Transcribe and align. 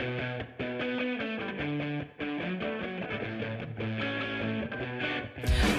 Thank 0.00 0.48
you. 0.59 0.59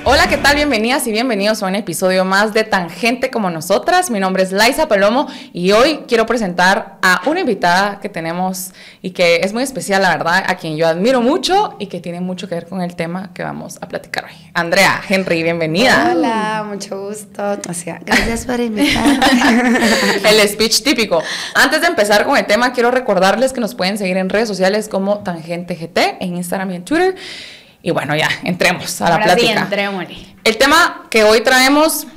Hola, 0.03 0.27
¿qué 0.27 0.37
tal? 0.37 0.55
Bienvenidas 0.55 1.05
y 1.05 1.11
bienvenidos 1.11 1.61
a 1.61 1.67
un 1.67 1.75
episodio 1.75 2.25
más 2.25 2.55
de 2.55 2.63
Tangente 2.63 3.29
como 3.29 3.51
nosotras. 3.51 4.09
Mi 4.09 4.19
nombre 4.19 4.41
es 4.41 4.51
Laisa 4.51 4.87
Palomo 4.87 5.27
y 5.53 5.73
hoy 5.73 5.99
quiero 6.07 6.25
presentar 6.25 6.97
a 7.03 7.21
una 7.27 7.41
invitada 7.41 7.99
que 7.99 8.09
tenemos 8.09 8.71
y 9.03 9.11
que 9.11 9.41
es 9.43 9.53
muy 9.53 9.61
especial, 9.61 10.01
la 10.01 10.09
verdad, 10.09 10.43
a 10.47 10.55
quien 10.55 10.75
yo 10.75 10.87
admiro 10.87 11.21
mucho 11.21 11.75
y 11.77 11.85
que 11.85 11.99
tiene 11.99 12.19
mucho 12.19 12.49
que 12.49 12.55
ver 12.55 12.65
con 12.65 12.81
el 12.81 12.95
tema 12.95 13.29
que 13.35 13.43
vamos 13.43 13.77
a 13.79 13.87
platicar 13.87 14.25
hoy. 14.25 14.51
Andrea 14.55 14.99
Henry, 15.07 15.43
bienvenida. 15.43 16.13
Hola, 16.15 16.65
mucho 16.67 16.99
gusto. 16.99 17.59
O 17.69 17.73
sea, 17.75 17.99
gracias 18.03 18.47
por 18.47 18.59
invitarme. 18.59 19.19
el 20.29 20.49
speech 20.49 20.81
típico. 20.81 21.21
Antes 21.53 21.81
de 21.81 21.87
empezar 21.87 22.25
con 22.25 22.35
el 22.37 22.47
tema, 22.47 22.73
quiero 22.73 22.89
recordarles 22.89 23.53
que 23.53 23.61
nos 23.61 23.75
pueden 23.75 23.99
seguir 23.99 24.17
en 24.17 24.29
redes 24.29 24.47
sociales 24.47 24.89
como 24.89 25.19
Tangente 25.19 25.75
GT 25.75 26.17
en 26.21 26.37
Instagram 26.37 26.71
y 26.71 26.75
en 26.77 26.85
Twitter. 26.85 27.15
Y 27.83 27.91
bueno, 27.91 28.15
ya, 28.15 28.29
entremos 28.43 29.01
a 29.01 29.05
la 29.05 29.15
Ahora 29.15 29.25
plática. 29.25 29.47
Sí, 29.47 29.55
El 30.43 30.57
tema 30.57 31.03
que 31.09 31.23
hoy 31.23 31.41
traemos 31.41 32.07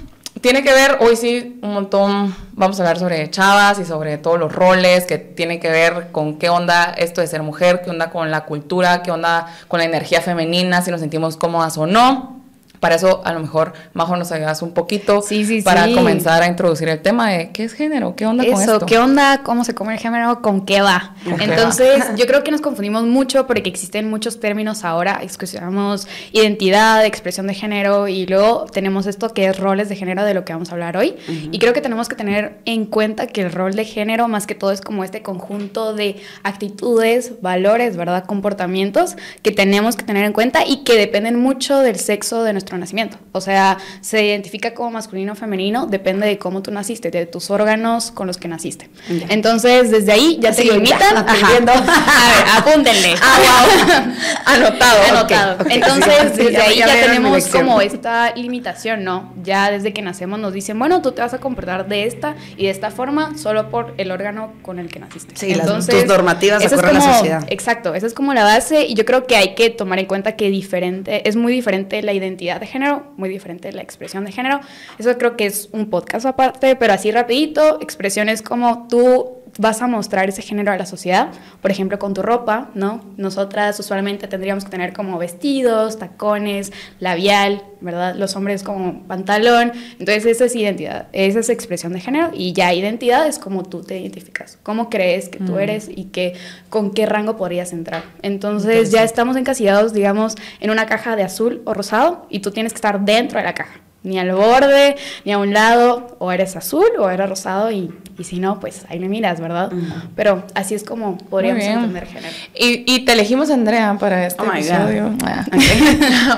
tiene 0.40 0.62
que 0.62 0.72
ver, 0.72 0.98
hoy 1.00 1.16
sí, 1.16 1.58
un 1.62 1.72
montón, 1.72 2.36
vamos 2.52 2.78
a 2.78 2.82
hablar 2.82 2.98
sobre 2.98 3.30
chavas 3.30 3.78
y 3.78 3.84
sobre 3.86 4.18
todos 4.18 4.38
los 4.38 4.52
roles, 4.52 5.06
que 5.06 5.16
tiene 5.16 5.58
que 5.58 5.70
ver 5.70 6.08
con 6.12 6.38
qué 6.38 6.50
onda 6.50 6.92
esto 6.98 7.22
de 7.22 7.26
ser 7.28 7.42
mujer, 7.42 7.80
qué 7.82 7.88
onda 7.88 8.10
con 8.10 8.30
la 8.30 8.44
cultura, 8.44 9.02
qué 9.02 9.10
onda 9.10 9.46
con 9.68 9.78
la 9.78 9.86
energía 9.86 10.20
femenina, 10.20 10.82
si 10.82 10.90
nos 10.90 11.00
sentimos 11.00 11.38
cómodas 11.38 11.78
o 11.78 11.86
no. 11.86 12.43
Para 12.84 12.96
eso, 12.96 13.22
a 13.24 13.32
lo 13.32 13.40
mejor, 13.40 13.72
Majo, 13.94 14.14
nos 14.14 14.30
ayudas 14.30 14.60
un 14.60 14.72
poquito 14.72 15.22
sí, 15.22 15.46
sí, 15.46 15.62
para 15.62 15.86
sí. 15.86 15.94
comenzar 15.94 16.42
a 16.42 16.48
introducir 16.48 16.86
el 16.90 17.00
tema 17.00 17.30
de 17.30 17.50
qué 17.50 17.64
es 17.64 17.72
género, 17.72 18.14
qué 18.14 18.26
onda 18.26 18.44
Eso, 18.44 18.52
con 18.52 18.60
esto. 18.60 18.84
¿qué 18.84 18.98
onda? 18.98 19.40
¿Cómo 19.42 19.64
se 19.64 19.74
come 19.74 19.94
el 19.94 19.98
género? 19.98 20.42
¿Con 20.42 20.66
qué 20.66 20.82
va? 20.82 21.14
Entonces, 21.40 22.04
yo 22.16 22.26
creo 22.26 22.44
que 22.44 22.50
nos 22.50 22.60
confundimos 22.60 23.04
mucho 23.04 23.46
porque 23.46 23.70
existen 23.70 24.10
muchos 24.10 24.38
términos 24.38 24.84
ahora. 24.84 25.20
Escuchamos 25.22 26.06
identidad, 26.32 27.06
expresión 27.06 27.46
de 27.46 27.54
género 27.54 28.06
y 28.06 28.26
luego 28.26 28.66
tenemos 28.70 29.06
esto 29.06 29.32
que 29.32 29.46
es 29.46 29.58
roles 29.58 29.88
de 29.88 29.96
género 29.96 30.22
de 30.22 30.34
lo 30.34 30.44
que 30.44 30.52
vamos 30.52 30.68
a 30.68 30.72
hablar 30.72 30.98
hoy. 30.98 31.16
Y 31.26 31.58
creo 31.60 31.72
que 31.72 31.80
tenemos 31.80 32.10
que 32.10 32.16
tener 32.16 32.58
en 32.66 32.84
cuenta 32.84 33.26
que 33.28 33.40
el 33.40 33.50
rol 33.50 33.74
de 33.76 33.86
género, 33.86 34.28
más 34.28 34.46
que 34.46 34.54
todo, 34.54 34.72
es 34.72 34.82
como 34.82 35.04
este 35.04 35.22
conjunto 35.22 35.94
de 35.94 36.16
actitudes, 36.42 37.40
valores, 37.40 37.96
¿verdad? 37.96 38.26
Comportamientos 38.26 39.16
que 39.40 39.52
tenemos 39.52 39.96
que 39.96 40.04
tener 40.04 40.26
en 40.26 40.34
cuenta 40.34 40.66
y 40.66 40.84
que 40.84 40.98
dependen 40.98 41.40
mucho 41.40 41.78
del 41.78 41.96
sexo 41.96 42.42
de 42.42 42.52
nuestro 42.52 42.73
nacimiento. 42.78 43.18
O 43.32 43.40
sea, 43.40 43.78
se 44.00 44.24
identifica 44.24 44.74
como 44.74 44.90
masculino 44.90 45.32
o 45.32 45.36
femenino, 45.36 45.86
depende 45.86 46.26
de 46.26 46.38
cómo 46.38 46.62
tú 46.62 46.70
naciste, 46.70 47.10
de 47.10 47.26
tus 47.26 47.50
órganos 47.50 48.10
con 48.10 48.26
los 48.26 48.38
que 48.38 48.48
naciste. 48.48 48.90
Entonces, 49.28 49.90
desde 49.90 50.12
ahí 50.12 50.38
ya 50.40 50.52
se 50.52 50.64
limitan. 50.64 51.16
aprendiendo. 51.16 51.72
A 51.72 51.76
ver, 51.76 52.48
apúntenle. 52.58 53.14
Ah, 53.20 53.38
wow. 53.40 54.12
Anotado. 54.46 55.02
Anotado. 55.10 55.54
ok, 55.54 55.60
ok. 55.62 55.70
Entonces, 55.70 56.14
Sí, 56.34 56.38
desde 56.38 56.52
ya- 56.52 56.62
ahí 56.64 56.78
ya 56.78 56.86
ya, 56.86 57.06
tenemos 57.06 57.46
como 57.48 57.80
esta 57.80 58.34
limitación, 58.34 59.04
¿no? 59.04 59.32
Ya 59.42 59.70
desde 59.70 59.92
que 59.92 60.02
nacemos 60.02 60.38
nos 60.38 60.52
dicen, 60.52 60.78
bueno, 60.78 61.02
tú 61.02 61.12
te 61.12 61.22
vas 61.22 61.34
a 61.34 61.38
comportar 61.38 61.88
de 61.88 62.06
esta 62.06 62.34
y 62.56 62.64
de 62.64 62.70
esta 62.70 62.90
forma 62.90 63.36
solo 63.38 63.70
por 63.70 63.94
el 63.98 64.10
órgano 64.10 64.52
con 64.62 64.78
el 64.78 64.88
que 64.88 64.98
naciste. 65.00 65.34
Sí, 65.36 65.54
las- 65.54 65.86
tus 65.86 66.06
normativas 66.06 66.60
de 66.60 66.66
acuerdo 66.66 66.88
a 66.90 66.92
la 66.92 67.00
sociedad. 67.14 67.44
Exacto, 67.48 67.94
esa 67.94 68.06
es 68.06 68.14
como 68.14 68.34
la 68.34 68.44
base 68.44 68.86
y 68.86 68.94
yo 68.94 69.04
creo 69.04 69.26
que 69.26 69.36
hay 69.36 69.54
que 69.54 69.70
tomar 69.70 69.98
en 69.98 70.06
cuenta 70.06 70.36
que 70.36 70.50
diferente, 70.50 71.28
es 71.28 71.36
muy 71.36 71.52
diferente 71.52 72.02
la 72.02 72.12
identidad 72.12 72.60
de 72.60 72.66
género, 72.66 73.04
muy 73.16 73.28
diferente 73.28 73.72
la 73.72 73.82
expresión 73.82 74.24
de 74.24 74.32
género. 74.32 74.60
Eso 74.98 75.16
creo 75.18 75.36
que 75.36 75.46
es 75.46 75.68
un 75.72 75.90
podcast 75.90 76.26
aparte, 76.26 76.76
pero 76.76 76.92
así 76.92 77.10
rapidito, 77.10 77.78
expresiones 77.80 78.42
como 78.42 78.86
tú 78.88 79.38
vas 79.58 79.82
a 79.82 79.86
mostrar 79.86 80.28
ese 80.28 80.42
género 80.42 80.72
a 80.72 80.76
la 80.76 80.86
sociedad, 80.86 81.28
por 81.60 81.70
ejemplo, 81.70 81.98
con 81.98 82.14
tu 82.14 82.22
ropa, 82.22 82.70
¿no? 82.74 83.02
Nosotras 83.16 83.78
usualmente 83.78 84.26
tendríamos 84.28 84.64
que 84.64 84.70
tener 84.70 84.92
como 84.92 85.18
vestidos, 85.18 85.98
tacones, 85.98 86.72
labial, 86.98 87.62
¿verdad? 87.80 88.14
Los 88.16 88.34
hombres 88.36 88.62
como 88.62 89.02
pantalón. 89.04 89.72
Entonces, 89.98 90.26
esa 90.26 90.46
es 90.46 90.56
identidad, 90.56 91.08
esa 91.12 91.40
es 91.40 91.48
expresión 91.48 91.92
de 91.92 92.00
género 92.00 92.30
y 92.32 92.52
ya 92.52 92.72
identidad 92.72 93.26
es 93.26 93.38
como 93.38 93.62
tú 93.62 93.82
te 93.82 93.98
identificas, 93.98 94.58
cómo 94.62 94.90
crees 94.90 95.28
que 95.28 95.38
tú 95.38 95.58
eres 95.58 95.88
y 95.88 96.04
que 96.04 96.34
con 96.68 96.92
qué 96.92 97.06
rango 97.06 97.36
podrías 97.36 97.72
entrar. 97.72 98.02
Entonces, 98.22 98.90
ya 98.90 99.04
estamos 99.04 99.36
encasillados, 99.36 99.92
digamos, 99.92 100.34
en 100.60 100.70
una 100.70 100.86
caja 100.86 101.16
de 101.16 101.22
azul 101.22 101.62
o 101.64 101.74
rosado 101.74 102.26
y 102.30 102.40
tú 102.40 102.50
tienes 102.50 102.72
que 102.72 102.78
estar 102.78 103.04
dentro 103.04 103.38
de 103.38 103.44
la 103.44 103.54
caja. 103.54 103.83
Ni 104.04 104.18
al 104.18 104.32
borde, 104.32 104.94
ni 105.24 105.32
a 105.32 105.38
un 105.38 105.52
lado, 105.52 106.16
o 106.20 106.30
eres 106.30 106.54
azul 106.56 106.84
o 106.98 107.10
eres 107.10 107.28
rosado, 107.28 107.72
y, 107.72 107.90
y 108.18 108.24
si 108.24 108.38
no, 108.38 108.60
pues 108.60 108.84
ahí 108.88 108.98
me 109.00 109.08
miras, 109.08 109.40
¿verdad? 109.40 109.72
Pero 110.14 110.44
así 110.54 110.74
es 110.74 110.84
como 110.84 111.16
podríamos 111.16 111.64
entender 111.64 112.06
género. 112.06 112.32
Y, 112.54 112.84
y 112.86 113.06
te 113.06 113.12
elegimos, 113.14 113.50
Andrea, 113.50 113.96
para 113.98 114.26
este 114.26 114.42
Oh 114.42 114.46
my 114.46 114.60
episodio. 114.60 115.14
Ah. 115.24 115.46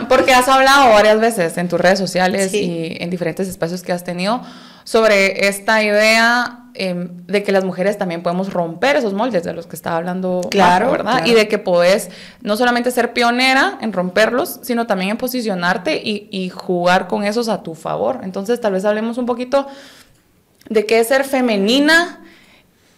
Porque 0.08 0.32
has 0.32 0.48
hablado 0.48 0.90
varias 0.92 1.20
veces 1.20 1.58
en 1.58 1.68
tus 1.68 1.80
redes 1.80 1.98
sociales 1.98 2.50
Sí. 2.52 2.58
y 2.58 3.02
en 3.02 3.10
diferentes 3.10 3.48
espacios 3.48 3.82
que 3.82 3.92
has 3.92 4.04
tenido 4.04 4.40
sobre 4.86 5.48
esta 5.48 5.82
idea 5.82 6.60
em, 6.74 7.08
de 7.26 7.42
que 7.42 7.50
las 7.50 7.64
mujeres 7.64 7.98
también 7.98 8.22
podemos 8.22 8.52
romper 8.52 8.94
esos 8.94 9.14
moldes 9.14 9.42
de 9.42 9.52
los 9.52 9.66
que 9.66 9.74
estaba 9.74 9.96
hablando 9.96 10.42
Claro, 10.50 10.92
¿verdad? 10.92 11.14
claro. 11.16 11.26
Y 11.26 11.34
de 11.34 11.48
que 11.48 11.58
podés 11.58 12.08
no 12.42 12.56
solamente 12.56 12.90
ser 12.92 13.12
pionera 13.12 13.78
en 13.80 13.92
romperlos, 13.92 14.60
sino 14.62 14.86
también 14.86 15.10
en 15.10 15.16
posicionarte 15.16 15.96
y, 15.96 16.28
y 16.30 16.50
jugar 16.50 17.08
con 17.08 17.24
esos 17.24 17.48
a 17.48 17.62
tu 17.64 17.74
favor. 17.74 18.20
Entonces, 18.22 18.60
tal 18.60 18.74
vez 18.74 18.84
hablemos 18.84 19.18
un 19.18 19.26
poquito 19.26 19.66
de 20.68 20.86
qué 20.86 21.00
es 21.00 21.08
ser 21.08 21.24
femenina 21.24 22.20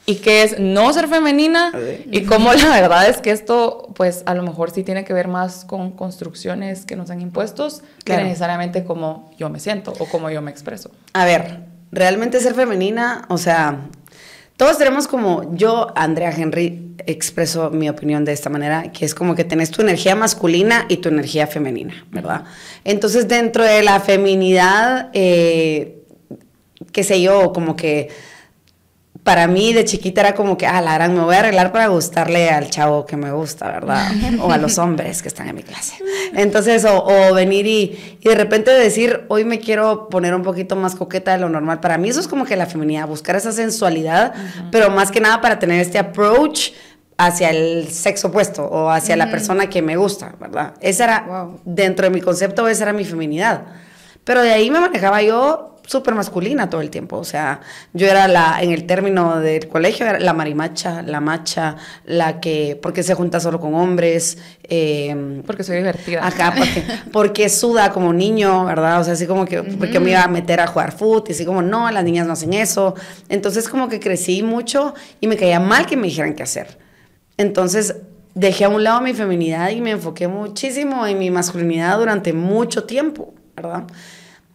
y 0.04 0.16
qué 0.16 0.42
es 0.42 0.58
no 0.58 0.90
ser 0.94 1.06
femenina 1.06 1.70
y 2.10 2.22
cómo 2.24 2.52
la 2.54 2.70
verdad 2.70 3.06
es 3.08 3.18
que 3.18 3.30
esto 3.30 3.88
pues 3.94 4.22
a 4.24 4.32
lo 4.34 4.42
mejor 4.42 4.70
sí 4.70 4.82
tiene 4.82 5.04
que 5.04 5.12
ver 5.12 5.28
más 5.28 5.66
con 5.66 5.90
construcciones 5.92 6.86
que 6.86 6.96
nos 6.96 7.10
han 7.10 7.20
impuestos 7.20 7.82
Claro. 8.04 8.22
que 8.22 8.28
necesariamente 8.28 8.84
como 8.84 9.30
yo 9.38 9.50
me 9.50 9.60
siento 9.60 9.92
o 9.98 10.06
como 10.06 10.30
yo 10.30 10.40
me 10.40 10.50
expreso. 10.50 10.90
A 11.12 11.26
ver, 11.26 11.58
realmente 11.90 12.40
ser 12.40 12.54
femenina, 12.54 13.24
o 13.28 13.38
sea, 13.38 13.88
todos 14.56 14.76
tenemos 14.76 15.06
como, 15.06 15.54
yo, 15.54 15.92
Andrea 15.94 16.32
Henry, 16.36 16.96
expreso 17.06 17.70
mi 17.70 17.88
opinión 17.88 18.24
de 18.24 18.32
esta 18.32 18.50
manera, 18.50 18.90
que 18.92 19.04
es 19.04 19.14
como 19.14 19.34
que 19.34 19.44
tenés 19.44 19.70
tu 19.70 19.82
energía 19.82 20.16
masculina 20.16 20.84
y 20.88 20.96
tu 20.96 21.08
energía 21.08 21.46
femenina, 21.46 22.04
¿verdad? 22.10 22.44
Entonces, 22.84 23.28
dentro 23.28 23.64
de 23.64 23.82
la 23.82 24.00
feminidad, 24.00 25.10
eh, 25.12 26.02
qué 26.92 27.04
sé 27.04 27.22
yo, 27.22 27.52
como 27.52 27.76
que 27.76 28.08
para 29.24 29.46
mí 29.46 29.72
de 29.74 29.84
chiquita 29.84 30.20
era 30.22 30.34
como 30.34 30.56
que, 30.56 30.66
ah, 30.66 30.80
la 30.80 30.94
gran, 30.94 31.14
me 31.14 31.20
voy 31.22 31.34
a 31.34 31.40
arreglar 31.40 31.70
para 31.70 31.88
gustarle 31.88 32.48
al 32.50 32.70
chavo 32.70 33.04
que 33.04 33.16
me 33.16 33.30
gusta, 33.32 33.66
¿verdad? 33.70 34.10
O 34.40 34.50
a 34.52 34.56
los 34.56 34.78
hombres 34.78 35.20
que 35.22 35.28
están 35.28 35.48
en 35.48 35.56
mi 35.56 35.62
clase. 35.62 35.96
Entonces, 36.34 36.84
o, 36.86 37.04
o 37.04 37.34
venir 37.34 37.66
y, 37.66 38.18
y 38.20 38.28
de 38.28 38.34
repente 38.34 38.70
decir, 38.70 39.24
hoy 39.28 39.44
me 39.44 39.58
quiero 39.58 40.08
poner 40.08 40.34
un 40.34 40.42
poquito 40.42 40.76
más 40.76 40.94
coqueta 40.94 41.32
de 41.32 41.38
lo 41.38 41.48
normal. 41.48 41.80
Para 41.80 41.98
mí 41.98 42.08
eso 42.08 42.20
es 42.20 42.28
como 42.28 42.44
que 42.46 42.56
la 42.56 42.66
feminidad, 42.66 43.06
buscar 43.06 43.36
esa 43.36 43.52
sensualidad, 43.52 44.32
pero 44.70 44.90
más 44.90 45.10
que 45.10 45.20
nada 45.20 45.40
para 45.40 45.58
tener 45.58 45.80
este 45.80 45.98
approach 45.98 46.70
hacia 47.18 47.50
el 47.50 47.88
sexo 47.88 48.28
opuesto 48.28 48.64
o 48.64 48.88
hacia 48.90 49.16
la 49.16 49.30
persona 49.30 49.68
que 49.68 49.82
me 49.82 49.96
gusta, 49.96 50.34
¿verdad? 50.40 50.74
Esa 50.80 51.04
era, 51.04 51.24
Wow. 51.26 51.60
dentro 51.64 52.04
de 52.06 52.10
mi 52.10 52.20
concepto, 52.20 52.68
esa 52.68 52.84
era 52.84 52.92
mi 52.92 53.04
feminidad. 53.04 53.64
Pero 54.24 54.42
de 54.42 54.52
ahí 54.52 54.70
me 54.70 54.78
manejaba 54.78 55.20
yo 55.22 55.76
súper 55.88 56.14
masculina 56.14 56.68
todo 56.68 56.82
el 56.82 56.90
tiempo. 56.90 57.16
O 57.16 57.24
sea, 57.24 57.60
yo 57.94 58.06
era 58.06 58.28
la, 58.28 58.58
en 58.62 58.72
el 58.72 58.84
término 58.86 59.40
del 59.40 59.68
colegio, 59.68 60.06
era 60.06 60.20
la 60.20 60.34
marimacha, 60.34 61.02
la 61.02 61.20
macha, 61.20 61.76
la 62.04 62.40
que, 62.40 62.78
porque 62.80 63.02
se 63.02 63.14
junta 63.14 63.40
solo 63.40 63.58
con 63.58 63.74
hombres. 63.74 64.36
eh, 64.64 65.42
Porque 65.46 65.64
soy 65.64 65.78
divertida. 65.78 66.26
Acá, 66.26 66.54
porque, 66.56 66.84
porque 67.12 67.48
suda 67.48 67.90
como 67.90 68.12
niño, 68.12 68.66
¿verdad? 68.66 69.00
O 69.00 69.04
sea, 69.04 69.14
así 69.14 69.26
como 69.26 69.46
que, 69.46 69.62
porque 69.62 69.98
me 69.98 70.10
iba 70.10 70.22
a 70.22 70.28
meter 70.28 70.60
a 70.60 70.66
jugar 70.66 70.92
fútbol, 70.92 71.24
y 71.26 71.32
así 71.32 71.44
como, 71.46 71.62
no, 71.62 71.90
las 71.90 72.04
niñas 72.04 72.26
no 72.26 72.34
hacen 72.34 72.52
eso. 72.52 72.94
Entonces, 73.30 73.68
como 73.68 73.88
que 73.88 73.98
crecí 73.98 74.42
mucho 74.42 74.94
y 75.20 75.26
me 75.26 75.36
caía 75.36 75.58
mal 75.58 75.86
que 75.86 75.96
me 75.96 76.06
dijeran 76.08 76.34
qué 76.34 76.42
hacer. 76.42 76.78
Entonces, 77.38 77.96
dejé 78.34 78.66
a 78.66 78.68
un 78.68 78.84
lado 78.84 79.00
mi 79.00 79.14
feminidad 79.14 79.70
y 79.70 79.80
me 79.80 79.92
enfoqué 79.92 80.28
muchísimo 80.28 81.06
en 81.06 81.18
mi 81.18 81.30
masculinidad 81.30 81.98
durante 81.98 82.32
mucho 82.32 82.84
tiempo, 82.84 83.32
¿verdad? 83.56 83.84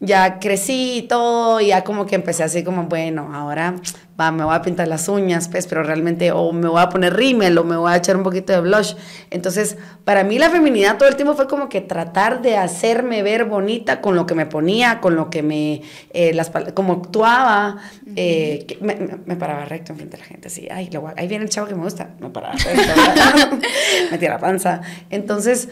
Ya 0.05 0.37
crecí 0.39 0.97
y 0.97 1.01
todo, 1.03 1.61
y 1.61 1.67
ya 1.67 1.85
como 1.85 2.05
que 2.05 2.15
empecé 2.15 2.43
así 2.43 2.61
como, 2.61 2.83
bueno, 2.87 3.31
ahora 3.33 3.75
va, 4.19 4.31
me 4.33 4.43
voy 4.43 4.53
a 4.53 4.61
pintar 4.61 4.85
las 4.89 5.07
uñas, 5.07 5.47
pues, 5.47 5.65
pero 5.65 5.81
realmente, 5.81 6.33
o 6.33 6.51
me 6.51 6.67
voy 6.67 6.81
a 6.81 6.89
poner 6.89 7.13
rímel, 7.15 7.57
o 7.57 7.63
me 7.63 7.77
voy 7.77 7.89
a 7.93 7.95
echar 7.95 8.17
un 8.17 8.23
poquito 8.23 8.51
de 8.51 8.59
blush. 8.59 8.95
Entonces, 9.31 9.77
para 10.03 10.25
mí 10.25 10.37
la 10.37 10.49
feminidad 10.49 10.97
todo 10.97 11.07
el 11.07 11.15
tiempo 11.15 11.35
fue 11.35 11.47
como 11.47 11.69
que 11.69 11.79
tratar 11.79 12.41
de 12.41 12.57
hacerme 12.57 13.23
ver 13.23 13.45
bonita 13.45 14.01
con 14.01 14.15
lo 14.17 14.25
que 14.25 14.35
me 14.35 14.45
ponía, 14.45 14.99
con 14.99 15.15
lo 15.15 15.29
que 15.29 15.41
me, 15.41 15.81
eh, 16.11 16.33
las, 16.33 16.51
como 16.73 16.93
actuaba, 16.93 17.77
eh, 18.17 18.65
que 18.67 18.77
me, 18.81 18.95
me- 18.95 19.17
me 19.25 19.35
paraba 19.37 19.63
recto 19.63 19.93
enfrente 19.93 20.17
de 20.17 20.23
la 20.23 20.27
gente, 20.27 20.47
así, 20.49 20.67
ay, 20.69 20.89
lo 20.91 21.13
ahí 21.15 21.29
viene 21.29 21.45
el 21.45 21.49
chavo 21.49 21.67
que 21.67 21.75
me 21.75 21.83
gusta, 21.83 22.09
me 22.19 22.29
paraba 22.29 22.55
recto, 22.55 22.91
me 24.11 24.17
tira 24.17 24.33
la 24.33 24.39
panza. 24.39 24.81
Entonces, 25.09 25.69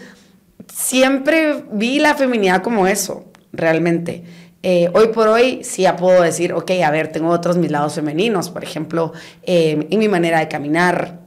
siempre 0.74 1.66
vi 1.72 2.00
la 2.00 2.16
feminidad 2.16 2.62
como 2.62 2.88
eso, 2.88 3.25
realmente. 3.53 4.24
Eh, 4.63 4.92
hoy 4.94 5.07
por 5.07 5.27
hoy 5.27 5.63
sí 5.63 5.83
ya 5.83 5.95
puedo 5.95 6.21
decir, 6.21 6.53
ok, 6.53 6.71
a 6.86 6.92
ver, 6.92 7.12
tengo 7.12 7.30
otros 7.30 7.57
mis 7.57 7.71
lados 7.71 7.95
femeninos, 7.95 8.50
por 8.50 8.63
ejemplo, 8.63 9.12
eh, 9.44 9.88
en 9.89 10.00
mi 10.00 10.07
manera 10.07 10.39
de 10.39 10.48
caminar, 10.48 11.19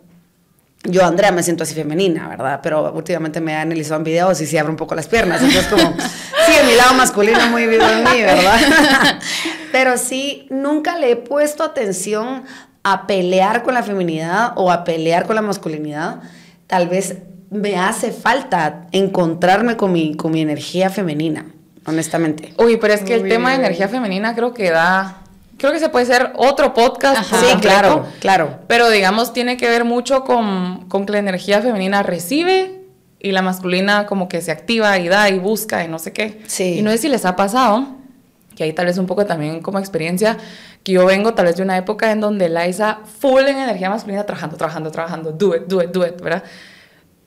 yo, 0.85 1.05
Andrea, 1.05 1.33
me 1.33 1.43
siento 1.43 1.65
así 1.65 1.75
femenina, 1.75 2.29
¿verdad? 2.29 2.61
Pero 2.63 2.93
últimamente 2.93 3.41
me 3.41 3.53
he 3.53 3.57
analizado 3.57 3.97
en 3.97 4.05
videos 4.05 4.41
y 4.41 4.47
sí 4.47 4.59
abro 4.59 4.71
un 4.71 4.77
poco 4.77 4.95
las 4.95 5.09
piernas. 5.09 5.43
Entonces, 5.43 5.67
como, 5.67 5.97
sí, 5.97 6.53
mi 6.67 6.77
lado 6.77 6.95
masculino 6.95 7.49
muy 7.49 7.67
vivo 7.67 7.85
en 7.85 8.05
mí, 8.05 8.21
¿verdad? 8.21 8.61
Pero 9.73 9.97
sí, 9.97 10.47
nunca 10.51 10.99
le 10.99 11.13
he 11.13 11.17
puesto 11.17 11.65
atención 11.65 12.45
a 12.83 13.07
pelear 13.07 13.63
con 13.63 13.73
la 13.75 13.83
feminidad 13.83 14.53
o 14.57 14.71
a 14.71 14.85
pelear 14.85 15.27
con 15.27 15.37
la 15.37 15.43
masculinidad. 15.43 16.21
Tal 16.67 16.89
vez 16.89 17.17
me 17.51 17.77
hace 17.77 18.13
falta 18.13 18.87
encontrarme 18.93 19.77
con 19.77 19.91
mi, 19.91 20.17
con 20.17 20.33
mi 20.33 20.43
energía 20.43 20.91
femenina, 20.91 21.47
honestamente. 21.87 22.55
Uy, 22.59 22.77
pero 22.77 22.95
es 22.95 23.03
que 23.03 23.15
el 23.15 23.29
tema 23.29 23.51
de 23.51 23.57
energía 23.57 23.89
femenina 23.89 24.35
creo 24.35 24.55
que 24.55 24.71
da 24.71 25.25
creo 25.59 25.73
que 25.73 25.79
se 25.79 25.89
puede 25.89 26.07
ser 26.07 26.33
otro 26.37 26.75
podcast. 26.75 27.25
Sí, 27.25 27.57
claro, 27.61 28.07
claro. 28.21 28.59
Pero 28.67 28.91
digamos, 28.91 29.33
tiene 29.33 29.57
que 29.57 29.69
ver 29.69 29.85
mucho 29.85 30.25
con, 30.25 30.89
con, 30.89 31.07
que 31.07 31.13
la 31.13 31.19
energía 31.19 31.63
femenina 31.63 32.03
recibe 32.03 32.83
y 33.21 33.33
la 33.33 33.43
masculina 33.43 34.07
como 34.07 34.29
que 34.29 34.43
se 34.43 34.51
activa 34.51 34.99
y 34.99 35.09
da 35.09 35.31
y 35.31 35.39
busca 35.39 35.85
y 35.85 35.89
no 35.89 35.99
sé 35.99 36.13
qué. 36.13 36.43
Sí. 36.47 36.79
Y 36.79 36.83
no 36.83 36.91
sé 36.91 36.99
si 36.99 37.09
les 37.09 37.25
ha 37.25 37.37
pasado, 37.37 37.87
que 38.55 38.65
ahí 38.65 38.73
tal 38.73 38.87
vez 38.87 38.99
un 38.99 39.07
poco 39.07 39.25
también 39.27 39.61
como 39.63 39.79
experiencia, 39.79 40.37
que 40.83 40.93
yo 40.93 41.07
vengo 41.07 41.33
tal 41.35 41.47
vez 41.47 41.57
de 41.57 41.63
una 41.63 41.79
época 41.79 42.13
en 42.13 42.21
donde 42.21 42.49
Liza 42.49 42.99
full 43.21 43.43
en 43.43 43.57
energía 43.57 43.89
masculina, 43.89 44.25
trabajando, 44.25 44.57
trabajando, 44.57 44.91
trabajando, 44.91 45.33
do 45.33 45.57
it, 45.57 45.63
do 45.67 45.83
it, 45.83 45.91
do 45.91 46.07
it, 46.07 46.21
¿verdad? 46.21 46.45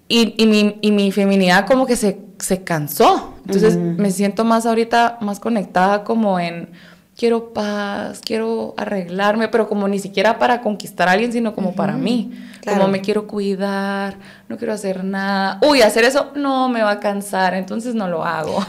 Y, 0.08 0.42
y, 0.42 0.48
mi, 0.48 0.78
y 0.82 0.92
mi 0.92 1.12
feminidad 1.12 1.66
como 1.66 1.86
que 1.86 1.96
se, 1.96 2.20
se 2.40 2.64
cansó. 2.64 3.34
Entonces 3.46 3.78
me 3.78 4.12
siento 4.12 4.46
más 4.46 4.66
ahorita, 4.66 5.18
más 5.22 5.40
conectada 5.40 6.04
como 6.04 6.40
en 6.40 6.70
quiero 7.18 7.52
paz, 7.52 8.22
quiero 8.24 8.76
arreglarme, 8.78 9.48
pero 9.48 9.68
como 9.68 9.88
ni 9.88 10.00
siquiera 10.00 10.38
para 10.38 10.62
conquistar 10.62 11.10
a 11.10 11.14
alguien, 11.14 11.34
sino 11.34 11.54
como 11.56 11.74
para 11.74 11.94
mí. 11.94 12.32
Como 12.64 12.90
me 12.90 13.00
quiero 13.00 13.28
cuidar, 13.28 14.18
no 14.50 14.58
quiero 14.58 14.74
hacer 14.74 15.04
nada. 15.04 15.58
Uy, 15.66 15.82
hacer 15.82 16.04
eso 16.04 16.32
no 16.36 16.68
me 16.68 16.82
va 16.82 16.92
a 16.92 17.00
cansar, 17.00 17.54
entonces 17.54 17.96
no 17.96 18.10
lo 18.10 18.26
hago. 18.26 18.64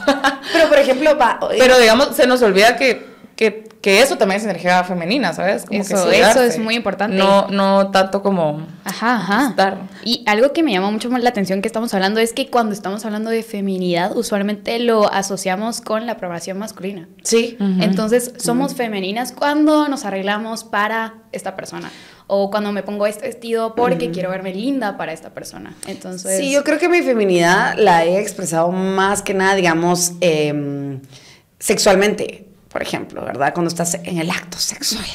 pero 0.53 0.69
por 0.69 0.77
ejemplo, 0.77 1.17
va, 1.17 1.37
pero 1.59 1.77
digamos, 1.77 2.15
se 2.15 2.25
nos 2.25 2.41
olvida 2.41 2.77
que, 2.77 3.05
que 3.39 3.69
que 3.81 4.01
eso 4.01 4.17
también 4.17 4.39
es 4.39 4.45
energía 4.45 4.83
femenina, 4.83 5.33
¿sabes? 5.33 5.65
Como 5.65 5.79
eso, 5.79 6.11
eso 6.11 6.43
es 6.43 6.59
muy 6.59 6.75
importante. 6.75 7.15
No, 7.15 7.47
no 7.47 7.91
tanto 7.91 8.21
como 8.21 8.67
ajá, 8.83 9.15
ajá. 9.15 9.77
Y 10.03 10.23
algo 10.25 10.51
que 10.51 10.63
me 10.63 10.73
llama 10.73 10.91
mucho 10.91 11.09
más 11.09 11.23
la 11.23 11.29
atención 11.29 11.61
que 11.61 11.67
estamos 11.67 11.93
hablando 11.93 12.19
es 12.19 12.33
que 12.33 12.49
cuando 12.49 12.73
estamos 12.73 13.05
hablando 13.05 13.29
de 13.29 13.41
feminidad, 13.41 14.17
usualmente 14.17 14.79
lo 14.79 15.11
asociamos 15.11 15.79
con 15.79 16.05
la 16.05 16.13
aprobación 16.13 16.57
masculina. 16.57 17.07
Sí. 17.23 17.57
Entonces, 17.59 18.33
somos 18.37 18.75
femeninas 18.75 19.31
cuando 19.31 19.87
nos 19.87 20.03
arreglamos 20.03 20.65
para 20.65 21.15
esta 21.31 21.55
persona 21.55 21.89
o 22.27 22.51
cuando 22.51 22.71
me 22.71 22.83
pongo 22.83 23.07
este 23.07 23.27
vestido 23.27 23.75
porque 23.75 24.11
quiero 24.11 24.29
verme 24.29 24.53
linda 24.53 24.97
para 24.97 25.13
esta 25.13 25.29
persona. 25.29 25.73
Entonces, 25.87 26.37
sí, 26.37 26.51
yo 26.51 26.65
creo 26.65 26.79
que 26.79 26.89
mi 26.89 27.01
feminidad 27.01 27.75
la 27.77 28.03
he 28.03 28.19
expresado 28.19 28.71
más 28.71 29.21
que 29.21 29.33
nada, 29.33 29.55
digamos, 29.55 30.13
eh, 30.19 30.99
sexualmente 31.59 32.49
por 32.69 32.83
ejemplo, 32.83 33.25
¿verdad? 33.25 33.51
Cuando 33.53 33.67
estás 33.67 33.95
en 33.95 34.19
el 34.19 34.29
acto 34.29 34.59
sexual. 34.59 35.05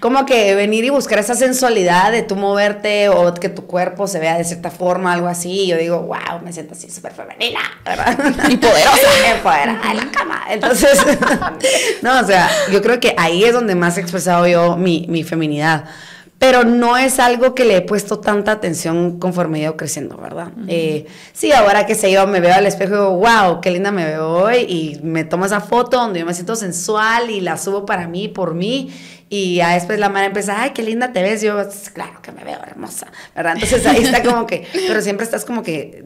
Como 0.00 0.26
que 0.26 0.56
venir 0.56 0.84
y 0.84 0.90
buscar 0.90 1.20
esa 1.20 1.36
sensualidad 1.36 2.10
de 2.10 2.22
tú 2.22 2.34
moverte 2.34 3.08
o 3.08 3.32
que 3.34 3.48
tu 3.48 3.66
cuerpo 3.66 4.08
se 4.08 4.18
vea 4.18 4.36
de 4.36 4.42
cierta 4.42 4.72
forma, 4.72 5.12
algo 5.12 5.28
así. 5.28 5.68
Yo 5.68 5.76
digo, 5.76 6.00
wow, 6.02 6.40
me 6.42 6.52
siento 6.52 6.74
así 6.74 6.90
súper 6.90 7.12
femenina, 7.12 7.60
¿verdad? 7.84 8.18
Y 8.50 8.56
poderosa. 8.56 8.98
Empoderada 9.32 9.90
en 9.92 9.96
la 9.96 10.10
cama. 10.10 10.42
Entonces, 10.50 10.98
no, 12.02 12.18
o 12.18 12.24
sea, 12.24 12.50
yo 12.72 12.82
creo 12.82 12.98
que 12.98 13.14
ahí 13.16 13.44
es 13.44 13.52
donde 13.52 13.76
más 13.76 13.96
he 13.96 14.00
expresado 14.00 14.48
yo 14.48 14.76
mi, 14.76 15.06
mi 15.08 15.22
feminidad 15.22 15.84
pero 16.38 16.64
no 16.64 16.96
es 16.96 17.18
algo 17.18 17.54
que 17.54 17.64
le 17.64 17.76
he 17.76 17.80
puesto 17.80 18.20
tanta 18.20 18.52
atención 18.52 19.18
conforme 19.18 19.58
he 19.58 19.62
ido 19.62 19.76
creciendo, 19.76 20.16
¿verdad? 20.16 20.52
Eh, 20.68 21.06
sí, 21.32 21.50
ahora 21.50 21.84
que 21.84 21.96
sé 21.96 22.12
yo, 22.12 22.26
me 22.28 22.38
veo 22.38 22.54
al 22.54 22.66
espejo 22.66 22.92
y 22.92 22.96
digo, 22.96 23.16
wow, 23.16 23.60
qué 23.60 23.72
linda 23.72 23.90
me 23.90 24.04
veo 24.04 24.28
hoy, 24.28 24.58
y 24.58 25.00
me 25.02 25.24
tomo 25.24 25.46
esa 25.46 25.60
foto 25.60 25.96
donde 25.96 26.20
yo 26.20 26.26
me 26.26 26.34
siento 26.34 26.54
sensual 26.54 27.30
y 27.30 27.40
la 27.40 27.58
subo 27.58 27.84
para 27.84 28.06
mí, 28.06 28.28
por 28.28 28.54
mí, 28.54 28.92
y 29.28 29.56
ya 29.56 29.74
después 29.74 29.98
la 29.98 30.08
madre 30.08 30.26
empieza, 30.26 30.62
ay, 30.62 30.70
qué 30.70 30.82
linda 30.84 31.12
te 31.12 31.22
ves, 31.22 31.42
yo, 31.42 31.56
claro 31.92 32.22
que 32.22 32.30
me 32.30 32.44
veo 32.44 32.58
hermosa, 32.62 33.08
¿verdad? 33.34 33.54
Entonces 33.54 33.84
ahí 33.86 34.04
está 34.04 34.22
como 34.22 34.46
que, 34.46 34.64
pero 34.86 35.02
siempre 35.02 35.24
estás 35.24 35.44
como 35.44 35.64
que 35.64 36.04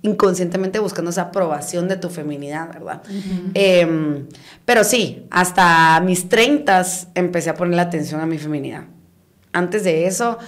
inconscientemente 0.00 0.78
buscando 0.78 1.10
esa 1.10 1.22
aprobación 1.22 1.86
de 1.86 1.96
tu 1.96 2.08
feminidad, 2.08 2.72
¿verdad? 2.72 3.02
Em, 3.52 4.26
pero 4.64 4.84
sí, 4.84 5.26
hasta 5.30 6.00
mis 6.00 6.30
treintas 6.30 7.08
empecé 7.14 7.50
a 7.50 7.54
poner 7.54 7.76
la 7.76 7.82
atención 7.82 8.22
a 8.22 8.26
mi 8.26 8.38
feminidad. 8.38 8.84
Antes 9.52 9.84
de 9.84 10.06
eso, 10.06 10.38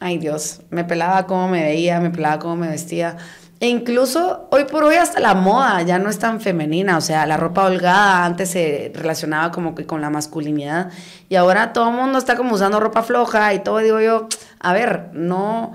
ay 0.00 0.18
Dios, 0.18 0.60
me 0.70 0.84
pelaba 0.84 1.26
cómo 1.26 1.48
me 1.48 1.62
veía, 1.62 2.00
me 2.00 2.10
pelaba 2.10 2.38
cómo 2.38 2.56
me 2.56 2.68
vestía. 2.68 3.16
E 3.60 3.68
incluso 3.68 4.48
hoy 4.50 4.64
por 4.64 4.82
hoy 4.82 4.96
hasta 4.96 5.20
la 5.20 5.34
moda 5.34 5.82
ya 5.82 6.00
no 6.00 6.10
es 6.10 6.18
tan 6.18 6.40
femenina, 6.40 6.96
o 6.96 7.00
sea, 7.00 7.26
la 7.26 7.36
ropa 7.36 7.64
holgada 7.64 8.24
antes 8.24 8.50
se 8.50 8.90
relacionaba 8.92 9.52
como 9.52 9.76
que 9.76 9.86
con 9.86 10.00
la 10.00 10.10
masculinidad 10.10 10.90
y 11.28 11.36
ahora 11.36 11.72
todo 11.72 11.90
el 11.90 11.94
mundo 11.94 12.18
está 12.18 12.34
como 12.34 12.56
usando 12.56 12.80
ropa 12.80 13.04
floja 13.04 13.54
y 13.54 13.60
todo, 13.60 13.78
digo 13.78 14.00
yo, 14.00 14.26
a 14.58 14.72
ver, 14.72 15.10
no, 15.12 15.74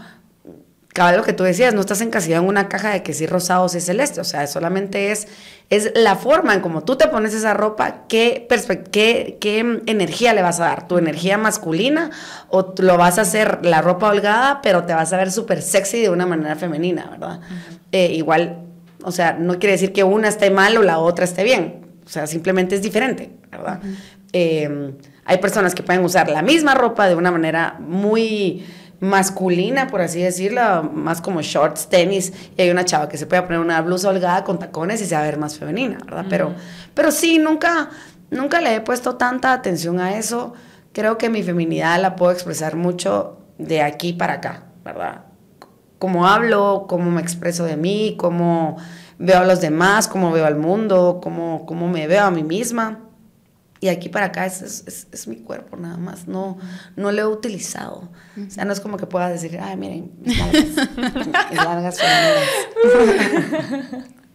cada 0.98 1.16
lo 1.16 1.22
que 1.22 1.32
tú 1.32 1.44
decías, 1.44 1.76
no 1.76 1.82
estás 1.82 2.02
encasillado 2.02 2.42
en 2.42 2.50
una 2.50 2.70
caja 2.70 2.90
de 2.90 3.04
que 3.04 3.14
si 3.14 3.28
rosado 3.28 3.66
o 3.66 3.70
si 3.70 3.80
celeste, 3.82 4.20
o 4.20 4.24
sea, 4.24 4.48
solamente 4.48 5.12
es, 5.12 5.28
es 5.70 5.92
la 5.94 6.16
forma 6.16 6.56
en 6.56 6.60
cómo 6.60 6.84
tú 6.86 6.96
te 6.96 7.08
pones 7.08 7.36
esa 7.36 7.54
ropa, 7.54 8.08
qué, 8.10 8.48
qué, 8.90 9.38
qué 9.40 9.82
energía 9.86 10.34
le 10.34 10.42
vas 10.42 10.60
a 10.60 10.64
dar, 10.64 10.88
tu 10.88 10.98
energía 10.98 11.38
masculina 11.38 12.10
o 12.50 12.74
lo 12.80 12.98
vas 12.98 13.20
a 13.20 13.22
hacer 13.22 13.64
la 13.64 13.84
ropa 13.84 14.10
holgada, 14.10 14.60
pero 14.64 14.86
te 14.86 14.96
vas 14.96 15.14
a 15.14 15.18
ver 15.18 15.32
súper 15.32 15.62
sexy 15.62 16.02
de 16.02 16.10
una 16.10 16.26
manera 16.26 16.56
femenina, 16.56 17.08
¿verdad? 17.12 17.42
Eh, 17.92 18.14
igual, 18.14 18.64
o 19.04 19.12
sea, 19.12 19.34
no 19.34 19.60
quiere 19.60 19.74
decir 19.74 19.94
que 19.94 20.04
una 20.04 20.30
esté 20.30 20.50
mal 20.50 20.78
o 20.78 20.82
la 20.82 20.98
otra 20.98 21.26
esté 21.26 21.44
bien, 21.44 21.86
o 22.08 22.10
sea, 22.10 22.26
simplemente 22.26 22.74
es 22.74 22.82
diferente, 22.82 23.30
¿verdad? 23.52 23.82
Eh, 24.34 24.96
hay 25.26 25.38
personas 25.38 25.76
que 25.76 25.84
pueden 25.84 26.04
usar 26.04 26.28
la 26.28 26.42
misma 26.42 26.74
ropa 26.74 27.08
de 27.08 27.14
una 27.14 27.30
manera 27.30 27.76
muy 27.80 28.66
masculina, 29.00 29.88
por 29.88 30.02
así 30.02 30.22
decirlo, 30.22 30.84
más 30.84 31.22
como 31.22 31.42
shorts, 31.42 31.88
tenis, 31.88 32.34
y 32.58 32.62
hay 32.62 32.72
una 32.72 32.86
chava 32.86 33.10
que 33.10 33.18
se 33.18 33.28
puede 33.28 33.44
poner 33.44 33.60
una 33.60 33.82
blusa 33.82 34.10
holgada 34.10 34.44
con 34.44 34.58
tacones 34.60 35.02
y 35.02 35.06
se 35.06 35.16
va 35.16 35.22
a 35.22 35.26
ver 35.26 35.38
más 35.38 35.58
femenina, 35.58 36.00
¿verdad? 36.04 36.26
Pero, 36.30 36.56
pero 36.94 37.12
sí, 37.12 37.38
nunca, 37.38 37.90
nunca 38.32 38.60
le 38.60 38.76
he 38.76 38.82
puesto 38.82 39.16
tanta 39.16 39.54
atención 39.54 40.00
a 40.00 40.18
eso. 40.18 40.54
Creo 40.94 41.18
que 41.18 41.30
mi 41.30 41.44
feminidad 41.44 42.02
la 42.02 42.16
puedo 42.16 42.32
expresar 42.32 42.76
mucho 42.76 43.38
de 43.60 43.82
aquí 43.82 44.14
para 44.14 44.34
acá, 44.34 44.64
¿verdad? 44.84 45.26
Cómo 46.00 46.28
hablo, 46.28 46.86
cómo 46.88 47.12
me 47.12 47.22
expreso 47.22 47.66
de 47.66 47.78
mí, 47.78 48.16
cómo 48.18 48.78
veo 49.20 49.40
a 49.40 49.46
los 49.46 49.62
demás, 49.62 50.08
cómo 50.08 50.32
veo 50.32 50.46
al 50.46 50.56
mundo, 50.56 51.20
cómo, 51.22 51.66
cómo 51.66 51.88
me 51.88 52.08
veo 52.08 52.24
a 52.24 52.32
mí 52.32 52.44
misma. 52.44 53.07
Y 53.80 53.90
aquí 53.90 54.10
para 54.10 54.28
acá 54.28 54.46
es, 54.46 54.62
es, 54.62 55.08
es, 55.12 55.28
mi 55.28 55.38
cuerpo 55.38 55.78
nada 55.78 55.98
más, 55.98 56.28
no, 56.28 56.58
no 56.96 57.12
lo 57.12 57.22
he 57.22 57.26
utilizado. 57.26 58.10
O 58.38 58.50
sea, 58.50 58.66
no 58.66 58.74
es 58.74 58.80
como 58.80 58.98
que 58.98 59.06
pueda 59.06 59.30
decir, 59.30 59.60
ay, 59.62 59.78
miren, 59.78 60.12
mis 60.22 60.38
largas, 61.56 61.98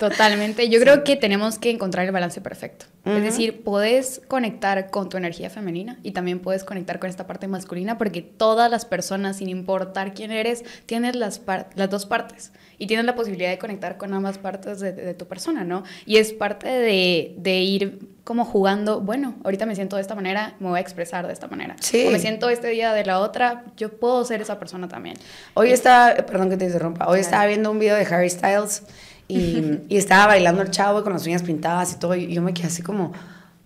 Totalmente. 0.02 0.68
Yo 0.68 0.80
creo 0.80 1.04
que 1.04 1.14
tenemos 1.14 1.60
que 1.60 1.70
encontrar 1.70 2.04
el 2.04 2.10
balance 2.10 2.40
perfecto. 2.40 2.86
Es 3.04 3.22
decir, 3.22 3.62
puedes 3.62 4.20
conectar 4.26 4.90
con 4.90 5.08
tu 5.08 5.16
energía 5.16 5.48
femenina 5.48 6.00
y 6.02 6.10
también 6.10 6.40
puedes 6.40 6.64
conectar 6.64 6.98
con 6.98 7.08
esta 7.08 7.28
parte 7.28 7.46
masculina 7.46 7.98
porque 7.98 8.20
todas 8.20 8.68
las 8.68 8.84
personas, 8.84 9.36
sin 9.36 9.48
importar 9.48 10.12
quién 10.12 10.32
eres, 10.32 10.64
tienes 10.86 11.14
las, 11.14 11.40
las 11.76 11.88
dos 11.88 12.06
partes 12.06 12.50
y 12.82 12.88
tienes 12.88 13.06
la 13.06 13.14
posibilidad 13.14 13.48
de 13.48 13.58
conectar 13.58 13.96
con 13.96 14.12
ambas 14.12 14.38
partes 14.38 14.80
de, 14.80 15.14
tu 15.14 15.28
persona, 15.28 15.62
¿no? 15.62 15.84
Y 16.04 16.16
es 16.16 16.32
parte 16.32 16.66
de, 16.66 17.32
de, 17.38 17.60
ir 17.60 18.08
como 18.24 18.44
jugando, 18.44 19.00
bueno, 19.00 19.36
ahorita 19.44 19.66
me 19.66 19.76
siento 19.76 19.94
de 19.94 20.02
esta 20.02 20.16
manera, 20.16 20.56
me 20.58 20.68
voy 20.68 20.78
a 20.78 20.80
expresar 20.80 21.24
de 21.28 21.32
esta 21.32 21.46
manera. 21.46 21.76
Sí. 21.78 22.06
O 22.08 22.10
me 22.10 22.18
siento 22.18 22.50
este 22.50 22.66
día 22.70 22.92
de 22.92 23.04
la 23.04 23.20
otra, 23.20 23.66
yo 23.76 23.88
puedo 23.88 24.24
ser 24.24 24.40
esa 24.40 24.58
persona 24.58 24.88
también. 24.88 25.16
Hoy 25.54 25.70
estaba, 25.70 26.16
perdón 26.26 26.50
que 26.50 26.56
te 26.56 26.64
interrumpa, 26.64 27.06
hoy 27.06 27.20
estaba 27.20 27.46
viendo 27.46 27.70
un 27.70 27.78
video 27.78 27.94
de 27.94 28.04
Harry 28.04 28.28
Styles 28.28 28.82
y, 29.28 29.78
y, 29.88 29.96
estaba 29.96 30.26
bailando 30.26 30.60
el 30.62 30.72
chavo 30.72 31.04
con 31.04 31.12
las 31.12 31.24
uñas 31.24 31.44
pintadas 31.44 31.92
y 31.92 32.00
todo, 32.00 32.16
y 32.16 32.34
yo 32.34 32.42
me 32.42 32.52
quedé 32.52 32.66
así 32.66 32.82
como, 32.82 33.12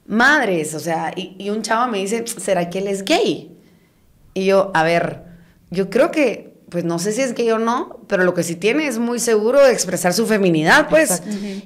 madres, 0.04 0.74
o 0.74 0.78
sea, 0.78 1.10
y, 1.16 1.36
y 1.38 1.48
un 1.48 1.62
chavo 1.62 1.90
me 1.90 1.96
dice, 1.96 2.22
¿será 2.26 2.68
que 2.68 2.80
él 2.80 2.88
es 2.88 3.02
gay? 3.02 3.50
Y 4.34 4.44
yo, 4.44 4.70
a 4.74 4.82
ver, 4.82 5.22
yo 5.70 5.88
creo 5.88 6.10
que 6.10 6.45
pues 6.68 6.84
no 6.84 6.98
sé 6.98 7.12
si 7.12 7.22
es 7.22 7.34
gay 7.34 7.50
o 7.52 7.58
no, 7.58 8.00
pero 8.08 8.24
lo 8.24 8.34
que 8.34 8.42
sí 8.42 8.56
tiene 8.56 8.86
es 8.86 8.98
muy 8.98 9.20
seguro 9.20 9.64
de 9.64 9.72
expresar 9.72 10.12
su 10.12 10.26
feminidad, 10.26 10.88
pues. 10.88 11.22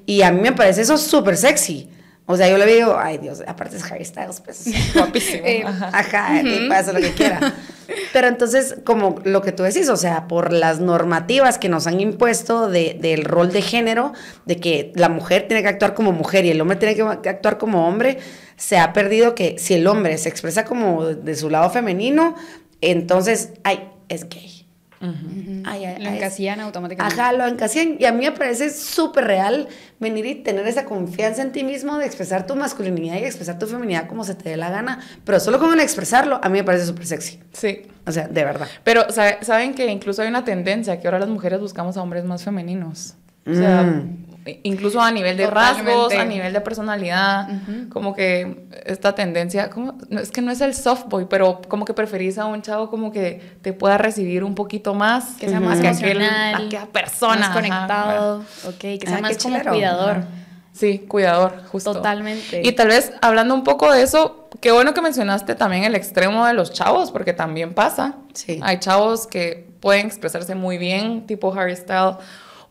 Y 0.07 0.23
a 0.23 0.31
mí 0.31 0.41
me 0.41 0.53
parece 0.53 0.83
eso 0.83 0.99
súper 0.99 1.37
sexy. 1.37 1.89
O 2.27 2.37
sea, 2.37 2.49
yo 2.49 2.59
le 2.59 2.67
digo, 2.67 2.97
ay 2.97 3.19
Dios, 3.19 3.43
aparte 3.45 3.77
es 3.77 3.91
Harry 3.91 4.05
Styles, 4.05 4.41
pues 4.41 4.65
guapísimo. 4.95 5.43
Eh, 5.45 5.65
ajá, 5.67 6.41
uh 6.45 6.93
lo 6.93 7.01
que 7.01 7.13
quiera. 7.13 7.55
Pero 8.13 8.29
entonces, 8.29 8.77
como 8.85 9.17
lo 9.25 9.43
que 9.43 9.51
tú 9.51 9.65
decís, 9.65 9.89
o 9.89 9.97
sea, 9.97 10.29
por 10.29 10.53
las 10.53 10.79
normativas 10.79 11.59
que 11.59 11.69
nos 11.69 11.89
han 11.89 11.99
impuesto 12.01 12.69
de, 12.69 12.97
del 13.01 13.25
rol 13.25 13.51
de 13.51 13.63
género, 13.63 14.13
de 14.47 14.59
que 14.59 14.93
la 14.95 15.09
mujer 15.09 15.49
tiene 15.49 15.63
que 15.63 15.71
actuar 15.71 15.95
como 15.95 16.13
mujer 16.13 16.45
y 16.45 16.51
el 16.51 16.61
hombre 16.61 16.77
tiene 16.77 16.95
que 16.95 17.29
actuar 17.29 17.59
como 17.59 17.89
hombre, 17.89 18.19
se 18.57 18.79
ha 18.79 18.93
perdido 18.93 19.35
que 19.35 19.57
si 19.59 19.75
el 19.75 19.89
hombre 19.89 20.17
se 20.17 20.29
expresa 20.29 20.65
como 20.65 21.07
de 21.07 21.35
su 21.35 21.51
lado 21.51 21.69
femenino, 21.71 22.37
entonces, 22.81 23.55
ay, 23.65 23.89
es 24.09 24.29
gay 24.29 24.60
Ay, 25.03 25.85
ay, 25.87 26.03
Lo 26.03 26.11
ay, 26.11 26.17
encasillan 26.19 26.61
automáticamente. 26.61 27.21
Ajá, 27.21 27.33
lo 27.33 27.47
encasillan. 27.47 27.97
Y 27.99 28.05
a 28.05 28.13
mí 28.13 28.25
me 28.25 28.33
parece 28.33 28.69
súper 28.71 29.25
real 29.25 29.67
venir 29.99 30.27
y 30.27 30.35
tener 30.37 30.67
esa 30.67 30.85
confianza 30.85 31.41
en 31.43 31.53
ti 31.53 31.65
mismo 31.65 31.97
de 31.99 32.05
expresar 32.07 32.47
tu 32.47 32.55
masculinidad 32.55 33.17
y 33.17 33.25
expresar 33.25 33.59
tu 33.59 33.67
feminidad 33.67 34.07
como 34.09 34.25
se 34.25 34.35
te 34.35 34.51
dé 34.51 34.57
la 34.59 34.71
gana. 34.71 35.01
Pero 35.25 35.41
solo 35.41 35.59
con 35.59 35.73
el 35.73 35.81
expresarlo, 35.81 36.39
a 36.43 36.49
mí 36.51 36.59
me 36.59 36.65
parece 36.65 36.85
súper 36.87 37.07
sexy. 37.07 37.41
Sí. 37.53 37.83
O 38.07 38.13
sea, 38.13 38.29
de 38.29 38.45
verdad. 38.45 38.69
Pero 38.85 39.11
sabe- 39.11 39.39
saben 39.43 39.75
que 39.75 39.87
incluso 39.87 40.21
hay 40.23 40.29
una 40.29 40.45
tendencia 40.45 41.01
que 41.01 41.07
ahora 41.09 41.19
las 41.19 41.29
mujeres 41.29 41.61
buscamos 41.61 41.97
a 41.97 42.03
hombres 42.03 42.25
más 42.25 42.45
femeninos. 42.45 43.15
O 43.47 43.55
sea, 43.55 43.83
Mm. 43.83 44.27
I- 44.51 44.61
incluso 44.65 45.01
a 45.01 45.11
nivel 45.11 45.37
de 45.37 45.47
Totalmente. 45.47 45.91
rasgos, 45.93 46.15
a 46.15 46.25
nivel 46.25 46.53
de 46.53 46.61
personalidad, 46.61 47.49
como 47.91 48.15
que 48.15 48.67
esta 48.85 49.15
tendencia, 49.15 49.71
como, 49.71 49.97
no, 50.09 50.21
es 50.21 50.31
que 50.31 50.43
no 50.43 50.51
es 50.51 50.61
el 50.61 50.75
soft 50.75 51.05
boy, 51.09 51.27
pero 51.29 51.61
como 51.69 51.85
que 51.85 51.95
preferís 51.95 52.39
a 52.39 52.47
un 52.47 52.63
chavo 52.63 52.91
como 52.91 53.13
que 53.13 53.57
te 53.63 53.73
pueda 53.73 53.99
recibir 53.99 54.45
un 54.45 54.55
poquito 54.55 54.95
más, 54.95 55.37
Que 55.39 55.49
sea 55.49 55.61
más 55.61 55.81
que 55.81 55.89
aquel- 55.89 56.23
aquella 56.55 56.87
persona, 56.87 57.37
más 57.37 57.45
ajá, 57.51 57.55
conectado, 57.55 58.39
ok, 58.67 58.79
que 58.79 59.01
sea 59.07 59.17
Ah, 59.19 59.21
más 59.21 59.37
qué 59.37 59.43
como 59.43 59.55
chilero. 59.57 59.73
cuidador. 59.73 60.11
Ajá. 60.19 60.27
Sí, 60.73 61.01
cuidador, 61.01 61.65
justo. 61.67 61.93
Totalmente. 61.95 62.63
Y 62.65 62.73
tal 62.73 62.89
vez 62.89 63.13
hablando 63.21 63.55
un 63.55 63.65
poco 63.65 63.93
de 63.93 64.03
eso, 64.03 64.49
qué 64.61 64.71
bueno 64.71 64.95
que 64.95 65.03
mencionaste 65.03 65.55
también 65.57 65.83
el 65.85 65.95
extremo 65.97 66.47
de 66.47 66.55
los 66.55 66.73
chavos, 66.73 67.11
porque 67.11 67.33
también 67.33 67.75
pasa. 67.75 68.15
Sí. 68.35 68.61
Hay 68.63 68.79
chavos 68.79 69.27
que 69.27 69.69
pueden 69.81 70.07
expresarse 70.07 70.55
muy 70.55 70.79
bien, 70.79 71.27
tipo 71.27 71.53
Harry 71.53 71.75
Styles, 71.75 72.17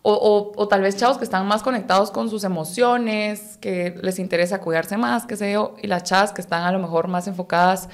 o, 0.02 0.14
o- 0.14 0.54
o 0.56 0.68
tal 0.68 0.82
vez 0.82 0.96
chavos 0.98 1.18
que 1.18 1.24
están 1.24 1.46
más 1.48 1.62
conectados 1.64 2.12
con 2.12 2.30
sus 2.30 2.44
emociones, 2.44 3.58
que 3.62 3.96
les 4.02 4.20
interesa 4.20 4.60
cuidarse 4.62 4.98
más, 4.98 5.26
qué 5.26 5.36
sé 5.36 5.52
yo, 5.52 5.76
y 5.82 5.88
las 5.88 6.04
chavas 6.04 6.32
que 6.32 6.42
están 6.42 6.64
a 6.64 6.72
lo 6.72 6.80
mejor 6.80 7.08
más 7.08 7.28
enfocadas 7.28 7.90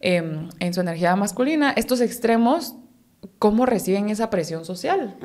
em, 0.00 0.48
en 0.58 0.74
su 0.74 0.80
energía 0.80 1.14
masculina. 1.14 1.72
Estos 1.76 2.00
extremos, 2.00 2.74
¿cómo 3.38 3.66
reciben 3.66 4.08
esa 4.10 4.30
presión 4.30 4.64
social? 4.64 5.16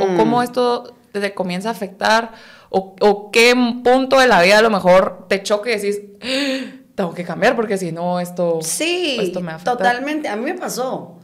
O- 0.00 0.14
cómo 0.16 0.42
esto 0.42 0.94
te 1.12 1.34
comienza 1.34 1.68
a 1.68 1.72
afectar? 1.72 2.32
O, 2.68 3.30
qué 3.32 3.54
punto 3.82 4.18
de 4.20 4.26
la 4.28 4.42
vida 4.42 4.58
a 4.58 4.62
lo 4.62 4.70
mejor 4.70 5.26
te 5.28 5.42
choque 5.42 5.72
y 5.72 5.76
decís, 5.76 6.00
"Ah, 6.22 6.76
tengo 6.94 7.14
que 7.14 7.24
cambiar 7.24 7.56
porque 7.56 7.78
si 7.78 7.92
no 7.92 8.20
esto, 8.20 8.58
Sí, 8.62 9.16
esto 9.20 9.40
me 9.40 9.46
va 9.46 9.52
a 9.52 9.56
afectar"? 9.56 9.76
totalmente. 9.78 10.28
A 10.28 10.36
mí 10.36 10.44
me 10.44 10.54
pasó. 10.54 11.16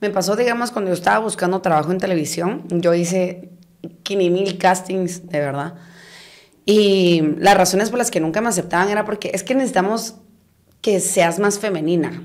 Me 0.00 0.10
pasó, 0.10 0.36
digamos, 0.36 0.70
cuando 0.72 0.90
yo 0.90 0.94
estaba 0.94 1.20
buscando 1.20 1.60
trabajo 1.60 1.90
en 1.92 1.98
televisión. 1.98 2.64
Yo 2.68 2.92
hice 2.92 3.51
15 3.51 3.51
mil 4.10 4.58
castings, 4.58 5.28
de 5.28 5.40
verdad. 5.40 5.74
Y 6.64 7.22
las 7.38 7.56
razones 7.56 7.90
por 7.90 7.98
las 7.98 8.10
que 8.10 8.20
nunca 8.20 8.40
me 8.40 8.48
aceptaban 8.48 8.88
era 8.88 9.04
porque 9.04 9.30
es 9.34 9.42
que 9.42 9.54
necesitamos 9.54 10.16
que 10.80 11.00
seas 11.00 11.38
más 11.38 11.58
femenina. 11.58 12.22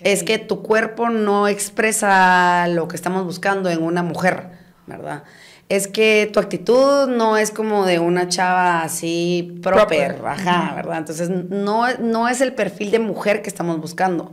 Es 0.00 0.22
que 0.22 0.38
tu 0.38 0.62
cuerpo 0.62 1.10
no 1.10 1.48
expresa 1.48 2.68
lo 2.68 2.86
que 2.86 2.94
estamos 2.94 3.24
buscando 3.24 3.68
en 3.68 3.82
una 3.82 4.04
mujer, 4.04 4.50
¿verdad? 4.86 5.24
Es 5.68 5.88
que 5.88 6.30
tu 6.32 6.38
actitud 6.38 7.08
no 7.08 7.36
es 7.36 7.50
como 7.50 7.84
de 7.84 7.98
una 7.98 8.28
chava 8.28 8.82
así 8.82 9.58
proper, 9.62 10.16
Proper. 10.16 10.26
ajá, 10.26 10.74
¿verdad? 10.76 10.98
Entonces 10.98 11.30
no, 11.30 11.92
no 11.98 12.28
es 12.28 12.40
el 12.40 12.52
perfil 12.54 12.90
de 12.92 13.00
mujer 13.00 13.42
que 13.42 13.48
estamos 13.48 13.80
buscando. 13.80 14.32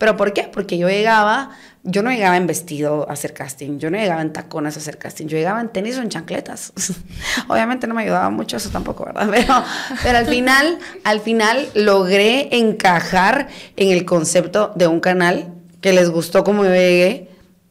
¿Pero 0.00 0.16
por 0.16 0.32
qué? 0.32 0.44
Porque 0.44 0.78
yo 0.78 0.88
llegaba, 0.88 1.50
yo 1.82 2.02
no 2.02 2.10
llegaba 2.10 2.38
en 2.38 2.46
vestido 2.46 3.06
a 3.10 3.12
hacer 3.12 3.34
casting, 3.34 3.78
yo 3.78 3.90
no 3.90 3.98
llegaba 3.98 4.22
en 4.22 4.32
tacones 4.32 4.74
a 4.76 4.80
hacer 4.80 4.96
casting, 4.96 5.26
yo 5.26 5.36
llegaba 5.36 5.60
en 5.60 5.68
tenis 5.68 5.98
o 5.98 6.00
en 6.00 6.08
chancletas. 6.08 6.72
Obviamente 7.48 7.86
no 7.86 7.92
me 7.92 8.04
ayudaba 8.04 8.30
mucho 8.30 8.56
eso 8.56 8.70
tampoco, 8.70 9.04
¿verdad? 9.04 9.28
Pero, 9.30 9.62
pero 10.02 10.16
al 10.16 10.24
final, 10.24 10.78
al 11.04 11.20
final 11.20 11.68
logré 11.74 12.48
encajar 12.56 13.48
en 13.76 13.90
el 13.90 14.06
concepto 14.06 14.72
de 14.74 14.86
un 14.86 15.00
canal 15.00 15.52
que 15.82 15.92
les 15.92 16.08
gustó 16.08 16.44
como 16.44 16.62
me 16.62 16.70
veía 16.70 17.28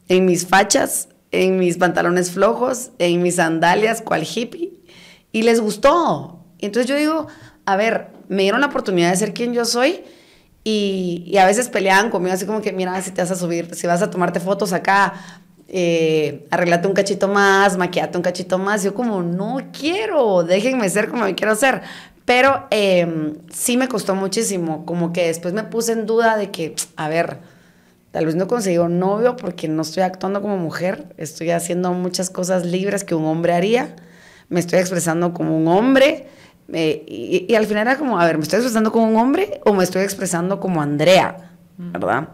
en 0.08 0.26
mis 0.26 0.46
fachas, 0.46 1.10
en 1.32 1.58
mis 1.58 1.78
pantalones 1.78 2.30
flojos, 2.30 2.92
en 3.00 3.24
mis 3.24 3.38
sandalias, 3.38 4.04
cual 4.04 4.22
hippie, 4.24 4.74
y 5.32 5.42
les 5.42 5.60
gustó. 5.60 6.46
Entonces 6.60 6.88
yo 6.88 6.96
digo, 6.96 7.26
a 7.66 7.76
ver, 7.76 8.10
me 8.28 8.44
dieron 8.44 8.62
la 8.62 8.68
oportunidad 8.68 9.10
de 9.10 9.18
ser 9.18 9.34
quien 9.34 9.56
yo 9.56 9.66
soy 9.66 10.04
y, 10.64 11.24
y 11.26 11.38
a 11.38 11.46
veces 11.46 11.70
peleaban 11.70 12.10
conmigo 12.10 12.34
así 12.34 12.46
como 12.46 12.62
que, 12.62 12.72
mira, 12.72 13.02
si 13.02 13.12
te 13.12 13.22
vas 13.22 13.32
a 13.32 13.36
subir, 13.36 13.74
si 13.76 13.88
vas 13.88 14.02
a 14.02 14.10
tomarte 14.10 14.40
fotos 14.40 14.74
acá, 14.74 15.14
eh, 15.72 16.48
arreglate 16.50 16.88
un 16.88 16.96
cachito 16.96 17.28
más, 17.28 17.78
maquillate 17.78 18.18
un 18.18 18.24
cachito 18.24 18.58
más. 18.58 18.84
Yo 18.84 18.94
como, 18.94 19.22
no 19.22 19.60
quiero, 19.72 20.44
déjenme 20.44 20.90
ser 20.90 21.10
como 21.10 21.26
me 21.26 21.36
quiero 21.36 21.56
ser. 21.56 21.82
Pero 22.26 22.68
eh, 22.72 23.34
sí 23.52 23.78
me 23.78 23.88
costó 23.88 24.16
muchísimo, 24.16 24.86
como 24.86 25.14
que 25.14 25.28
después 25.28 25.54
me 25.54 25.64
puse 25.64 25.94
en 25.94 26.06
duda 26.06 26.38
de 26.38 26.52
que, 26.52 26.76
a 26.96 27.10
ver, 27.10 27.38
tal 28.12 28.26
vez 28.26 28.36
no 28.36 28.48
consigo 28.48 28.88
novio 28.88 29.36
porque 29.36 29.68
no 29.68 29.82
estoy 29.82 30.04
actuando 30.04 30.42
como 30.42 30.58
mujer, 30.58 31.08
estoy 31.18 31.50
haciendo 31.52 31.92
muchas 31.94 32.30
cosas 32.30 32.66
libres 32.66 33.04
que 33.04 33.16
un 33.16 33.26
hombre 33.26 33.54
haría, 33.54 33.96
me 34.48 34.60
estoy 34.60 34.80
expresando 34.80 35.34
como 35.34 35.58
un 35.58 35.68
hombre. 35.68 36.28
Eh, 36.74 37.04
y, 37.08 37.46
y 37.48 37.56
al 37.56 37.66
final 37.66 37.88
era 37.88 37.98
como, 37.98 38.20
a 38.20 38.26
ver, 38.26 38.38
¿me 38.38 38.44
estoy 38.44 38.58
expresando 38.58 38.92
como 38.92 39.08
un 39.08 39.18
hombre 39.18 39.62
o 39.66 39.74
me 39.74 39.84
estoy 39.84 40.04
expresando 40.04 40.60
como 40.60 40.82
Andrea? 40.82 41.52
¿Verdad? 41.78 42.30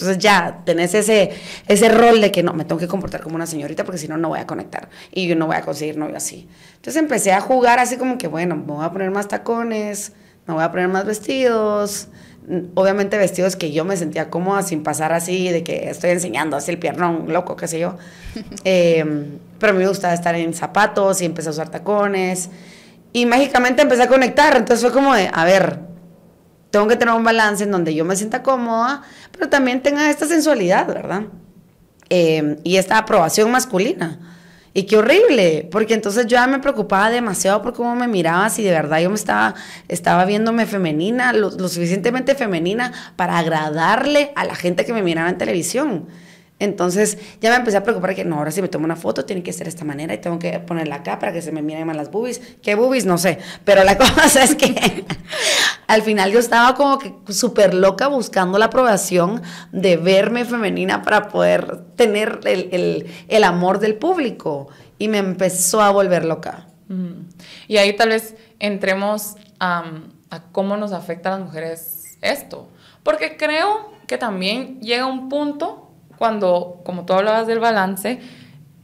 Entonces 0.00 0.18
ya 0.18 0.62
tenés 0.64 0.94
ese, 0.94 1.30
ese 1.68 1.88
rol 1.90 2.22
de 2.22 2.32
que 2.32 2.42
no, 2.42 2.54
me 2.54 2.64
tengo 2.64 2.78
que 2.78 2.88
comportar 2.88 3.20
como 3.20 3.36
una 3.36 3.46
señorita 3.46 3.84
porque 3.84 3.98
si 3.98 4.08
no, 4.08 4.16
no 4.16 4.30
voy 4.30 4.38
a 4.38 4.46
conectar 4.46 4.88
y 5.12 5.26
yo 5.26 5.36
no 5.36 5.46
voy 5.46 5.56
a 5.56 5.60
conseguir 5.60 5.98
novio 5.98 6.16
así. 6.16 6.48
Entonces 6.76 6.96
empecé 6.96 7.32
a 7.32 7.42
jugar 7.42 7.78
así 7.78 7.98
como 7.98 8.16
que, 8.16 8.26
bueno, 8.26 8.56
me 8.56 8.62
voy 8.62 8.84
a 8.84 8.90
poner 8.92 9.10
más 9.10 9.28
tacones, 9.28 10.12
me 10.46 10.54
voy 10.54 10.62
a 10.62 10.70
poner 10.70 10.88
más 10.88 11.04
vestidos, 11.04 12.08
mm, 12.48 12.70
obviamente 12.76 13.18
vestidos 13.18 13.56
que 13.56 13.72
yo 13.72 13.84
me 13.84 13.94
sentía 13.98 14.30
cómoda 14.30 14.62
sin 14.62 14.82
pasar 14.82 15.12
así 15.12 15.50
de 15.50 15.62
que 15.64 15.90
estoy 15.90 16.10
enseñando 16.10 16.56
así 16.56 16.70
el 16.70 16.78
piernón 16.78 17.30
loco, 17.30 17.56
qué 17.56 17.68
sé 17.68 17.78
yo. 17.78 17.96
Eh, 18.64 19.04
pero 19.58 19.72
a 19.72 19.74
mí 19.74 19.80
me 19.82 19.88
gustaba 19.88 20.14
estar 20.14 20.34
en 20.34 20.54
zapatos 20.54 21.20
y 21.20 21.26
empecé 21.26 21.48
a 21.48 21.52
usar 21.52 21.68
tacones 21.68 22.48
y 23.12 23.26
mágicamente 23.26 23.82
empecé 23.82 24.02
a 24.02 24.08
conectar. 24.08 24.56
Entonces 24.56 24.84
fue 24.84 24.92
como 24.92 25.14
de, 25.14 25.30
a 25.32 25.44
ver, 25.44 25.80
tengo 26.70 26.86
que 26.86 26.96
tener 26.96 27.14
un 27.14 27.24
balance 27.24 27.64
en 27.64 27.70
donde 27.70 27.94
yo 27.94 28.04
me 28.04 28.16
sienta 28.16 28.42
cómoda, 28.42 29.02
pero 29.32 29.48
también 29.48 29.82
tenga 29.82 30.08
esta 30.10 30.26
sensualidad, 30.26 30.86
¿verdad? 30.86 31.24
Eh, 32.08 32.58
y 32.64 32.76
esta 32.76 32.98
aprobación 32.98 33.50
masculina. 33.50 34.18
Y 34.72 34.84
qué 34.84 34.98
horrible, 34.98 35.68
porque 35.72 35.94
entonces 35.94 36.26
yo 36.26 36.36
ya 36.36 36.46
me 36.46 36.60
preocupaba 36.60 37.10
demasiado 37.10 37.60
por 37.60 37.72
cómo 37.72 37.96
me 37.96 38.06
miraba, 38.06 38.48
si 38.50 38.62
de 38.62 38.70
verdad 38.70 39.00
yo 39.00 39.10
me 39.10 39.16
estaba, 39.16 39.56
estaba 39.88 40.24
viéndome 40.24 40.64
femenina, 40.64 41.32
lo 41.32 41.50
suficientemente 41.68 42.36
femenina 42.36 42.92
para 43.16 43.36
agradarle 43.38 44.30
a 44.36 44.44
la 44.44 44.54
gente 44.54 44.84
que 44.84 44.92
me 44.92 45.02
miraba 45.02 45.28
en 45.28 45.38
televisión. 45.38 46.06
Entonces 46.60 47.18
ya 47.40 47.50
me 47.50 47.56
empecé 47.56 47.78
a 47.78 47.82
preocupar 47.82 48.14
que 48.14 48.24
no, 48.24 48.36
ahora 48.36 48.52
si 48.52 48.62
me 48.62 48.68
tomo 48.68 48.84
una 48.84 48.94
foto 48.94 49.24
tiene 49.24 49.42
que 49.42 49.52
ser 49.52 49.64
de 49.64 49.70
esta 49.70 49.84
manera 49.84 50.14
y 50.14 50.18
tengo 50.18 50.38
que 50.38 50.60
ponerla 50.60 50.96
acá 50.96 51.18
para 51.18 51.32
que 51.32 51.42
se 51.42 51.50
me 51.50 51.62
miren 51.62 51.86
más 51.86 51.96
las 51.96 52.10
boobies. 52.12 52.40
¿Qué 52.62 52.74
boobies? 52.76 53.06
No 53.06 53.18
sé. 53.18 53.38
Pero 53.64 53.82
la 53.82 53.98
cosa 53.98 54.44
es 54.44 54.54
que 54.54 55.04
al 55.88 56.02
final 56.02 56.30
yo 56.30 56.38
estaba 56.38 56.74
como 56.74 56.98
que 56.98 57.14
súper 57.32 57.74
loca 57.74 58.06
buscando 58.06 58.58
la 58.58 58.66
aprobación 58.66 59.42
de 59.72 59.96
verme 59.96 60.44
femenina 60.44 61.02
para 61.02 61.28
poder 61.28 61.78
tener 61.96 62.40
el, 62.44 62.68
el- 62.72 63.06
el 63.28 63.44
amor 63.44 63.78
del 63.80 63.96
público. 63.96 64.68
Y 64.98 65.08
me 65.08 65.18
empezó 65.18 65.80
a 65.80 65.90
volver 65.90 66.26
loca. 66.26 66.66
Mm. 66.88 67.22
Y 67.68 67.78
ahí 67.78 67.96
tal 67.96 68.10
vez 68.10 68.34
entremos 68.58 69.36
a 69.58 69.84
cómo 70.52 70.76
nos 70.76 70.92
afecta 70.92 71.30
a 71.34 71.38
las 71.38 71.46
mujeres 71.46 72.18
esto. 72.20 72.68
Porque 73.02 73.38
creo 73.38 73.92
que 74.06 74.18
también 74.18 74.78
llega 74.80 75.06
un 75.06 75.30
punto 75.30 75.79
cuando, 76.20 76.82
como 76.84 77.06
tú 77.06 77.14
hablabas 77.14 77.46
del 77.46 77.60
balance, 77.60 78.20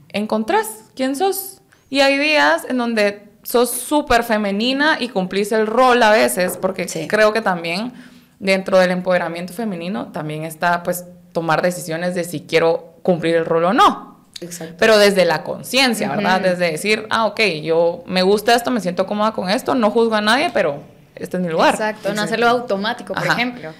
encontrás 0.09 0.85
quién 0.95 1.15
sos. 1.15 1.61
Y 1.87 1.99
hay 2.01 2.17
días 2.17 2.65
en 2.67 2.79
donde 2.79 3.27
sos 3.43 3.69
súper 3.69 4.23
femenina 4.23 4.97
y 4.99 5.09
cumplís 5.09 5.51
el 5.51 5.67
rol 5.67 6.01
a 6.01 6.09
veces, 6.09 6.57
porque 6.59 6.87
Sí. 6.87 7.07
creo 7.07 7.33
que 7.33 7.41
también 7.41 7.93
dentro 8.39 8.79
del 8.79 8.89
empoderamiento 8.89 9.53
femenino 9.53 10.07
también 10.11 10.45
está 10.45 10.81
pues 10.81 11.05
tomar 11.31 11.61
decisiones 11.61 12.15
de 12.15 12.23
si 12.23 12.41
quiero 12.41 12.95
cumplir 13.03 13.35
el 13.35 13.45
rol 13.45 13.65
o 13.65 13.73
no. 13.73 14.25
Exacto. 14.41 14.73
Pero 14.79 14.97
desde 14.97 15.23
la 15.23 15.43
conciencia, 15.43 16.09
¿verdad? 16.09 16.39
Ujú. 16.41 16.49
Desde 16.49 16.71
decir, 16.71 17.05
ah, 17.11 17.27
ok, 17.27 17.39
yo 17.61 18.03
me 18.07 18.23
gusta 18.23 18.55
esto, 18.55 18.71
me 18.71 18.81
siento 18.81 19.05
cómoda 19.05 19.31
con 19.33 19.47
esto, 19.47 19.75
no 19.75 19.91
juzgo 19.91 20.15
a 20.15 20.21
nadie, 20.21 20.49
pero 20.55 20.81
este 21.13 21.37
es 21.37 21.43
mi 21.43 21.49
lugar. 21.49 21.75
Exacto, 21.75 22.09
no 22.09 22.13
Exacto. 22.13 22.25
hacerlo 22.25 22.47
automático, 22.47 23.13
por 23.13 23.23
Ajá. 23.23 23.33
ejemplo. 23.33 23.73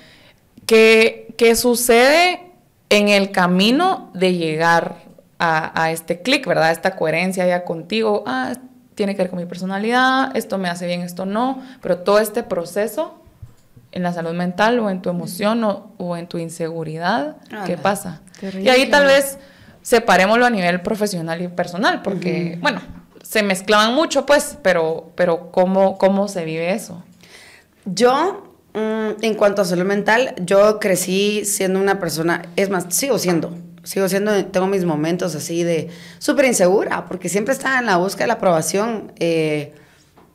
¿Qué, 0.68 1.34
qué 1.38 1.56
sucede 1.56 2.47
en 2.90 3.10
el 3.10 3.32
camino 3.32 4.12
de 4.14 4.34
llegar 4.34 4.96
a, 5.40 5.82
a 5.82 5.92
este 5.92 6.22
clic, 6.22 6.46
¿verdad? 6.46 6.72
Esta 6.72 6.96
coherencia 6.96 7.46
ya 7.46 7.66
contigo. 7.66 8.24
Ah, 8.26 8.54
tiene 8.96 9.16
que 9.16 9.22
ver 9.22 9.30
con 9.30 9.40
mi 9.40 9.46
personalidad, 9.46 10.36
esto 10.36 10.58
me 10.58 10.70
hace 10.70 10.88
bien, 10.88 11.02
esto 11.02 11.26
no. 11.26 11.62
Pero 11.82 12.00
todo 12.00 12.20
este 12.20 12.44
proceso 12.44 13.22
en 13.92 14.04
la 14.04 14.14
salud 14.14 14.34
mental 14.34 14.80
o 14.80 14.90
en 14.90 15.02
tu 15.02 15.10
emoción 15.10 15.64
o, 15.64 15.92
o 15.98 16.18
en 16.18 16.28
tu 16.28 16.38
inseguridad, 16.38 17.38
¿qué 17.66 17.78
pasa? 17.78 18.22
Y 18.42 18.70
ahí 18.70 18.90
tal 18.90 19.06
vez 19.06 19.38
separémoslo 19.82 20.46
a 20.46 20.50
nivel 20.50 20.82
profesional 20.82 21.42
y 21.42 21.48
personal, 21.48 22.02
porque, 22.02 22.58
bueno, 22.62 22.82
se 23.24 23.44
mezclaban 23.44 23.94
mucho, 23.94 24.26
pues, 24.26 24.58
pero, 24.62 25.12
pero 25.16 25.52
¿cómo, 25.52 25.98
¿cómo 25.98 26.28
se 26.28 26.44
vive 26.44 26.74
eso? 26.74 27.04
Yo, 27.86 28.47
mm, 28.78 29.24
en 29.24 29.34
cuanto 29.36 29.62
a 29.62 29.66
salud 29.66 29.86
mental, 29.86 30.36
yo 30.40 30.80
crecí 30.80 31.44
siendo 31.46 31.80
una 31.80 32.00
persona, 32.00 32.44
es 32.56 32.70
más, 32.70 32.86
sigo 32.90 33.18
siendo, 33.18 33.58
sigo 33.84 34.08
siendo, 34.08 34.46
tengo 34.46 34.68
mis 34.68 34.86
momentos 34.86 35.36
así 35.36 35.64
de 35.64 35.90
súper 36.20 36.46
insegura, 36.46 37.06
porque 37.06 37.30
siempre 37.30 37.54
estaba 37.54 37.80
en 37.80 37.88
la 37.88 37.98
búsqueda 37.98 38.24
de 38.24 38.28
la 38.28 38.34
aprobación. 38.36 39.12
Eh, 39.20 39.74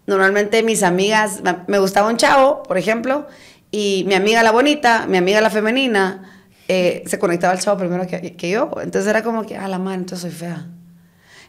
normalmente 0.06 0.62
mis 0.62 0.82
amigas, 0.82 1.40
me 1.66 1.78
gustaba 1.78 2.08
un 2.08 2.16
chavo, 2.16 2.62
por 2.64 2.78
ejemplo, 2.78 3.26
y 3.70 4.04
mi 4.06 4.14
amiga 4.14 4.42
la 4.42 4.52
bonita, 4.52 5.06
mi 5.06 5.16
amiga 5.18 5.40
la 5.40 5.50
femenina, 5.50 6.44
eh, 6.68 7.02
se 7.06 7.18
conectaba 7.18 7.52
al 7.52 7.60
chavo 7.60 7.78
primero 7.78 8.06
que, 8.06 8.36
que, 8.36 8.50
yo. 8.50 8.70
Entonces 8.82 9.08
era 9.08 9.22
como 9.22 9.44
que, 9.44 9.56
a 9.56 9.68
la 9.68 9.78
madre, 9.78 9.98
entonces 9.98 10.30
soy 10.30 10.30
fea. 10.30 10.66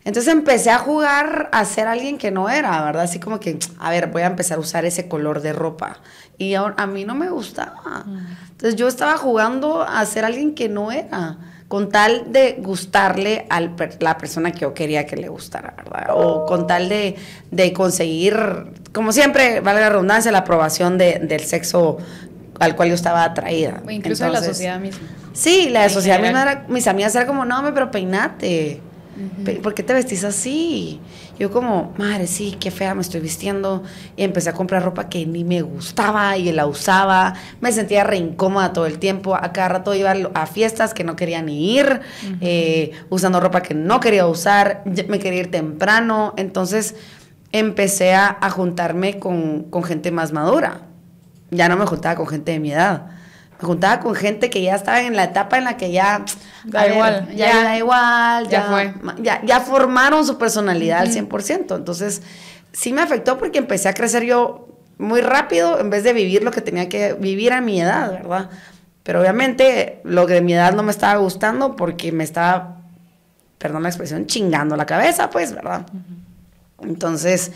Entonces 0.05 0.31
empecé 0.33 0.69
a 0.69 0.77
jugar 0.77 1.49
a 1.51 1.63
ser 1.65 1.87
alguien 1.87 2.17
que 2.17 2.31
no 2.31 2.49
era, 2.49 2.83
¿verdad? 2.83 3.03
Así 3.03 3.19
como 3.19 3.39
que, 3.39 3.57
a 3.79 3.89
ver, 3.89 4.07
voy 4.07 4.23
a 4.23 4.27
empezar 4.27 4.57
a 4.57 4.61
usar 4.61 4.85
ese 4.85 5.07
color 5.07 5.41
de 5.41 5.53
ropa. 5.53 5.99
Y 6.37 6.55
a, 6.55 6.73
a 6.75 6.87
mí 6.87 7.05
no 7.05 7.15
me 7.15 7.29
gustaba. 7.29 8.05
Entonces 8.51 8.75
yo 8.75 8.87
estaba 8.87 9.17
jugando 9.17 9.81
a 9.81 10.05
ser 10.05 10.25
alguien 10.25 10.55
que 10.55 10.67
no 10.67 10.91
era 10.91 11.37
con 11.73 11.89
tal 11.89 12.31
de 12.31 12.57
gustarle 12.59 13.47
a 13.49 13.59
la 13.99 14.17
persona 14.19 14.51
que 14.51 14.59
yo 14.59 14.75
quería 14.75 15.07
que 15.07 15.15
le 15.15 15.27
gustara, 15.27 15.73
¿verdad? 15.75 16.09
O 16.13 16.45
con 16.45 16.67
tal 16.67 16.87
de, 16.87 17.15
de 17.49 17.73
conseguir, 17.73 18.37
como 18.91 19.11
siempre, 19.11 19.59
vale 19.59 19.79
la 19.79 19.89
redundancia, 19.89 20.31
la 20.31 20.39
aprobación 20.39 20.99
de, 20.99 21.17
del 21.17 21.41
sexo 21.41 21.97
al 22.59 22.75
cual 22.75 22.89
yo 22.89 22.95
estaba 22.95 23.23
atraída. 23.23 23.81
O 23.87 23.89
incluso 23.89 24.23
de 24.23 24.29
la 24.29 24.43
sociedad 24.43 24.79
misma. 24.79 25.07
Sí, 25.33 25.69
la 25.69 25.89
sociedad 25.89 26.19
misma, 26.19 26.43
era, 26.43 26.65
mis 26.67 26.87
amigas 26.87 27.15
eran 27.15 27.25
como, 27.27 27.43
no, 27.43 27.73
pero 27.73 27.89
peinate. 27.89 28.79
¿Por 29.61 29.75
qué 29.75 29.83
te 29.83 29.93
vestís 29.93 30.23
así? 30.23 30.99
Yo 31.37 31.51
como, 31.51 31.93
madre, 31.97 32.25
sí, 32.25 32.57
qué 32.59 32.71
fea 32.71 32.95
me 32.95 33.01
estoy 33.01 33.21
vistiendo. 33.21 33.83
Y 34.15 34.23
empecé 34.23 34.49
a 34.49 34.53
comprar 34.53 34.83
ropa 34.83 35.07
que 35.07 35.25
ni 35.25 35.43
me 35.43 35.61
gustaba 35.61 36.35
y 36.37 36.51
la 36.51 36.65
usaba. 36.65 37.35
Me 37.61 37.71
sentía 37.71 38.03
re 38.03 38.17
incómoda 38.17 38.73
todo 38.73 38.85
el 38.85 38.97
tiempo. 38.97 39.35
A 39.35 39.53
cada 39.53 39.69
rato 39.69 39.93
iba 39.93 40.13
a 40.33 40.45
fiestas 40.47 40.93
que 40.93 41.03
no 41.03 41.15
quería 41.15 41.41
ni 41.41 41.75
ir, 41.75 42.01
eh, 42.41 42.91
usando 43.09 43.39
ropa 43.39 43.61
que 43.61 43.75
no 43.75 43.99
quería 43.99 44.25
usar. 44.25 44.83
Me 45.07 45.19
quería 45.19 45.41
ir 45.41 45.51
temprano. 45.51 46.33
Entonces 46.37 46.95
empecé 47.51 48.15
a, 48.15 48.37
juntarme 48.49 49.19
con, 49.19 49.63
con 49.65 49.83
gente 49.83 50.11
más 50.11 50.31
madura. 50.31 50.81
Ya 51.51 51.69
no 51.69 51.77
me 51.77 51.85
juntaba 51.85 52.15
con 52.15 52.27
gente 52.27 52.51
de 52.51 52.59
mi 52.59 52.71
edad 52.71 53.12
me 53.63 53.67
juntaba 53.67 54.01
con 54.01 54.13
gente 54.13 54.49
que 54.49 54.61
ya 54.61 54.75
estaba 54.75 55.01
en 55.01 55.15
la 55.15 55.23
etapa 55.23 55.57
en 55.57 55.63
la 55.63 55.77
que 55.77 55.89
ya 55.89 56.25
da 56.65 56.85
igual, 56.85 57.33
ya, 57.33 57.63
da 57.63 57.77
igual, 57.77 58.49
ya, 58.49 58.63
fue. 58.63 58.93
Ya, 59.21 59.61
formaron 59.61 60.25
su 60.25 60.37
personalidad 60.37 60.99
al 60.99 61.09
100%. 61.09 61.77
Entonces, 61.77 62.21
sí 62.73 62.91
me 62.91 63.01
afectó 63.01 63.37
porque 63.37 63.59
empecé 63.59 63.87
a 63.87 63.93
crecer 63.93 64.23
yo 64.25 64.67
muy 64.97 65.21
rápido 65.21 65.79
en 65.79 65.89
vez 65.89 66.03
de 66.03 66.11
vivir 66.11 66.43
lo 66.43 66.51
que 66.51 66.59
tenía 66.59 66.89
que 66.89 67.13
vivir 67.13 67.53
a 67.53 67.61
mi 67.61 67.79
edad, 67.79 68.11
¿verdad? 68.11 68.49
Pero 69.03 69.21
obviamente 69.21 70.01
lo 70.03 70.27
que 70.27 70.33
de 70.33 70.41
mi 70.41 70.53
edad 70.53 70.73
no 70.73 70.83
me 70.83 70.91
estaba 70.91 71.17
gustando 71.19 71.77
porque 71.77 72.11
me 72.11 72.25
estaba, 72.25 72.81
perdón 73.59 73.83
la 73.83 73.89
expresión, 73.89 74.27
chingando 74.27 74.75
la 74.75 74.85
cabeza, 74.85 75.29
pues, 75.29 75.53
¿verdad? 75.53 75.85
Entonces, 76.81 77.53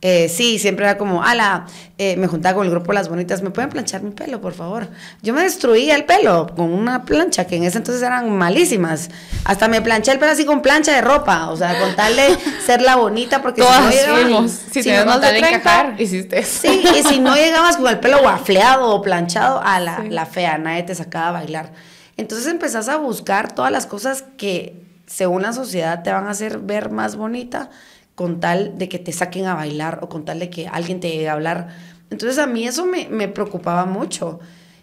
eh, 0.00 0.28
sí, 0.28 0.60
siempre 0.60 0.84
era 0.84 0.96
como, 0.96 1.24
ala, 1.24 1.66
eh, 1.98 2.16
me 2.16 2.28
juntaba 2.28 2.54
con 2.54 2.64
el 2.64 2.70
grupo 2.70 2.92
Las 2.92 3.08
Bonitas, 3.08 3.42
¿me 3.42 3.50
pueden 3.50 3.68
planchar 3.68 4.00
mi 4.02 4.12
pelo, 4.12 4.40
por 4.40 4.52
favor? 4.52 4.88
Yo 5.22 5.34
me 5.34 5.42
destruía 5.42 5.96
el 5.96 6.04
pelo 6.04 6.46
con 6.54 6.72
una 6.72 7.04
plancha, 7.04 7.46
que 7.48 7.56
en 7.56 7.64
ese 7.64 7.78
entonces 7.78 8.00
eran 8.04 8.30
malísimas. 8.30 9.10
Hasta 9.44 9.66
me 9.66 9.82
planché 9.82 10.12
el 10.12 10.20
pelo 10.20 10.30
así 10.30 10.44
con 10.44 10.62
plancha 10.62 10.92
de 10.92 11.00
ropa, 11.00 11.50
o 11.50 11.56
sea, 11.56 11.80
con 11.80 11.96
tal 11.96 12.14
de 12.14 12.38
ser 12.64 12.80
la 12.80 12.94
bonita, 12.94 13.42
porque 13.42 13.62
Todas 13.62 13.92
si 13.92 14.06
no 14.06 14.16
llegabas, 14.16 14.50
Si, 14.70 14.82
si 14.84 14.90
más 14.90 15.20
de 15.20 15.28
30, 15.30 15.94
hiciste 15.98 16.38
eso. 16.38 16.60
Sí, 16.62 16.84
y 16.96 17.02
si 17.02 17.18
no 17.18 17.34
llegabas 17.34 17.76
con 17.76 17.88
el 17.88 17.98
pelo 17.98 18.20
guafleado 18.20 18.90
o 18.90 19.02
planchado, 19.02 19.60
a 19.60 19.80
la, 19.80 20.04
la 20.08 20.26
fea, 20.26 20.58
nadie 20.58 20.84
te 20.84 20.94
sacaba 20.94 21.28
a 21.28 21.32
bailar. 21.32 21.72
Entonces 22.16 22.46
empezás 22.46 22.88
a 22.88 22.98
buscar 22.98 23.52
todas 23.52 23.72
las 23.72 23.86
cosas 23.86 24.24
que 24.36 24.84
según 25.06 25.42
la 25.42 25.52
sociedad 25.52 26.04
te 26.04 26.12
van 26.12 26.28
a 26.28 26.30
hacer 26.30 26.58
ver 26.58 26.90
más 26.90 27.16
bonita 27.16 27.70
con 28.18 28.40
tal 28.40 28.76
de 28.78 28.88
que 28.88 28.98
te 28.98 29.12
saquen 29.12 29.46
a 29.46 29.54
bailar 29.54 30.00
o 30.02 30.08
con 30.08 30.24
tal 30.24 30.40
de 30.40 30.50
que 30.50 30.66
alguien 30.66 30.98
te 30.98 31.08
llegue 31.08 31.28
a 31.28 31.34
hablar. 31.34 31.68
Entonces 32.10 32.36
a 32.40 32.48
mí 32.48 32.66
eso 32.66 32.84
me, 32.84 33.08
me 33.08 33.28
preocupaba 33.28 33.86
mucho. 33.86 34.40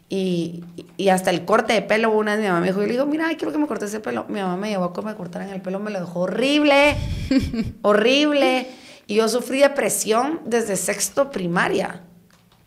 Y, 0.07 0.63
y, 0.95 1.09
hasta 1.09 1.31
el 1.31 1.43
corte 1.43 1.73
de 1.73 1.81
pelo, 1.81 2.11
una 2.11 2.31
vez 2.31 2.39
mi 2.39 2.47
mamá 2.47 2.61
me 2.61 2.67
dijo, 2.67 2.79
yo 2.79 2.87
le 2.87 2.93
digo, 2.93 3.05
mira, 3.05 3.27
quiero 3.35 3.51
que 3.51 3.57
me 3.57 3.67
cortes 3.67 3.89
ese 3.89 3.99
pelo. 3.99 4.25
Mi 4.29 4.39
mamá 4.39 4.55
me 4.55 4.69
llevó 4.69 4.85
a 4.85 4.93
que 4.93 5.01
me 5.01 5.13
cortaran 5.15 5.49
el 5.49 5.61
pelo, 5.61 5.81
me 5.81 5.91
lo 5.91 5.99
dejó 5.99 6.21
horrible, 6.21 6.95
horrible. 7.81 8.69
Y 9.05 9.15
yo 9.15 9.27
sufrí 9.27 9.59
depresión 9.59 10.39
desde 10.45 10.77
sexto 10.77 11.29
primaria, 11.29 12.03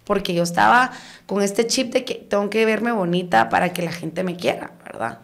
porque 0.04 0.34
yo 0.34 0.42
estaba 0.42 0.92
con 1.24 1.40
este 1.40 1.66
chip 1.66 1.94
de 1.94 2.04
que 2.04 2.16
tengo 2.16 2.50
que 2.50 2.66
verme 2.66 2.92
bonita 2.92 3.48
para 3.48 3.72
que 3.72 3.80
la 3.80 3.92
gente 3.92 4.22
me 4.22 4.36
quiera, 4.36 4.72
¿verdad? 4.84 5.20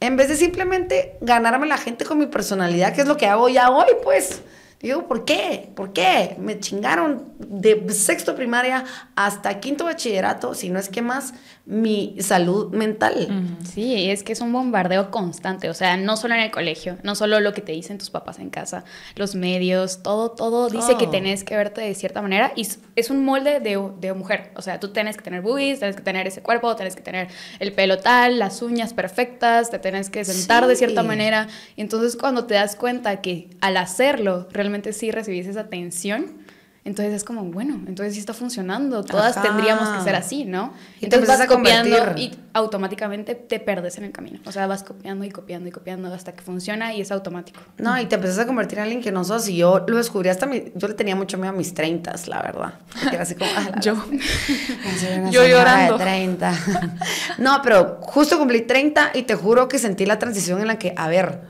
En 0.00 0.16
vez 0.16 0.28
de 0.28 0.36
simplemente 0.36 1.18
ganarme 1.20 1.66
la 1.66 1.76
gente 1.76 2.06
con 2.06 2.16
mi 2.16 2.26
personalidad, 2.26 2.94
que 2.94 3.02
es 3.02 3.06
lo 3.06 3.18
que 3.18 3.26
hago 3.26 3.50
ya 3.50 3.70
hoy, 3.70 3.90
pues. 4.02 4.40
Digo, 4.80 5.08
¿por 5.08 5.24
qué? 5.24 5.70
¿Por 5.74 5.92
qué? 5.92 6.36
Me 6.38 6.60
chingaron 6.60 7.32
de 7.38 7.92
sexto 7.92 8.36
primaria 8.36 8.84
hasta 9.16 9.58
quinto 9.58 9.84
bachillerato, 9.84 10.54
si 10.54 10.70
no 10.70 10.78
es 10.78 10.88
que 10.88 11.02
más, 11.02 11.34
mi 11.68 12.16
salud 12.20 12.72
mental. 12.72 13.28
Sí, 13.62 14.10
es 14.10 14.22
que 14.22 14.32
es 14.32 14.40
un 14.40 14.54
bombardeo 14.54 15.10
constante, 15.10 15.68
o 15.68 15.74
sea, 15.74 15.98
no 15.98 16.16
solo 16.16 16.32
en 16.32 16.40
el 16.40 16.50
colegio, 16.50 16.96
no 17.02 17.14
solo 17.14 17.40
lo 17.40 17.52
que 17.52 17.60
te 17.60 17.72
dicen 17.72 17.98
tus 17.98 18.08
papás 18.08 18.38
en 18.38 18.48
casa, 18.48 18.84
los 19.16 19.34
medios, 19.34 20.02
todo, 20.02 20.30
todo 20.30 20.70
dice 20.70 20.96
que 20.96 21.06
tenés 21.06 21.44
que 21.44 21.54
verte 21.56 21.82
de 21.82 21.94
cierta 21.94 22.22
manera 22.22 22.52
y 22.56 22.66
es 22.96 23.10
un 23.10 23.22
molde 23.22 23.60
de, 23.60 23.78
de 24.00 24.14
mujer, 24.14 24.50
o 24.56 24.62
sea, 24.62 24.80
tú 24.80 24.94
tienes 24.94 25.18
que 25.18 25.22
tener 25.22 25.42
boobies, 25.42 25.80
tienes 25.80 25.94
que 25.94 26.02
tener 26.02 26.26
ese 26.26 26.40
cuerpo, 26.40 26.74
tienes 26.74 26.96
que 26.96 27.02
tener 27.02 27.28
el 27.58 27.72
pelo 27.74 27.98
tal, 27.98 28.38
las 28.38 28.62
uñas 28.62 28.94
perfectas, 28.94 29.70
te 29.70 29.78
tienes 29.78 30.08
que 30.08 30.24
sentar 30.24 30.66
de 30.66 30.74
cierta 30.74 31.02
manera, 31.02 31.48
y 31.76 31.82
entonces 31.82 32.16
cuando 32.16 32.46
te 32.46 32.54
das 32.54 32.76
cuenta 32.76 33.20
que 33.20 33.50
al 33.60 33.76
hacerlo 33.76 34.48
realmente 34.52 34.94
sí 34.94 35.10
recibís 35.10 35.46
esa 35.46 35.60
atención, 35.60 36.47
entonces 36.88 37.14
es 37.14 37.24
como, 37.24 37.44
bueno, 37.44 37.74
entonces 37.86 38.14
sí 38.14 38.20
está 38.20 38.32
funcionando, 38.32 39.04
todas 39.04 39.40
tendríamos 39.42 39.90
que 39.90 40.02
ser 40.02 40.14
así, 40.14 40.46
¿no? 40.46 40.72
Y 41.00 41.04
entonces 41.04 41.28
vas 41.28 41.46
copiando 41.46 41.96
y 42.16 42.34
automáticamente 42.54 43.34
te 43.34 43.60
perdes 43.60 43.98
en 43.98 44.04
el 44.04 44.12
camino. 44.12 44.40
O 44.46 44.52
sea, 44.52 44.66
vas 44.66 44.82
copiando 44.84 45.26
y 45.26 45.30
copiando 45.30 45.68
y 45.68 45.72
copiando 45.72 46.12
hasta 46.12 46.32
que 46.32 46.40
funciona 46.40 46.94
y 46.94 47.02
es 47.02 47.12
automático. 47.12 47.60
No, 47.76 48.00
y 48.00 48.06
te 48.06 48.14
empiezas 48.14 48.38
a 48.38 48.46
convertir 48.46 48.78
en 48.78 48.84
alguien 48.84 49.02
que 49.02 49.12
no 49.12 49.22
sos. 49.22 49.48
Y 49.50 49.56
yo 49.58 49.84
lo 49.86 49.98
descubrí 49.98 50.30
hasta 50.30 50.46
mi, 50.46 50.72
yo 50.74 50.88
le 50.88 50.94
tenía 50.94 51.14
mucho 51.14 51.36
miedo 51.36 51.50
a 51.50 51.56
mis 51.56 51.74
30, 51.74 52.14
la 52.26 52.40
verdad. 52.40 52.74
Porque 52.90 53.16
era 53.16 53.22
así 53.22 53.34
como, 53.34 53.50
ah, 53.54 53.78
yo, 53.82 53.94
yo 55.30 55.46
llorando. 55.46 55.98
De 55.98 56.04
30. 56.04 56.54
no, 57.38 57.60
pero 57.62 57.98
justo 58.00 58.38
cumplí 58.38 58.62
30 58.62 59.10
y 59.12 59.24
te 59.24 59.34
juro 59.34 59.68
que 59.68 59.78
sentí 59.78 60.06
la 60.06 60.18
transición 60.18 60.62
en 60.62 60.68
la 60.68 60.78
que, 60.78 60.94
a 60.96 61.06
ver, 61.08 61.42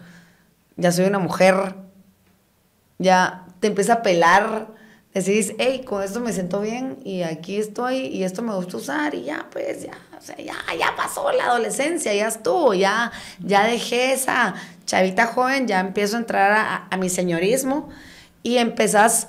ya 0.76 0.90
soy 0.90 1.04
una 1.04 1.20
mujer, 1.20 1.76
ya 2.98 3.44
te 3.60 3.68
empieza 3.68 3.94
a 3.94 4.02
pelar 4.02 4.78
decís, 5.14 5.54
hey, 5.58 5.82
con 5.84 6.02
esto 6.02 6.20
me 6.20 6.32
siento 6.32 6.60
bien 6.60 6.98
y 7.04 7.22
aquí 7.22 7.56
estoy 7.56 8.06
y 8.06 8.24
esto 8.24 8.42
me 8.42 8.54
gusta 8.54 8.76
usar 8.76 9.14
y 9.14 9.24
ya, 9.24 9.46
pues 9.50 9.82
ya, 9.82 9.98
o 10.16 10.20
sea, 10.20 10.36
ya, 10.36 10.54
ya 10.78 10.94
pasó 10.96 11.30
la 11.32 11.46
adolescencia, 11.46 12.14
ya 12.14 12.28
estuvo, 12.28 12.74
ya, 12.74 13.10
ya 13.40 13.64
dejé 13.64 14.12
esa 14.12 14.54
chavita 14.86 15.26
joven, 15.26 15.66
ya 15.66 15.80
empiezo 15.80 16.16
a 16.16 16.20
entrar 16.20 16.52
a, 16.52 16.88
a 16.90 16.96
mi 16.96 17.08
señorismo 17.08 17.88
y 18.42 18.58
empezás 18.58 19.28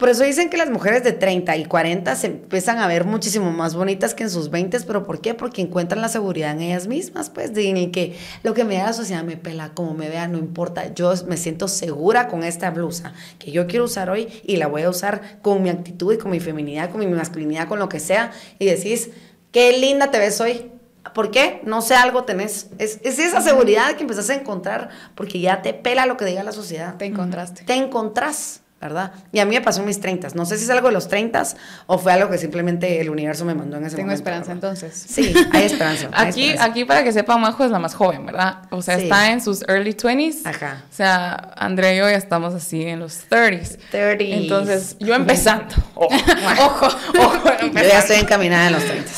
por 0.00 0.08
eso 0.08 0.24
dicen 0.24 0.48
que 0.48 0.56
las 0.56 0.70
mujeres 0.70 1.04
de 1.04 1.12
30 1.12 1.58
y 1.58 1.66
40 1.66 2.16
se 2.16 2.28
empiezan 2.28 2.78
a 2.78 2.88
ver 2.88 3.04
muchísimo 3.04 3.50
más 3.50 3.74
bonitas 3.74 4.14
que 4.14 4.22
en 4.22 4.30
sus 4.30 4.48
20, 4.48 4.80
pero 4.86 5.04
¿por 5.04 5.20
qué? 5.20 5.34
Porque 5.34 5.60
encuentran 5.60 6.00
la 6.00 6.08
seguridad 6.08 6.52
en 6.52 6.62
ellas 6.62 6.86
mismas, 6.86 7.28
pues, 7.28 7.52
de 7.52 7.68
en 7.68 7.76
el 7.76 7.90
que 7.90 8.16
lo 8.42 8.54
que 8.54 8.64
me 8.64 8.78
da 8.78 8.86
la 8.86 8.92
sociedad 8.94 9.22
me 9.24 9.36
pela, 9.36 9.74
como 9.74 9.92
me 9.92 10.08
vea, 10.08 10.26
no 10.26 10.38
importa. 10.38 10.94
Yo 10.94 11.12
me 11.26 11.36
siento 11.36 11.68
segura 11.68 12.28
con 12.28 12.44
esta 12.44 12.70
blusa 12.70 13.12
que 13.38 13.52
yo 13.52 13.66
quiero 13.66 13.84
usar 13.84 14.08
hoy 14.08 14.28
y 14.42 14.56
la 14.56 14.68
voy 14.68 14.82
a 14.82 14.88
usar 14.88 15.38
con 15.42 15.62
mi 15.62 15.68
actitud 15.68 16.14
y 16.14 16.16
con 16.16 16.30
mi 16.30 16.40
feminidad, 16.40 16.90
con 16.90 17.00
mi 17.00 17.06
masculinidad, 17.06 17.68
con 17.68 17.78
lo 17.78 17.90
que 17.90 18.00
sea. 18.00 18.32
Y 18.58 18.64
decís, 18.64 19.10
qué 19.52 19.76
linda 19.76 20.10
te 20.10 20.18
ves 20.18 20.40
hoy. 20.40 20.72
¿Por 21.14 21.30
qué? 21.30 21.60
No 21.64 21.82
sé, 21.82 21.94
algo 21.94 22.24
tenés. 22.24 22.70
Es, 22.78 23.00
es, 23.02 23.18
esa 23.18 23.42
seguridad 23.42 23.96
que 23.96 24.02
empezás 24.04 24.30
a 24.30 24.34
encontrar 24.34 24.88
porque 25.14 25.40
ya 25.40 25.60
te 25.60 25.74
pela 25.74 26.06
lo 26.06 26.16
que 26.16 26.24
diga 26.24 26.42
la 26.42 26.52
sociedad. 26.52 26.96
Te 26.96 27.04
encontraste. 27.04 27.64
Te 27.64 27.74
encontrás. 27.74 28.62
¿Verdad? 28.80 29.12
Y 29.30 29.40
a 29.40 29.44
mí 29.44 29.54
me 29.54 29.60
pasó 29.60 29.80
en 29.80 29.86
mis 29.86 30.00
30. 30.00 30.28
No 30.34 30.46
sé 30.46 30.56
si 30.56 30.64
es 30.64 30.70
algo 30.70 30.88
de 30.88 30.94
los 30.94 31.08
30 31.08 31.42
o 31.86 31.98
fue 31.98 32.12
algo 32.12 32.30
que 32.30 32.38
simplemente 32.38 33.00
el 33.00 33.10
universo 33.10 33.44
me 33.44 33.54
mandó 33.54 33.76
en 33.76 33.84
ese 33.84 33.96
Tengo 33.96 34.08
momento. 34.08 34.24
Tengo 34.24 34.38
esperanza 34.40 34.52
entonces. 34.52 35.04
Sí, 35.08 35.34
hay 35.52 35.64
esperanza. 35.64 36.08
aquí, 36.12 36.54
aquí 36.58 36.84
para 36.84 37.04
que 37.04 37.12
sepa, 37.12 37.36
Majo 37.36 37.64
es 37.64 37.70
la 37.70 37.78
más 37.78 37.94
joven, 37.94 38.24
¿verdad? 38.24 38.62
O 38.70 38.80
sea, 38.80 38.96
está 38.96 39.32
en 39.32 39.42
sus 39.42 39.62
early 39.68 39.92
20s. 39.92 40.46
Ajá. 40.46 40.84
O 40.90 40.94
sea, 40.94 41.52
Andrea 41.56 41.94
y 41.94 41.98
yo 41.98 42.08
ya 42.08 42.16
estamos 42.16 42.54
así 42.54 42.82
en 42.82 43.00
los 43.00 43.28
30s. 43.28 43.78
30s. 43.92 44.16
Entonces, 44.20 44.96
yo 44.98 45.14
empezando. 45.14 45.74
Ojo, 45.94 46.16
ojo, 46.58 46.86
ojo. 47.18 47.50
Yo 47.60 47.82
ya 47.82 47.98
estoy 47.98 48.16
encaminada 48.16 48.68
en 48.68 48.72
los 48.72 48.84
30 48.84 49.10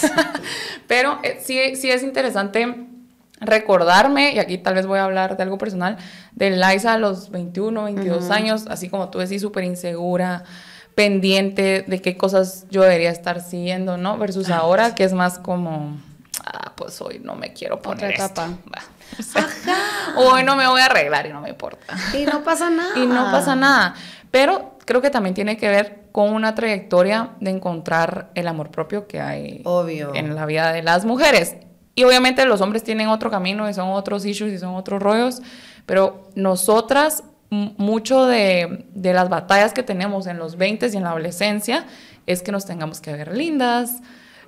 Pero 0.88 1.20
eh, 1.22 1.40
sí, 1.44 1.76
sí 1.76 1.90
es 1.90 2.02
interesante 2.02 2.91
recordarme, 3.42 4.32
y 4.32 4.38
aquí 4.38 4.58
tal 4.58 4.74
vez 4.74 4.86
voy 4.86 4.98
a 4.98 5.04
hablar 5.04 5.36
de 5.36 5.42
algo 5.42 5.58
personal, 5.58 5.96
de 6.32 6.50
Liza 6.50 6.94
a 6.94 6.98
los 6.98 7.30
21, 7.30 7.84
22 7.84 8.30
años, 8.30 8.64
así 8.68 8.88
como 8.88 9.10
tú 9.10 9.18
decís, 9.18 9.42
súper 9.42 9.64
insegura, 9.64 10.44
pendiente 10.94 11.84
de 11.86 12.00
qué 12.00 12.16
cosas 12.16 12.66
yo 12.70 12.82
debería 12.82 13.10
estar 13.10 13.40
siguiendo, 13.40 13.96
¿no? 13.96 14.18
Versus 14.18 14.50
ahora, 14.50 14.94
que 14.94 15.04
es 15.04 15.12
más 15.12 15.38
como, 15.38 15.96
ah, 16.44 16.72
pues 16.76 17.00
hoy 17.00 17.20
no 17.22 17.34
me 17.34 17.52
quiero 17.52 17.80
poner 17.80 18.12
Otra 18.12 18.26
esto. 18.26 18.42
etapa. 18.42 18.82
O 19.18 19.22
sea, 19.22 19.46
hoy 20.16 20.42
no 20.44 20.56
me 20.56 20.66
voy 20.66 20.80
a 20.80 20.86
arreglar 20.86 21.26
y 21.26 21.32
no 21.32 21.40
me 21.40 21.50
importa. 21.50 21.94
Y 22.18 22.24
no 22.24 22.42
pasa 22.42 22.70
nada. 22.70 22.92
Y 22.96 23.06
no 23.06 23.30
pasa 23.30 23.54
nada. 23.56 23.94
Pero 24.30 24.78
creo 24.86 25.02
que 25.02 25.10
también 25.10 25.34
tiene 25.34 25.56
que 25.56 25.68
ver 25.68 26.02
con 26.12 26.32
una 26.32 26.54
trayectoria 26.54 27.30
de 27.40 27.50
encontrar 27.50 28.30
el 28.34 28.48
amor 28.48 28.70
propio 28.70 29.06
que 29.06 29.20
hay 29.20 29.62
Obvio. 29.64 30.14
en 30.14 30.34
la 30.34 30.46
vida 30.46 30.72
de 30.72 30.82
las 30.82 31.04
mujeres. 31.04 31.56
Y 31.94 32.04
obviamente 32.04 32.44
los 32.46 32.60
hombres 32.60 32.82
tienen 32.82 33.08
otro 33.08 33.30
camino 33.30 33.68
y 33.68 33.74
son 33.74 33.90
otros 33.90 34.24
issues 34.24 34.52
y 34.52 34.58
son 34.58 34.74
otros 34.74 35.02
rollos, 35.02 35.42
pero 35.84 36.28
nosotras, 36.34 37.22
mucho 37.50 38.24
de, 38.24 38.86
de 38.94 39.12
las 39.12 39.28
batallas 39.28 39.74
que 39.74 39.82
tenemos 39.82 40.26
en 40.26 40.38
los 40.38 40.56
20 40.56 40.88
y 40.90 40.96
en 40.96 41.02
la 41.02 41.10
adolescencia 41.10 41.84
es 42.26 42.42
que 42.42 42.50
nos 42.50 42.64
tengamos 42.64 43.00
que 43.02 43.12
ver 43.12 43.36
lindas, 43.36 44.00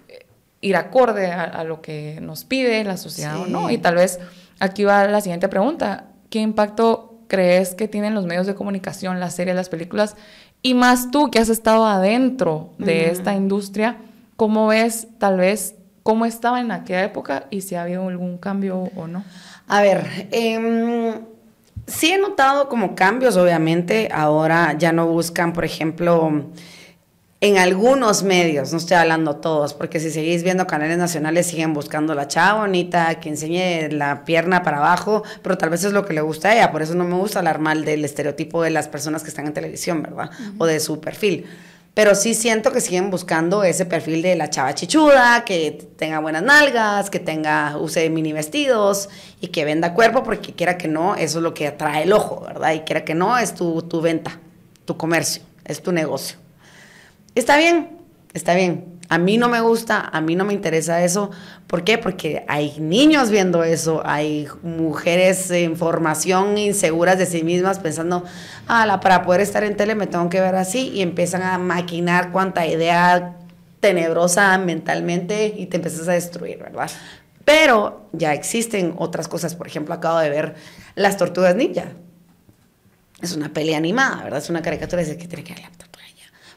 eh, 0.08 0.26
ir 0.62 0.76
acorde 0.76 1.30
a, 1.30 1.42
a 1.42 1.64
lo 1.64 1.82
que 1.82 2.18
nos 2.22 2.44
pide 2.44 2.82
la 2.84 2.96
sociedad 2.96 3.38
o 3.38 3.46
no. 3.46 3.70
Y 3.70 3.76
tal 3.76 3.96
vez 3.96 4.20
aquí 4.58 4.84
va 4.84 5.04
la 5.06 5.20
siguiente 5.20 5.48
pregunta. 5.48 6.06
¿Qué 6.30 6.40
impacto 6.40 7.18
crees 7.28 7.74
que 7.74 7.88
tienen 7.88 8.14
los 8.14 8.24
medios 8.24 8.46
de 8.46 8.54
comunicación, 8.54 9.20
las 9.20 9.34
series, 9.34 9.54
las 9.54 9.68
películas? 9.68 10.16
Y 10.62 10.72
más 10.72 11.10
tú 11.10 11.30
que 11.30 11.40
has 11.40 11.50
estado 11.50 11.84
adentro 11.84 12.70
de 12.78 13.10
esta 13.10 13.34
industria, 13.34 13.98
¿cómo 14.36 14.68
ves 14.68 15.08
tal 15.18 15.36
vez 15.36 15.74
cómo 16.04 16.26
estaba 16.26 16.60
en 16.60 16.70
aquella 16.70 17.02
época 17.02 17.46
y 17.50 17.62
si 17.62 17.74
ha 17.74 17.82
habido 17.82 18.06
algún 18.06 18.38
cambio 18.38 18.90
o 18.94 19.08
no? 19.08 19.24
A 19.66 19.82
ver, 19.82 20.28
em, 20.30 21.14
sí 21.86 22.12
he 22.12 22.18
notado 22.18 22.68
como 22.68 22.94
cambios, 22.94 23.36
obviamente. 23.36 24.08
Ahora 24.12 24.76
ya 24.78 24.92
no 24.92 25.08
buscan, 25.08 25.52
por 25.54 25.64
ejemplo, 25.64 26.44
en 27.40 27.58
algunos 27.58 28.22
medios, 28.22 28.72
no 28.72 28.78
estoy 28.78 28.96
hablando 28.96 29.36
todos, 29.36 29.74
porque 29.74 29.98
si 29.98 30.10
seguís 30.10 30.42
viendo 30.42 30.66
canales 30.66 30.98
nacionales 30.98 31.46
siguen 31.46 31.74
buscando 31.74 32.14
la 32.14 32.28
chava 32.28 32.60
bonita, 32.60 33.20
que 33.20 33.30
enseñe 33.30 33.90
la 33.90 34.24
pierna 34.24 34.62
para 34.62 34.78
abajo, 34.78 35.24
pero 35.42 35.58
tal 35.58 35.70
vez 35.70 35.84
es 35.84 35.92
lo 35.92 36.06
que 36.06 36.14
le 36.14 36.20
gusta 36.20 36.48
a 36.48 36.54
ella, 36.54 36.72
por 36.72 36.80
eso 36.80 36.94
no 36.94 37.04
me 37.04 37.16
gusta 37.16 37.40
hablar 37.40 37.58
mal 37.58 37.84
del 37.84 38.04
estereotipo 38.04 38.62
de 38.62 38.70
las 38.70 38.88
personas 38.88 39.22
que 39.22 39.28
están 39.28 39.46
en 39.46 39.52
televisión, 39.52 40.02
¿verdad? 40.02 40.30
O 40.58 40.66
de 40.66 40.80
su 40.80 41.00
perfil. 41.00 41.46
Pero 41.94 42.16
sí 42.16 42.34
siento 42.34 42.72
que 42.72 42.80
siguen 42.80 43.10
buscando 43.10 43.62
ese 43.62 43.86
perfil 43.86 44.20
de 44.20 44.34
la 44.34 44.50
chava 44.50 44.74
chichuda, 44.74 45.44
que 45.44 45.78
tenga 45.96 46.18
buenas 46.18 46.42
nalgas, 46.42 47.08
que 47.08 47.20
tenga, 47.20 47.76
use 47.78 48.10
mini 48.10 48.32
vestidos 48.32 49.08
y 49.40 49.48
que 49.48 49.64
venda 49.64 49.94
cuerpo, 49.94 50.24
porque 50.24 50.54
quiera 50.54 50.76
que 50.76 50.88
no, 50.88 51.14
eso 51.14 51.38
es 51.38 51.42
lo 51.44 51.54
que 51.54 51.68
atrae 51.68 52.02
el 52.02 52.12
ojo, 52.12 52.40
¿verdad? 52.40 52.72
Y 52.72 52.80
quiera 52.80 53.04
que 53.04 53.14
no, 53.14 53.38
es 53.38 53.54
tu, 53.54 53.82
tu 53.82 54.00
venta, 54.00 54.40
tu 54.84 54.96
comercio, 54.96 55.44
es 55.64 55.80
tu 55.80 55.92
negocio. 55.92 56.36
Está 57.36 57.56
bien, 57.56 57.90
está 58.32 58.54
bien. 58.54 58.93
A 59.08 59.18
mí 59.18 59.36
no 59.36 59.48
me 59.48 59.60
gusta, 59.60 60.00
a 60.00 60.20
mí 60.20 60.34
no 60.34 60.44
me 60.44 60.54
interesa 60.54 61.04
eso. 61.04 61.30
¿Por 61.66 61.84
qué? 61.84 61.98
Porque 61.98 62.44
hay 62.48 62.78
niños 62.78 63.30
viendo 63.30 63.62
eso, 63.62 64.02
hay 64.04 64.48
mujeres 64.62 65.50
en 65.50 65.76
formación 65.76 66.56
inseguras 66.56 67.18
de 67.18 67.26
sí 67.26 67.42
mismas 67.42 67.78
pensando, 67.78 68.24
ah, 68.66 69.00
para 69.02 69.22
poder 69.22 69.42
estar 69.42 69.62
en 69.64 69.76
tele 69.76 69.94
me 69.94 70.06
tengo 70.06 70.28
que 70.30 70.40
ver 70.40 70.54
así 70.54 70.90
y 70.94 71.02
empiezan 71.02 71.42
a 71.42 71.58
maquinar 71.58 72.32
cuánta 72.32 72.66
idea 72.66 73.36
tenebrosa 73.80 74.56
mentalmente 74.56 75.54
y 75.56 75.66
te 75.66 75.76
empiezas 75.76 76.08
a 76.08 76.12
destruir, 76.12 76.58
¿verdad? 76.58 76.90
Pero 77.44 78.08
ya 78.12 78.32
existen 78.32 78.94
otras 78.96 79.28
cosas. 79.28 79.54
Por 79.54 79.66
ejemplo, 79.66 79.94
acabo 79.94 80.18
de 80.18 80.30
ver 80.30 80.54
Las 80.94 81.18
Tortugas 81.18 81.54
Ninja. 81.54 81.88
Es 83.20 83.36
una 83.36 83.52
peli 83.52 83.74
animada, 83.74 84.24
¿verdad? 84.24 84.38
Es 84.38 84.48
una 84.48 84.62
caricatura, 84.62 85.02
es 85.02 85.08
que 85.08 85.28
tiene 85.28 85.44
que 85.44 85.52
ver 85.52 85.62
la 85.62 85.68
tortuga. 85.70 86.04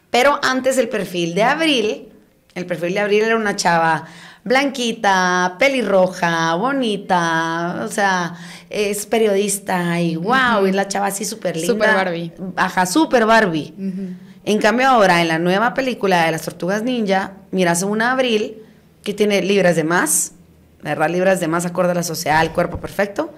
Pero 0.09 0.39
antes 0.41 0.77
el 0.77 0.87
perfil 0.87 1.35
de 1.35 1.43
Abril, 1.43 2.09
el 2.57 2.65
perfil 2.65 2.93
de 2.95 2.99
Abril 2.99 3.23
era 3.23 3.35
una 3.35 3.55
chava 3.55 4.05
blanquita, 4.43 5.57
pelirroja, 5.59 6.55
bonita, 6.55 7.83
o 7.85 7.87
sea, 7.87 8.35
es 8.69 9.05
periodista 9.05 9.99
y 10.01 10.15
wow, 10.15 10.65
y 10.65 10.71
la 10.71 10.87
chava 10.87 11.07
así 11.07 11.23
súper 11.23 11.55
linda. 11.55 11.73
Súper 11.73 11.93
Barbie. 11.93 12.33
Ajá, 12.55 12.85
súper 12.85 13.25
Barbie. 13.25 13.73
En 14.43 14.57
cambio 14.59 14.87
ahora, 14.87 15.21
en 15.21 15.27
la 15.27 15.37
nueva 15.37 15.73
película 15.73 16.25
de 16.25 16.31
las 16.31 16.43
Tortugas 16.43 16.81
Ninja, 16.81 17.33
miras 17.51 17.83
una 17.83 18.11
Abril 18.11 18.63
que 19.03 19.13
tiene 19.13 19.41
libras 19.41 19.75
de 19.75 19.83
más, 19.83 20.31
¿verdad? 20.81 21.09
Libras 21.09 21.39
de 21.39 21.47
más 21.47 21.65
acorde 21.65 21.91
a 21.91 21.95
la 21.95 22.03
sociedad, 22.03 22.39
al 22.39 22.53
cuerpo 22.53 22.79
perfecto. 22.79 23.33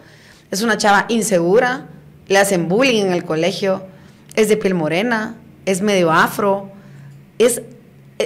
Es 0.52 0.62
una 0.62 0.78
chava 0.78 1.06
insegura, 1.10 1.88
le 2.28 2.38
hacen 2.38 2.70
bullying 2.70 3.06
en 3.06 3.14
el 3.14 3.26
colegio, 3.26 3.84
es 4.36 4.48
de 4.48 4.56
piel 4.56 4.76
morena, 4.76 5.36
es 5.66 5.82
medio 5.82 6.12
afro, 6.12 6.72
es, 7.40 7.62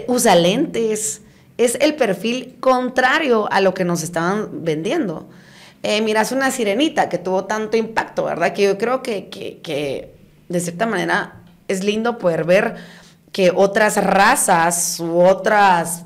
usa 0.08 0.36
lentes, 0.36 1.22
es 1.58 1.78
el 1.80 1.96
perfil 1.96 2.58
contrario 2.60 3.48
a 3.52 3.62
lo 3.62 3.74
que 3.74 3.86
nos 3.86 4.04
estaban 4.04 4.64
vendiendo. 4.64 5.30
Eh, 5.84 6.02
miras 6.02 6.32
una 6.32 6.50
sirenita 6.50 7.10
que 7.10 7.18
tuvo 7.18 7.46
tanto 7.46 7.78
impacto, 7.78 8.24
¿verdad? 8.24 8.54
Que 8.54 8.64
yo 8.64 8.78
creo 8.78 9.04
que, 9.04 9.30
que, 9.30 9.60
que 9.62 10.14
de 10.48 10.60
cierta 10.60 10.86
manera 10.86 11.42
es 11.68 11.84
lindo 11.84 12.18
poder 12.18 12.44
ver 12.46 12.76
que 13.32 13.52
otras 13.54 14.02
razas 14.04 15.00
u 15.00 15.20
otras, 15.20 16.06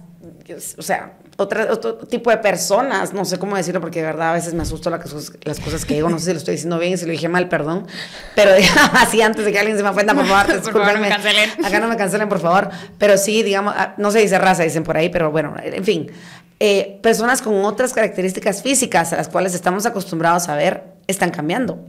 o 0.77 0.81
sea, 0.81 1.17
otra- 1.37 1.71
otro 1.71 1.95
tipo 1.97 2.29
de 2.31 2.37
personas, 2.37 3.13
no 3.13 3.23
sé 3.25 3.37
cómo 3.39 3.55
decirlo 3.55 3.79
porque 3.79 3.99
de 4.01 4.07
verdad 4.07 4.31
a 4.31 4.33
veces 4.33 4.53
me 4.53 4.63
asusto 4.63 4.89
las 4.89 5.01
cosas, 5.01 5.31
las 5.43 5.59
cosas 5.59 5.85
que 5.85 5.93
digo, 5.93 6.09
no 6.09 6.17
sé 6.19 6.25
si 6.25 6.31
lo 6.31 6.37
estoy 6.37 6.53
diciendo 6.55 6.79
bien, 6.79 6.97
si 6.97 7.05
lo 7.05 7.11
dije 7.11 7.29
mal, 7.29 7.47
perdón, 7.47 7.87
pero 8.35 8.51
así 8.93 9.21
antes 9.21 9.45
de 9.45 9.51
que 9.51 9.59
alguien 9.59 9.77
se 9.77 9.83
me 9.83 9.89
ofenda, 9.89 10.13
por 10.13 10.25
favor, 10.25 10.61
Por 10.63 10.73
favor, 10.73 10.99
no 10.99 11.07
cancelen. 11.07 11.49
Acá 11.65 11.79
no 11.79 11.87
me 11.87 11.95
cancelen, 11.95 12.27
por 12.29 12.39
favor, 12.39 12.69
pero 12.97 13.17
sí, 13.17 13.43
digamos, 13.43 13.73
ah, 13.77 13.93
no 13.97 14.11
se 14.11 14.19
dice 14.19 14.37
raza, 14.39 14.63
dicen 14.63 14.83
por 14.83 14.97
ahí, 14.97 15.09
pero 15.09 15.31
bueno, 15.31 15.53
en 15.61 15.83
fin, 15.85 16.11
eh, 16.59 16.99
personas 17.03 17.41
con 17.43 17.63
otras 17.65 17.93
características 17.93 18.63
físicas 18.63 19.13
a 19.13 19.17
las 19.17 19.29
cuales 19.29 19.53
estamos 19.53 19.85
acostumbrados 19.85 20.49
a 20.49 20.55
ver, 20.55 20.83
están 21.07 21.29
cambiando. 21.29 21.85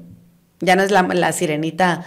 Ya 0.61 0.77
no 0.77 0.83
es 0.83 0.91
la, 0.91 1.03
la 1.03 1.33
sirenita 1.33 2.05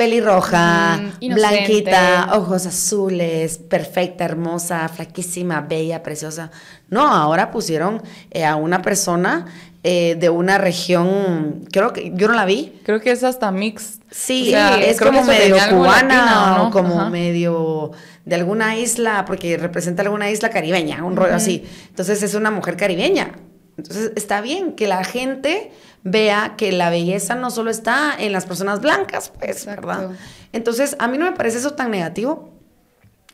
pelirroja, 0.00 0.98
inocente. 1.20 1.34
blanquita, 1.34 2.30
ojos 2.32 2.64
azules, 2.64 3.58
perfecta, 3.58 4.24
hermosa, 4.24 4.88
flaquísima, 4.88 5.60
bella, 5.60 6.02
preciosa. 6.02 6.50
No, 6.88 7.06
ahora 7.06 7.50
pusieron 7.50 8.02
eh, 8.30 8.46
a 8.46 8.56
una 8.56 8.80
persona 8.80 9.44
eh, 9.84 10.16
de 10.18 10.30
una 10.30 10.56
región, 10.56 11.66
creo 11.70 11.92
que 11.92 12.12
yo 12.14 12.28
no 12.28 12.34
la 12.34 12.46
vi. 12.46 12.80
Creo 12.82 12.98
que 13.02 13.10
es 13.10 13.22
hasta 13.24 13.50
mix. 13.50 14.00
Sí, 14.10 14.48
O 14.48 14.50
sea, 14.52 14.80
es 14.80 14.98
como 14.98 15.22
medio 15.22 15.56
cubana 15.68 16.70
como 16.72 16.98
Ajá. 16.98 17.10
medio 17.10 17.90
de 18.24 18.36
alguna 18.36 18.78
isla, 18.78 19.26
porque 19.26 19.58
representa 19.58 20.00
alguna 20.00 20.30
isla 20.30 20.48
caribeña, 20.48 21.04
un 21.04 21.14
rollo 21.14 21.34
así. 21.34 21.62
Entonces 21.90 22.22
es 22.22 22.32
una 22.32 22.50
mujer 22.50 22.78
caribeña. 22.78 23.32
Entonces 23.80 24.12
está 24.14 24.40
bien 24.40 24.72
que 24.72 24.86
la 24.86 25.04
gente 25.04 25.72
vea 26.02 26.54
que 26.56 26.70
la 26.72 26.90
belleza 26.90 27.34
no 27.34 27.50
solo 27.50 27.70
está 27.70 28.14
en 28.18 28.32
las 28.32 28.46
personas 28.46 28.80
blancas, 28.80 29.32
pues, 29.38 29.50
Exacto. 29.50 29.86
¿verdad? 29.86 30.10
Entonces 30.52 30.96
a 30.98 31.08
mí 31.08 31.16
no 31.16 31.24
me 31.24 31.32
parece 31.32 31.58
eso 31.58 31.72
tan 31.72 31.90
negativo. 31.90 32.50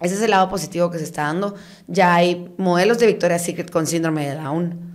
Ese 0.00 0.14
es 0.14 0.22
el 0.22 0.30
lado 0.30 0.48
positivo 0.48 0.90
que 0.90 0.98
se 0.98 1.04
está 1.04 1.22
dando. 1.22 1.54
Ya 1.86 2.14
hay 2.14 2.52
modelos 2.58 2.98
de 2.98 3.06
Victoria's 3.06 3.42
Secret 3.42 3.70
con 3.70 3.86
síndrome 3.86 4.28
de 4.28 4.36
Down. 4.36 4.86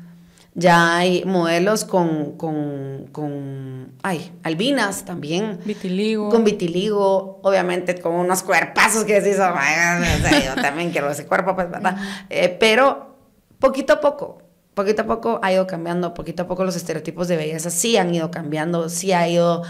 Ya 0.54 0.98
hay 0.98 1.24
modelos 1.26 1.86
con, 1.86 2.38
con, 2.38 3.08
con 3.12 3.94
ay, 4.04 4.32
albinas 4.44 5.04
también. 5.04 5.60
Vitiligo. 5.66 6.30
Con 6.30 6.44
vitiligo, 6.44 7.40
obviamente 7.42 8.00
con 8.00 8.14
unos 8.14 8.44
cuerpazos 8.44 9.06
que 9.06 9.22
decís, 9.22 9.40
oh 9.40 9.50
my 9.50 10.30
God, 10.30 10.46
yo 10.46 10.62
también 10.62 10.92
quiero 10.92 11.10
ese 11.10 11.26
cuerpo, 11.26 11.56
pues, 11.56 11.70
¿verdad? 11.72 11.98
Eh, 12.30 12.56
pero 12.60 13.16
poquito 13.60 13.94
a 13.94 14.02
poco, 14.02 14.41
poquito 14.74 15.04
a 15.04 15.06
poco 15.06 15.40
ha 15.44 15.52
ido 15.52 15.68
cambiando, 15.68 16.14
poquito 16.14 16.44
a 16.44 16.48
poco 16.48 16.64
los 16.64 16.76
estereotipos 16.76 17.28
de 17.28 17.38
belleza 17.38 17.70
sí 17.70 17.98
han 17.98 18.14
ido 18.14 18.32
cambiando, 18.32 18.90
sí 18.90 19.12
ha 19.12 19.28
ido 19.28 19.64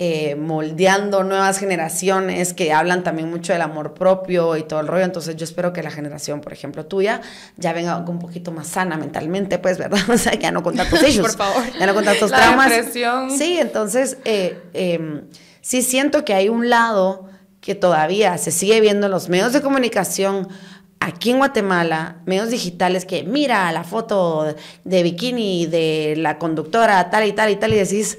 eh, 0.00 0.36
moldeando 0.36 1.24
nuevas 1.24 1.58
generaciones 1.58 2.54
que 2.54 2.72
hablan 2.72 3.02
también 3.02 3.28
mucho 3.28 3.52
del 3.52 3.62
amor 3.62 3.94
propio 3.94 4.56
y 4.56 4.62
todo 4.62 4.78
el 4.78 4.86
rollo. 4.86 5.04
Entonces 5.04 5.34
yo 5.34 5.42
espero 5.42 5.72
que 5.72 5.82
la 5.82 5.90
generación, 5.90 6.40
por 6.40 6.52
ejemplo, 6.52 6.86
tuya, 6.86 7.20
ya 7.56 7.72
venga 7.72 7.96
un 7.96 8.20
poquito 8.20 8.52
más 8.52 8.68
sana 8.68 8.96
mentalmente, 8.96 9.58
pues, 9.58 9.76
¿verdad? 9.76 9.98
O 10.08 10.16
sea, 10.16 10.34
ya 10.34 10.52
no 10.52 10.62
con 10.62 10.76
tantos 10.76 11.02
issues. 11.08 11.34
Por 11.34 11.36
favor. 11.36 11.64
Ya 11.78 11.86
no 11.86 11.94
con 11.94 12.04
tantos 12.04 12.30
La 12.30 12.36
traumas. 12.38 12.70
depresión. 12.70 13.30
Sí, 13.30 13.58
entonces 13.58 14.18
eh, 14.24 14.60
eh, 14.72 15.24
sí 15.62 15.82
siento 15.82 16.24
que 16.24 16.34
hay 16.34 16.48
un 16.48 16.70
lado 16.70 17.26
que 17.60 17.74
todavía 17.74 18.38
se 18.38 18.52
sigue 18.52 18.80
viendo 18.80 19.06
en 19.06 19.10
los 19.12 19.28
medios 19.28 19.52
de 19.52 19.60
comunicación 19.62 20.48
aquí 21.00 21.30
en 21.30 21.38
Guatemala, 21.38 22.22
medios 22.26 22.50
digitales 22.50 23.04
que 23.04 23.22
mira 23.22 23.70
la 23.72 23.84
foto 23.84 24.54
de 24.84 25.02
bikini 25.02 25.66
de 25.66 26.14
la 26.16 26.38
conductora 26.38 27.08
tal 27.10 27.26
y 27.26 27.32
tal 27.32 27.50
y 27.50 27.56
tal 27.56 27.72
y 27.72 27.76
decís, 27.76 28.18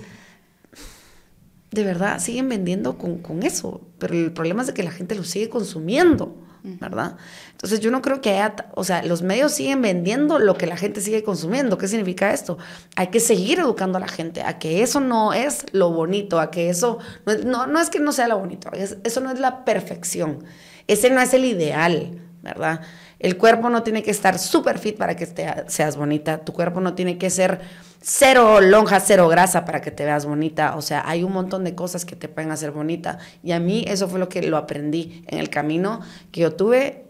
de 1.72 1.84
verdad, 1.84 2.20
siguen 2.20 2.50
vendiendo 2.50 2.98
con, 2.98 3.20
con 3.20 3.44
eso, 3.44 3.82
pero 4.00 4.16
el 4.16 4.32
problema 4.34 4.62
es 4.62 4.68
de 4.68 4.74
que 4.74 4.82
la 4.84 4.92
gente 4.92 5.14
lo 5.16 5.24
sigue 5.24 5.50
consumiendo, 5.50 6.36
¿verdad? 6.64 7.16
Entonces 7.52 7.80
yo 7.80 7.90
no 7.92 8.02
creo 8.02 8.22
que 8.22 8.32
haya, 8.32 8.56
o 8.76 8.84
sea, 8.84 9.04
los 9.04 9.22
medios 9.22 9.52
siguen 9.54 9.82
vendiendo 9.82 10.40
lo 10.40 10.58
que 10.58 10.66
la 10.66 10.76
gente 10.78 11.00
sigue 11.00 11.24
consumiendo. 11.24 11.78
¿Qué 11.78 11.88
significa 11.88 12.34
esto? 12.34 12.58
Hay 12.96 13.08
que 13.08 13.20
seguir 13.20 13.60
educando 13.60 13.98
a 13.98 14.02
la 14.02 14.08
gente 14.08 14.42
a 14.42 14.58
que 14.60 14.82
eso 14.82 15.00
no 15.00 15.32
es 15.34 15.66
lo 15.72 15.92
bonito, 15.92 16.40
a 16.40 16.50
que 16.52 16.70
eso, 16.70 16.98
no, 17.26 17.32
es- 17.34 17.46
no, 17.46 17.68
no 17.68 17.80
es 17.80 17.90
que 17.90 18.00
no 18.00 18.12
sea 18.12 18.28
lo 18.28 18.40
bonito, 18.40 18.72
es- 18.74 18.98
eso 19.04 19.22
no 19.22 19.32
es 19.32 19.40
la 19.40 19.64
perfección, 19.64 20.44
ese 20.88 21.10
no 21.12 21.22
es 21.22 21.34
el 21.36 21.46
ideal, 21.46 22.24
¿verdad? 22.42 22.82
El 23.20 23.38
cuerpo 23.38 23.70
no 23.70 23.84
tiene 23.84 24.04
que 24.04 24.12
estar 24.12 24.40
súper 24.40 24.80
fit 24.80 24.98
para 24.98 25.16
que 25.16 25.28
seas 25.68 25.98
bonita. 25.98 26.40
Tu 26.40 26.54
cuerpo 26.54 26.80
no 26.82 26.94
tiene 26.94 27.18
que 27.18 27.30
ser 27.30 27.62
cero 28.02 28.62
lonja, 28.62 29.00
cero 29.00 29.28
grasa 29.28 29.66
para 29.66 29.82
que 29.82 29.92
te 29.92 30.06
veas 30.06 30.26
bonita. 30.26 30.76
O 30.76 30.82
sea, 30.82 31.04
hay 31.06 31.24
un 31.24 31.34
montón 31.34 31.64
de 31.64 31.76
cosas 31.76 32.06
que 32.06 32.16
te 32.16 32.28
pueden 32.28 32.52
hacer 32.52 32.72
bonita. 32.72 33.20
Y 33.44 33.52
a 33.52 33.60
mí 33.60 33.86
eso 33.88 34.08
fue 34.08 34.20
lo 34.20 34.30
que 34.30 34.42
lo 34.44 34.58
aprendí 34.58 35.24
en 35.28 35.40
el 35.40 35.50
camino 35.50 36.02
que 36.32 36.42
yo 36.42 36.54
tuve. 36.54 37.06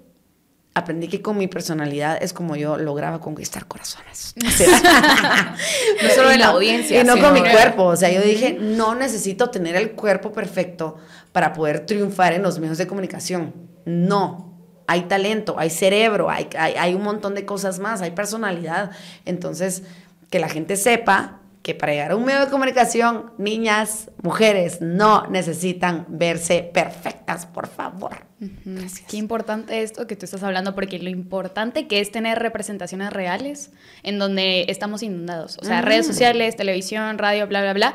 Aprendí 0.76 1.08
que 1.08 1.22
con 1.22 1.38
mi 1.38 1.48
personalidad 1.48 2.22
es 2.22 2.32
como 2.32 2.56
yo 2.56 2.78
lograba 2.78 3.20
conquistar 3.20 3.68
corazones. 3.68 4.34
no 6.04 6.10
solo 6.16 6.30
de 6.30 6.38
la 6.38 6.48
audiencia. 6.48 7.02
Y 7.02 7.04
no 7.04 7.20
con 7.20 7.34
mi 7.34 7.42
cuerpo. 7.42 7.86
O 7.86 7.96
sea, 7.96 8.10
yo 8.12 8.22
dije, 8.22 8.58
no 8.60 8.96
necesito 8.96 9.50
tener 9.50 9.76
el 9.76 9.92
cuerpo 9.92 10.32
perfecto 10.32 10.98
para 11.32 11.54
poder 11.54 11.86
triunfar 11.86 12.34
en 12.34 12.44
los 12.44 12.60
medios 12.60 12.78
de 12.78 12.88
comunicación. 12.88 13.54
No, 13.86 14.49
hay 14.90 15.04
talento, 15.04 15.60
hay 15.60 15.70
cerebro, 15.70 16.32
hay, 16.32 16.50
hay, 16.58 16.96
un 16.96 17.04
montón 17.04 17.36
de 17.36 17.46
cosas 17.46 17.78
más, 17.78 18.02
hay 18.02 18.10
personalidad. 18.10 18.90
Entonces, 19.24 19.84
que 20.32 20.40
la 20.40 20.50
gente 20.50 20.78
sepa 20.78 21.42
que 21.62 21.76
para 21.76 21.92
llegar 21.92 22.12
a 22.12 22.16
un 22.16 22.26
medio 22.26 22.40
de 22.40 22.50
comunicación, 22.50 23.32
niñas, 23.38 24.10
mujeres, 24.24 24.82
no 24.82 25.28
necesitan 25.28 26.08
verse 26.08 26.64
perfectas, 26.74 27.46
por 27.46 27.68
favor. 27.68 28.26
Gracias. 28.40 29.08
Qué 29.08 29.18
importante 29.18 29.84
esto 29.84 30.08
que 30.08 30.16
tú 30.16 30.26
estás 30.26 30.42
hablando, 30.42 30.74
porque 30.74 30.98
lo 30.98 31.12
importante 31.12 31.88
que 31.88 32.00
es 32.00 32.10
tener 32.10 32.40
representaciones 32.40 33.14
reales 33.14 33.70
en 34.02 34.18
donde 34.18 34.66
estamos 34.70 35.04
inundados. 35.04 35.60
O 35.62 35.66
sea, 35.66 35.82
redes 35.82 36.08
sociales, 36.08 36.56
televisión, 36.56 37.20
radio, 37.20 37.46
bla, 37.46 37.62
bla, 37.62 37.74
bla. 37.74 37.94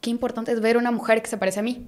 Qué 0.00 0.08
importante 0.08 0.52
es 0.52 0.62
ver 0.62 0.78
una 0.78 0.90
mujer 0.90 1.20
que 1.20 1.28
se 1.28 1.36
parece 1.36 1.60
a 1.60 1.62
mí 1.62 1.86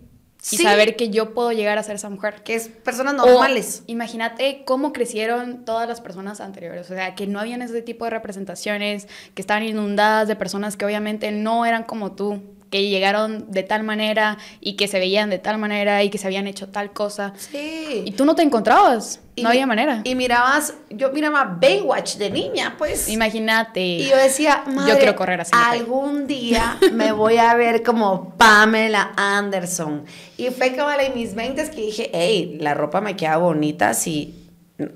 y 0.50 0.56
saber 0.56 0.96
que 0.96 1.10
yo 1.10 1.34
puedo 1.34 1.52
llegar 1.52 1.78
a 1.78 1.82
ser 1.82 1.94
esa 1.94 2.10
mujer. 2.10 2.42
Que 2.42 2.54
es 2.54 2.68
personas 2.68 3.14
normales. 3.14 3.84
imagínate 3.86 4.64
cómo 4.64 4.92
crecieron 4.92 5.64
todas 5.64 5.88
las 5.88 6.00
personas 6.00 6.40
anteriores. 6.40 6.90
O 6.90 6.94
sea, 6.94 7.14
que 7.14 7.26
no 7.26 7.38
habían 7.38 7.62
ese 7.62 7.82
tipo 7.82 8.04
de 8.04 8.10
representaciones, 8.10 9.06
que 9.34 9.42
estaban 9.42 9.62
inundadas 9.62 10.28
de 10.28 10.36
personas 10.36 10.76
que 10.76 10.84
obviamente 10.84 11.30
no 11.30 11.64
eran 11.64 11.84
como 11.84 12.12
tú 12.12 12.42
que 12.72 12.88
llegaron 12.88 13.52
de 13.52 13.62
tal 13.62 13.82
manera 13.82 14.38
y 14.62 14.76
que 14.76 14.88
se 14.88 14.98
veían 14.98 15.28
de 15.28 15.38
tal 15.38 15.58
manera 15.58 16.02
y 16.02 16.08
que 16.08 16.16
se 16.16 16.26
habían 16.26 16.46
hecho 16.46 16.70
tal 16.70 16.90
cosa. 16.90 17.34
Sí. 17.36 18.02
Y 18.06 18.12
tú 18.12 18.24
no 18.24 18.34
te 18.34 18.40
encontrabas. 18.40 19.20
no 19.36 19.50
había 19.50 19.66
manera. 19.66 20.00
Y 20.04 20.14
mirabas, 20.14 20.72
yo 20.88 21.12
miraba 21.12 21.58
Baywatch 21.60 22.16
de 22.16 22.30
niña, 22.30 22.76
pues. 22.78 23.10
Imagínate. 23.10 23.82
Y 23.82 24.08
yo 24.08 24.16
decía, 24.16 24.64
yo 24.88 24.96
quiero 24.96 25.14
correr 25.14 25.42
así. 25.42 25.52
Algún 25.54 26.26
día 26.26 26.78
me 26.94 27.12
voy 27.12 27.36
a 27.36 27.54
ver 27.54 27.82
como 27.82 28.30
Pamela 28.38 29.12
Anderson. 29.18 30.06
Y 30.38 30.48
fue 30.48 30.74
como 30.74 30.90
en 30.92 31.12
mis 31.14 31.34
20 31.34 31.70
que 31.72 31.82
dije, 31.82 32.10
hey, 32.14 32.56
la 32.58 32.72
ropa 32.72 33.02
me 33.02 33.16
queda 33.16 33.36
bonita 33.36 33.92
si, 33.92 34.48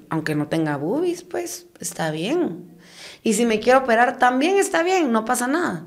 aunque 0.08 0.34
no 0.34 0.48
tenga 0.48 0.78
boobies, 0.78 1.24
pues 1.24 1.66
está 1.78 2.10
bien. 2.10 2.74
Y 3.22 3.34
si 3.34 3.44
me 3.44 3.60
quiero 3.60 3.80
operar, 3.80 4.18
también 4.18 4.56
está 4.56 4.82
bien, 4.82 5.12
no 5.12 5.26
pasa 5.26 5.46
nada 5.46 5.84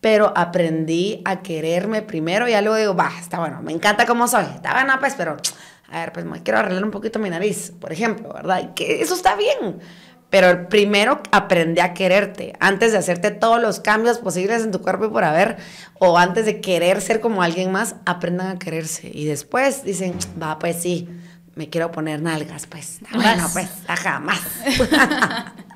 pero 0.00 0.32
aprendí 0.34 1.20
a 1.24 1.42
quererme 1.42 2.02
primero 2.02 2.48
y 2.48 2.52
luego 2.52 2.76
digo, 2.76 2.94
va, 2.94 3.12
está 3.20 3.38
bueno, 3.38 3.60
me 3.62 3.72
encanta 3.72 4.06
cómo 4.06 4.26
soy, 4.26 4.44
está 4.54 4.72
bueno, 4.72 4.94
pues, 4.98 5.14
pero, 5.14 5.36
a 5.90 6.00
ver, 6.00 6.12
pues 6.12 6.24
me 6.24 6.42
quiero 6.42 6.58
arreglar 6.58 6.84
un 6.84 6.90
poquito 6.90 7.18
mi 7.18 7.28
nariz, 7.28 7.72
por 7.78 7.92
ejemplo, 7.92 8.32
¿verdad? 8.32 8.62
Y 8.62 8.74
que 8.74 9.02
eso 9.02 9.14
está 9.14 9.36
bien, 9.36 9.80
pero 10.30 10.68
primero 10.68 11.20
aprendí 11.32 11.80
a 11.80 11.92
quererte, 11.92 12.54
antes 12.60 12.92
de 12.92 12.98
hacerte 12.98 13.30
todos 13.30 13.60
los 13.60 13.80
cambios 13.80 14.18
posibles 14.18 14.62
en 14.62 14.70
tu 14.70 14.80
cuerpo 14.80 15.04
y 15.04 15.08
por 15.08 15.24
haber, 15.24 15.58
o 15.98 16.16
antes 16.16 16.46
de 16.46 16.60
querer 16.60 17.02
ser 17.02 17.20
como 17.20 17.42
alguien 17.42 17.70
más, 17.70 17.96
aprendan 18.06 18.56
a 18.56 18.58
quererse, 18.58 19.10
y 19.12 19.26
después 19.26 19.84
dicen, 19.84 20.14
va, 20.40 20.58
pues 20.58 20.76
sí, 20.76 21.08
me 21.56 21.68
quiero 21.68 21.92
poner 21.92 22.22
nalgas, 22.22 22.66
pues, 22.66 23.00
bueno, 23.12 23.46
pues, 23.52 23.68
ajá, 23.86 24.18
más. 24.18 24.40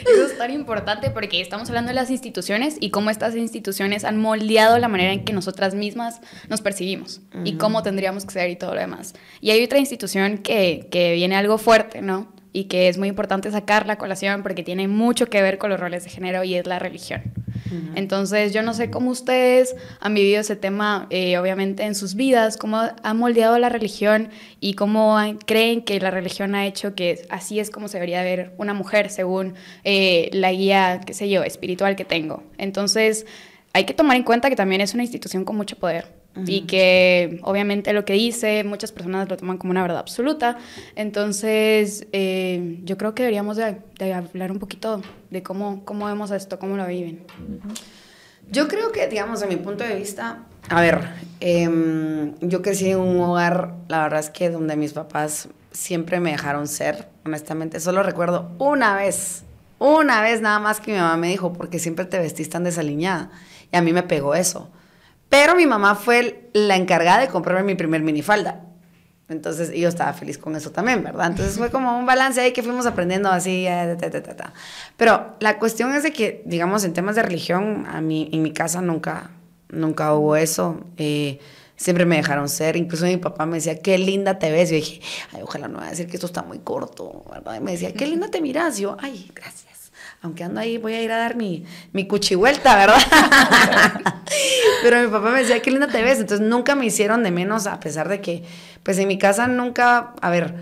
Eso 0.00 0.26
es 0.26 0.38
tan 0.38 0.50
importante 0.52 1.10
porque 1.10 1.40
estamos 1.40 1.68
hablando 1.68 1.88
de 1.88 1.94
las 1.94 2.10
instituciones 2.10 2.76
y 2.80 2.90
cómo 2.90 3.10
estas 3.10 3.34
instituciones 3.34 4.04
han 4.04 4.18
moldeado 4.18 4.78
la 4.78 4.88
manera 4.88 5.12
en 5.12 5.24
que 5.24 5.32
nosotras 5.32 5.74
mismas 5.74 6.20
nos 6.48 6.60
percibimos 6.60 7.20
y 7.44 7.54
cómo 7.54 7.82
tendríamos 7.82 8.24
que 8.24 8.32
ser 8.32 8.50
y 8.50 8.56
todo 8.56 8.74
lo 8.74 8.80
demás. 8.80 9.14
Y 9.40 9.50
hay 9.50 9.64
otra 9.64 9.78
institución 9.78 10.38
que, 10.38 10.88
que 10.90 11.14
viene 11.14 11.36
algo 11.36 11.58
fuerte, 11.58 12.02
¿no? 12.02 12.37
Y 12.52 12.64
que 12.64 12.88
es 12.88 12.98
muy 12.98 13.08
importante 13.08 13.50
sacar 13.50 13.86
la 13.86 13.96
colación 13.96 14.42
porque 14.42 14.62
tiene 14.62 14.88
mucho 14.88 15.26
que 15.26 15.42
ver 15.42 15.58
con 15.58 15.70
los 15.70 15.78
roles 15.78 16.04
de 16.04 16.10
género 16.10 16.44
y 16.44 16.54
es 16.54 16.66
la 16.66 16.78
religión. 16.78 17.22
Entonces, 17.94 18.54
yo 18.54 18.62
no 18.62 18.72
sé 18.72 18.90
cómo 18.90 19.10
ustedes 19.10 19.76
han 20.00 20.14
vivido 20.14 20.40
ese 20.40 20.56
tema, 20.56 21.06
eh, 21.10 21.36
obviamente, 21.36 21.82
en 21.82 21.94
sus 21.94 22.14
vidas, 22.14 22.56
cómo 22.56 22.80
han 23.02 23.16
moldeado 23.18 23.58
la 23.58 23.68
religión 23.68 24.30
y 24.58 24.72
cómo 24.72 25.18
creen 25.44 25.82
que 25.82 26.00
la 26.00 26.10
religión 26.10 26.54
ha 26.54 26.66
hecho 26.66 26.94
que 26.94 27.26
así 27.28 27.60
es 27.60 27.70
como 27.70 27.88
se 27.88 27.98
debería 27.98 28.22
ver 28.22 28.52
una 28.56 28.72
mujer 28.72 29.10
según 29.10 29.54
eh, 29.84 30.30
la 30.32 30.50
guía, 30.52 31.00
qué 31.04 31.12
sé 31.12 31.28
yo, 31.28 31.42
espiritual 31.42 31.94
que 31.94 32.06
tengo. 32.06 32.42
Entonces, 32.56 33.26
hay 33.74 33.84
que 33.84 33.92
tomar 33.92 34.16
en 34.16 34.22
cuenta 34.22 34.48
que 34.48 34.56
también 34.56 34.80
es 34.80 34.94
una 34.94 35.02
institución 35.02 35.44
con 35.44 35.56
mucho 35.56 35.76
poder 35.76 36.17
y 36.46 36.62
que 36.62 37.40
obviamente 37.42 37.92
lo 37.92 38.04
que 38.04 38.14
dice 38.14 38.64
muchas 38.64 38.92
personas 38.92 39.28
lo 39.28 39.36
toman 39.36 39.58
como 39.58 39.70
una 39.70 39.82
verdad 39.82 39.98
absoluta. 39.98 40.58
Entonces, 40.96 42.06
eh, 42.12 42.80
yo 42.84 42.96
creo 42.96 43.14
que 43.14 43.22
deberíamos 43.22 43.56
de, 43.56 43.78
hablar 44.12 44.52
un 44.52 44.58
poquito 44.58 45.02
de 45.30 45.42
cómo, 45.42 45.84
cómo 45.84 46.06
vemos 46.06 46.30
esto, 46.30 46.58
cómo 46.58 46.76
lo 46.76 46.86
viven. 46.86 47.24
Yo 48.50 48.68
creo 48.68 48.92
que, 48.92 49.08
digamos, 49.08 49.40
de 49.40 49.46
mi 49.46 49.56
punto 49.56 49.84
de 49.84 49.94
vista, 49.94 50.46
a 50.70 50.80
ver, 50.80 51.08
em, 51.40 52.34
yo 52.40 52.60
crecí 52.62 52.90
en 52.90 52.98
un 52.98 53.20
hogar, 53.20 53.74
la 53.88 54.02
verdad 54.02 54.20
es 54.20 54.30
que 54.30 54.50
donde 54.50 54.76
mis 54.76 54.92
papás 54.92 55.48
siempre 55.72 56.20
me 56.20 56.32
dejaron 56.32 56.66
ser, 56.66 57.08
honestamente, 57.24 57.80
solo 57.80 58.02
recuerdo 58.02 58.50
una 58.58 58.94
vez, 58.94 59.44
una 59.78 60.20
vez 60.22 60.40
nada 60.40 60.58
más 60.58 60.80
que 60.80 60.92
mi 60.92 60.98
mamá 60.98 61.16
me 61.16 61.28
dijo, 61.28 61.52
porque 61.52 61.78
siempre 61.78 62.04
te 62.04 62.18
vestís 62.18 62.50
tan 62.50 62.64
desaliñada. 62.64 63.30
Y 63.72 63.76
a 63.76 63.82
mí 63.82 63.92
me 63.92 64.02
pegó 64.02 64.34
eso. 64.34 64.70
Pero 65.28 65.54
mi 65.54 65.66
mamá 65.66 65.94
fue 65.94 66.50
la 66.52 66.76
encargada 66.76 67.20
de 67.20 67.28
comprarme 67.28 67.62
mi 67.62 67.74
primer 67.74 68.02
minifalda. 68.02 68.64
Entonces, 69.28 69.70
yo 69.74 69.88
estaba 69.88 70.14
feliz 70.14 70.38
con 70.38 70.56
eso 70.56 70.70
también, 70.70 71.04
¿verdad? 71.04 71.26
Entonces 71.26 71.58
fue 71.58 71.70
como 71.70 71.98
un 71.98 72.06
balance 72.06 72.40
ahí 72.40 72.52
que 72.52 72.62
fuimos 72.62 72.86
aprendiendo 72.86 73.28
así, 73.28 73.66
eh, 73.66 73.96
pero 74.96 75.36
la 75.40 75.58
cuestión 75.58 75.94
es 75.94 76.02
de 76.02 76.12
que, 76.12 76.42
digamos, 76.46 76.82
en 76.84 76.94
temas 76.94 77.14
de 77.14 77.22
religión, 77.22 77.86
a 77.90 78.00
mí, 78.00 78.30
en 78.32 78.40
mi 78.42 78.54
casa 78.54 78.80
nunca, 78.80 79.30
nunca 79.68 80.14
hubo 80.14 80.34
eso. 80.34 80.80
Eh, 80.96 81.40
siempre 81.76 82.06
me 82.06 82.16
dejaron 82.16 82.48
ser. 82.48 82.76
Incluso 82.76 83.04
mi 83.04 83.18
papá 83.18 83.44
me 83.44 83.58
decía, 83.58 83.78
qué 83.80 83.98
linda 83.98 84.38
te 84.38 84.50
ves. 84.50 84.70
Yo 84.70 84.76
dije, 84.76 85.02
ay, 85.34 85.42
ojalá 85.42 85.68
no 85.68 85.76
vaya 85.76 85.88
a 85.88 85.90
decir 85.90 86.06
que 86.06 86.16
esto 86.16 86.26
está 86.26 86.42
muy 86.42 86.60
corto, 86.60 87.24
¿verdad? 87.30 87.56
Y 87.56 87.60
me 87.60 87.72
decía, 87.72 87.92
qué 87.92 88.06
linda 88.06 88.28
te 88.28 88.40
miras. 88.40 88.78
Yo, 88.78 88.96
ay, 88.98 89.30
gracias 89.34 89.67
aunque 90.20 90.44
ando 90.44 90.60
ahí, 90.60 90.78
voy 90.78 90.94
a 90.94 91.02
ir 91.02 91.12
a 91.12 91.16
dar 91.16 91.36
mi, 91.36 91.64
mi 91.92 92.06
cuchivuelta, 92.06 92.76
¿verdad? 92.76 92.98
Pero 94.82 95.00
mi 95.02 95.08
papá 95.08 95.30
me 95.30 95.40
decía, 95.40 95.62
qué 95.62 95.70
linda 95.70 95.86
te 95.86 96.02
ves. 96.02 96.18
Entonces 96.18 96.46
nunca 96.46 96.74
me 96.74 96.86
hicieron 96.86 97.22
de 97.22 97.30
menos, 97.30 97.66
a 97.66 97.78
pesar 97.78 98.08
de 98.08 98.20
que, 98.20 98.42
pues 98.82 98.98
en 98.98 99.06
mi 99.06 99.18
casa 99.18 99.46
nunca, 99.46 100.14
a 100.20 100.30
ver, 100.30 100.54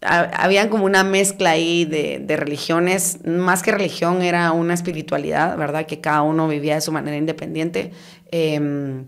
habían 0.00 0.68
como 0.68 0.84
una 0.84 1.04
mezcla 1.04 1.50
ahí 1.50 1.84
de, 1.84 2.18
de, 2.18 2.36
religiones. 2.36 3.24
Más 3.24 3.62
que 3.62 3.70
religión, 3.70 4.20
era 4.22 4.52
una 4.52 4.74
espiritualidad, 4.74 5.56
¿verdad? 5.56 5.86
Que 5.86 6.00
cada 6.00 6.22
uno 6.22 6.48
vivía 6.48 6.74
de 6.74 6.80
su 6.80 6.92
manera 6.92 7.16
independiente. 7.16 7.92
Em, 8.30 9.06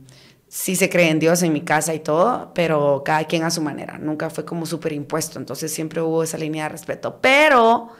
sí 0.49 0.77
se 0.77 0.89
cree 0.89 1.11
en 1.11 1.19
Dios 1.19 1.43
en 1.43 1.53
mi 1.53 1.63
casa 1.63 1.95
y 1.95 1.99
todo, 1.99 2.53
pero 2.55 3.03
cada 3.05 3.25
quien 3.25 3.43
a 3.43 3.51
su 3.51 3.61
manera. 3.61 3.99
Nunca 3.99 4.31
fue 4.31 4.45
como 4.45 4.67
súper 4.67 4.93
impuesto. 4.93 5.39
Entonces 5.39 5.73
siempre 5.73 6.01
hubo 6.01 6.23
esa 6.23 6.39
línea 6.39 6.65
de 6.65 6.71
respeto. 6.71 7.19
Pero 7.21 7.91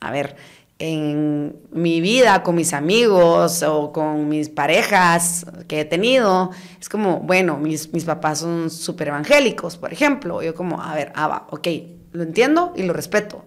a 0.00 0.10
ver, 0.10 0.36
en 0.80 1.56
mi 1.72 2.00
vida 2.00 2.42
con 2.42 2.54
mis 2.54 2.72
amigos 2.72 3.62
o 3.62 3.92
con 3.92 4.28
mis 4.28 4.48
parejas 4.48 5.44
que 5.68 5.80
he 5.80 5.84
tenido, 5.84 6.50
es 6.80 6.88
como, 6.88 7.20
bueno, 7.20 7.58
mis, 7.58 7.92
mis 7.92 8.04
papás 8.04 8.38
son 8.40 8.70
súper 8.70 9.08
evangélicos, 9.08 9.76
por 9.76 9.92
ejemplo. 9.92 10.42
Yo 10.42 10.54
como, 10.54 10.82
a 10.82 10.94
ver, 10.94 11.12
ah, 11.14 11.28
va, 11.28 11.46
ok, 11.50 11.68
lo 12.12 12.22
entiendo 12.22 12.72
y 12.76 12.82
lo 12.82 12.94
respeto. 12.94 13.44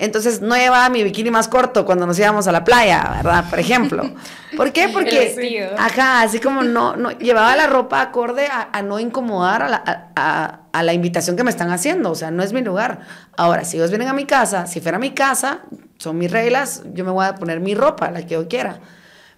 Entonces 0.00 0.40
no 0.40 0.54
llevaba 0.54 0.88
mi 0.90 1.02
bikini 1.02 1.32
más 1.32 1.48
corto 1.48 1.84
cuando 1.84 2.06
nos 2.06 2.16
íbamos 2.20 2.46
a 2.46 2.52
la 2.52 2.62
playa, 2.62 3.14
¿verdad? 3.16 3.50
Por 3.50 3.58
ejemplo. 3.58 4.08
¿Por 4.56 4.72
qué? 4.72 4.88
Porque, 4.92 5.74
ajá, 5.76 6.22
así 6.22 6.38
como 6.38 6.62
no, 6.62 6.94
no 6.94 7.10
llevaba 7.10 7.56
la 7.56 7.66
ropa 7.66 8.00
acorde 8.00 8.46
a, 8.46 8.80
no 8.82 9.00
incomodar 9.00 9.64
a 9.64 9.68
la, 9.68 10.10
a, 10.14 10.60
a 10.72 10.82
la 10.84 10.92
invitación 10.92 11.36
que 11.36 11.42
me 11.42 11.50
están 11.50 11.72
haciendo. 11.72 12.12
O 12.12 12.14
sea, 12.14 12.30
no 12.30 12.44
es 12.44 12.52
mi 12.52 12.62
lugar. 12.62 13.00
Ahora, 13.36 13.64
si 13.64 13.76
ellos 13.76 13.90
vienen 13.90 14.06
a 14.06 14.12
mi 14.12 14.24
casa, 14.24 14.68
si 14.68 14.80
fuera 14.80 15.00
mi 15.00 15.10
casa, 15.10 15.62
son 15.98 16.18
mis 16.18 16.30
reglas, 16.30 16.82
yo 16.94 17.04
me 17.04 17.10
voy 17.10 17.26
a 17.26 17.34
poner 17.34 17.60
mi 17.60 17.74
ropa, 17.74 18.10
la 18.10 18.22
que 18.22 18.34
yo 18.34 18.48
quiera. 18.48 18.80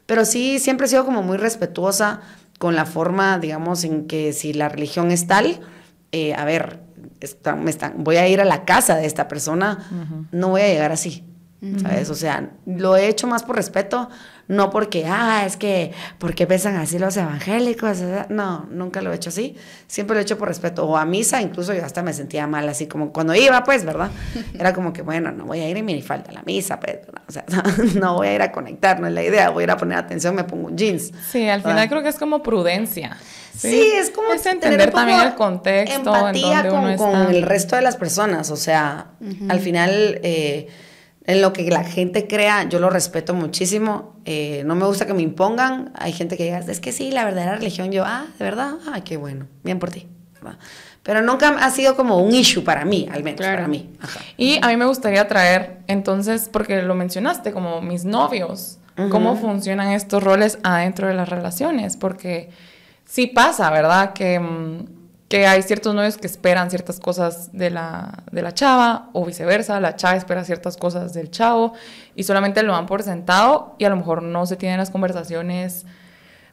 Pero 0.07 0.25
sí, 0.25 0.59
siempre 0.59 0.87
he 0.87 0.91
sido 0.91 1.05
como 1.05 1.23
muy 1.23 1.37
respetuosa 1.37 2.21
con 2.59 2.77
la 2.77 2.85
forma, 2.85 3.39
digamos, 3.39 3.85
en 3.85 4.07
que 4.07 4.33
si 4.33 4.53
la 4.53 4.69
religión 4.69 5.11
es 5.11 5.27
tal, 5.27 5.61
eh, 6.13 6.35
a 6.35 6.45
ver, 6.45 6.81
me 7.57 7.71
están, 7.71 8.05
voy 8.05 8.17
a 8.17 8.29
ir 8.29 8.41
a 8.41 8.45
la 8.45 8.65
casa 8.65 8.97
de 8.97 9.07
esta 9.07 9.29
persona, 9.29 10.27
no 10.33 10.49
voy 10.49 10.63
a 10.63 10.67
llegar 10.67 10.93
así. 10.93 11.25
¿Sabes? 11.83 12.09
O 12.09 12.15
sea, 12.15 12.51
lo 12.65 12.97
he 12.97 13.09
hecho 13.09 13.27
más 13.27 13.43
por 13.43 13.57
respeto, 13.57 14.09
no 14.49 14.71
porque, 14.71 15.05
ah, 15.07 15.45
es 15.47 15.57
que, 15.57 15.93
porque 16.19 16.47
pesan 16.47 16.77
así 16.77 16.99
los 16.99 17.17
evangélicos? 17.17 17.99
No, 18.31 18.67
nunca 18.71 19.03
lo 19.03 19.13
he 19.13 19.17
hecho 19.17 19.29
así, 19.29 19.57
siempre 19.87 20.15
lo 20.15 20.21
he 20.21 20.23
hecho 20.23 20.39
por 20.39 20.49
respeto, 20.49 20.87
o 20.87 20.97
a 20.97 21.05
misa, 21.05 21.43
incluso 21.43 21.75
yo 21.75 21.85
hasta 21.85 22.03
me 22.03 22.15
sentía 22.15 22.47
mal, 22.47 22.69
así 22.69 22.87
como 22.87 23.13
cuando 23.13 23.35
iba, 23.35 23.63
pues, 23.63 23.85
¿verdad? 23.85 24.11
Era 24.59 24.73
como 24.73 24.93
que, 24.93 25.03
bueno, 25.03 25.33
no 25.33 25.45
voy 25.45 25.61
a 25.61 25.69
ir 25.69 25.77
en 25.77 25.85
minifalda 25.85 26.31
a 26.31 26.33
la 26.33 26.43
misa, 26.43 26.81
pues, 26.81 26.99
o 27.29 27.33
sea, 27.33 27.45
no 28.01 28.15
voy 28.15 28.29
a 28.29 28.35
ir 28.35 28.43
a 28.43 28.51
conectar, 28.51 28.99
no 28.99 29.07
es 29.07 29.13
la 29.13 29.23
idea, 29.23 29.51
voy 29.51 29.63
a 29.63 29.65
ir 29.65 29.71
a 29.71 29.77
poner 29.77 29.99
atención, 29.99 30.35
me 30.35 30.45
pongo 30.45 30.69
un 30.69 30.77
jeans. 30.77 31.13
Sí, 31.31 31.47
al 31.49 31.63
final 31.63 31.89
creo 31.89 32.03
que 32.03 32.09
es 32.09 32.19
como 32.19 32.43
prudencia. 32.43 33.17
Sí, 33.55 33.93
es 33.95 34.11
como 34.11 34.33
entender 34.33 34.91
también 34.91 35.21
el 35.21 35.35
contexto, 35.35 36.17
empatía 36.17 36.67
con, 36.67 36.97
con, 36.97 37.31
el 37.31 37.43
resto 37.43 37.77
de 37.77 37.83
las 37.83 37.97
personas, 37.97 38.51
o 38.51 38.57
sea, 38.57 39.09
al 39.49 39.61
final... 39.61 40.19
Eh, 40.23 40.69
en 41.25 41.43
lo 41.43 41.53
que 41.53 41.71
la 41.71 41.85
gente 41.85 42.27
crea, 42.27 42.69
yo 42.69 42.79
lo 42.79 42.91
respeto 42.91 43.35
muchísimo. 43.35 44.17
Eh, 44.25 44.63
no 44.65 44.75
me 44.75 44.87
gusta 44.87 45.07
que 45.07 45.15
me 45.15 45.23
impongan. 45.23 45.93
Hay 45.95 46.13
gente 46.13 46.37
que 46.37 46.45
diga, 46.45 46.59
es 46.59 46.81
que 46.81 46.93
sí, 46.93 47.11
la 47.11 47.25
verdadera 47.25 47.57
religión. 47.57 47.93
Yo, 47.93 48.05
ah, 48.07 48.27
de 48.39 48.45
verdad, 48.45 48.75
ah, 48.93 49.01
qué 49.05 49.17
bueno, 49.17 49.47
bien 49.63 49.79
por 49.79 49.91
ti. 49.91 50.09
Pero 51.03 51.23
nunca 51.23 51.49
ha 51.49 51.71
sido 51.71 51.97
como 51.97 52.19
un 52.19 52.35
issue 52.35 52.63
para 52.63 52.85
mí, 52.85 53.09
al 53.11 53.23
menos 53.23 53.41
para 53.41 53.69
mí. 53.69 53.91
Y 54.37 54.59
a 54.63 54.69
mí 54.69 54.77
me 54.77 54.87
gustaría 54.87 55.27
traer, 55.29 55.79
entonces, 55.87 56.49
porque 56.51 56.83
lo 56.83 56.95
mencionaste, 56.95 57.53
como 57.53 57.81
mis 57.81 58.05
novios, 58.05 58.79
cómo 59.11 59.37
funcionan 59.37 59.93
estos 59.93 60.23
roles 60.23 60.59
adentro 60.63 61.09
de 61.09 61.15
las 61.15 61.29
relaciones, 61.29 61.97
porque 61.97 62.51
sí 63.07 63.27
pasa, 63.27 63.71
¿verdad? 63.71 64.13
Que 64.13 64.39
mm, 64.39 65.00
que 65.31 65.47
hay 65.47 65.63
ciertos 65.63 65.95
novios 65.95 66.19
que 66.19 66.27
esperan 66.27 66.71
ciertas 66.71 66.99
cosas 66.99 67.57
de 67.57 67.71
la, 67.71 68.25
de 68.33 68.43
la 68.43 68.53
chava 68.53 69.11
o 69.13 69.25
viceversa, 69.25 69.79
la 69.79 69.95
chava 69.95 70.17
espera 70.17 70.43
ciertas 70.43 70.77
cosas 70.77 71.15
del 71.15 71.31
chavo 71.31 71.73
y 72.17 72.25
solamente 72.25 72.65
lo 72.65 72.73
dan 72.73 72.87
por 72.87 73.05
sentado 73.05 73.77
y 73.79 73.85
a 73.85 73.91
lo 73.91 73.97
mejor 73.97 74.25
no 74.25 74.45
se 74.47 74.57
tienen 74.57 74.79
las 74.79 74.91
conversaciones, 74.91 75.87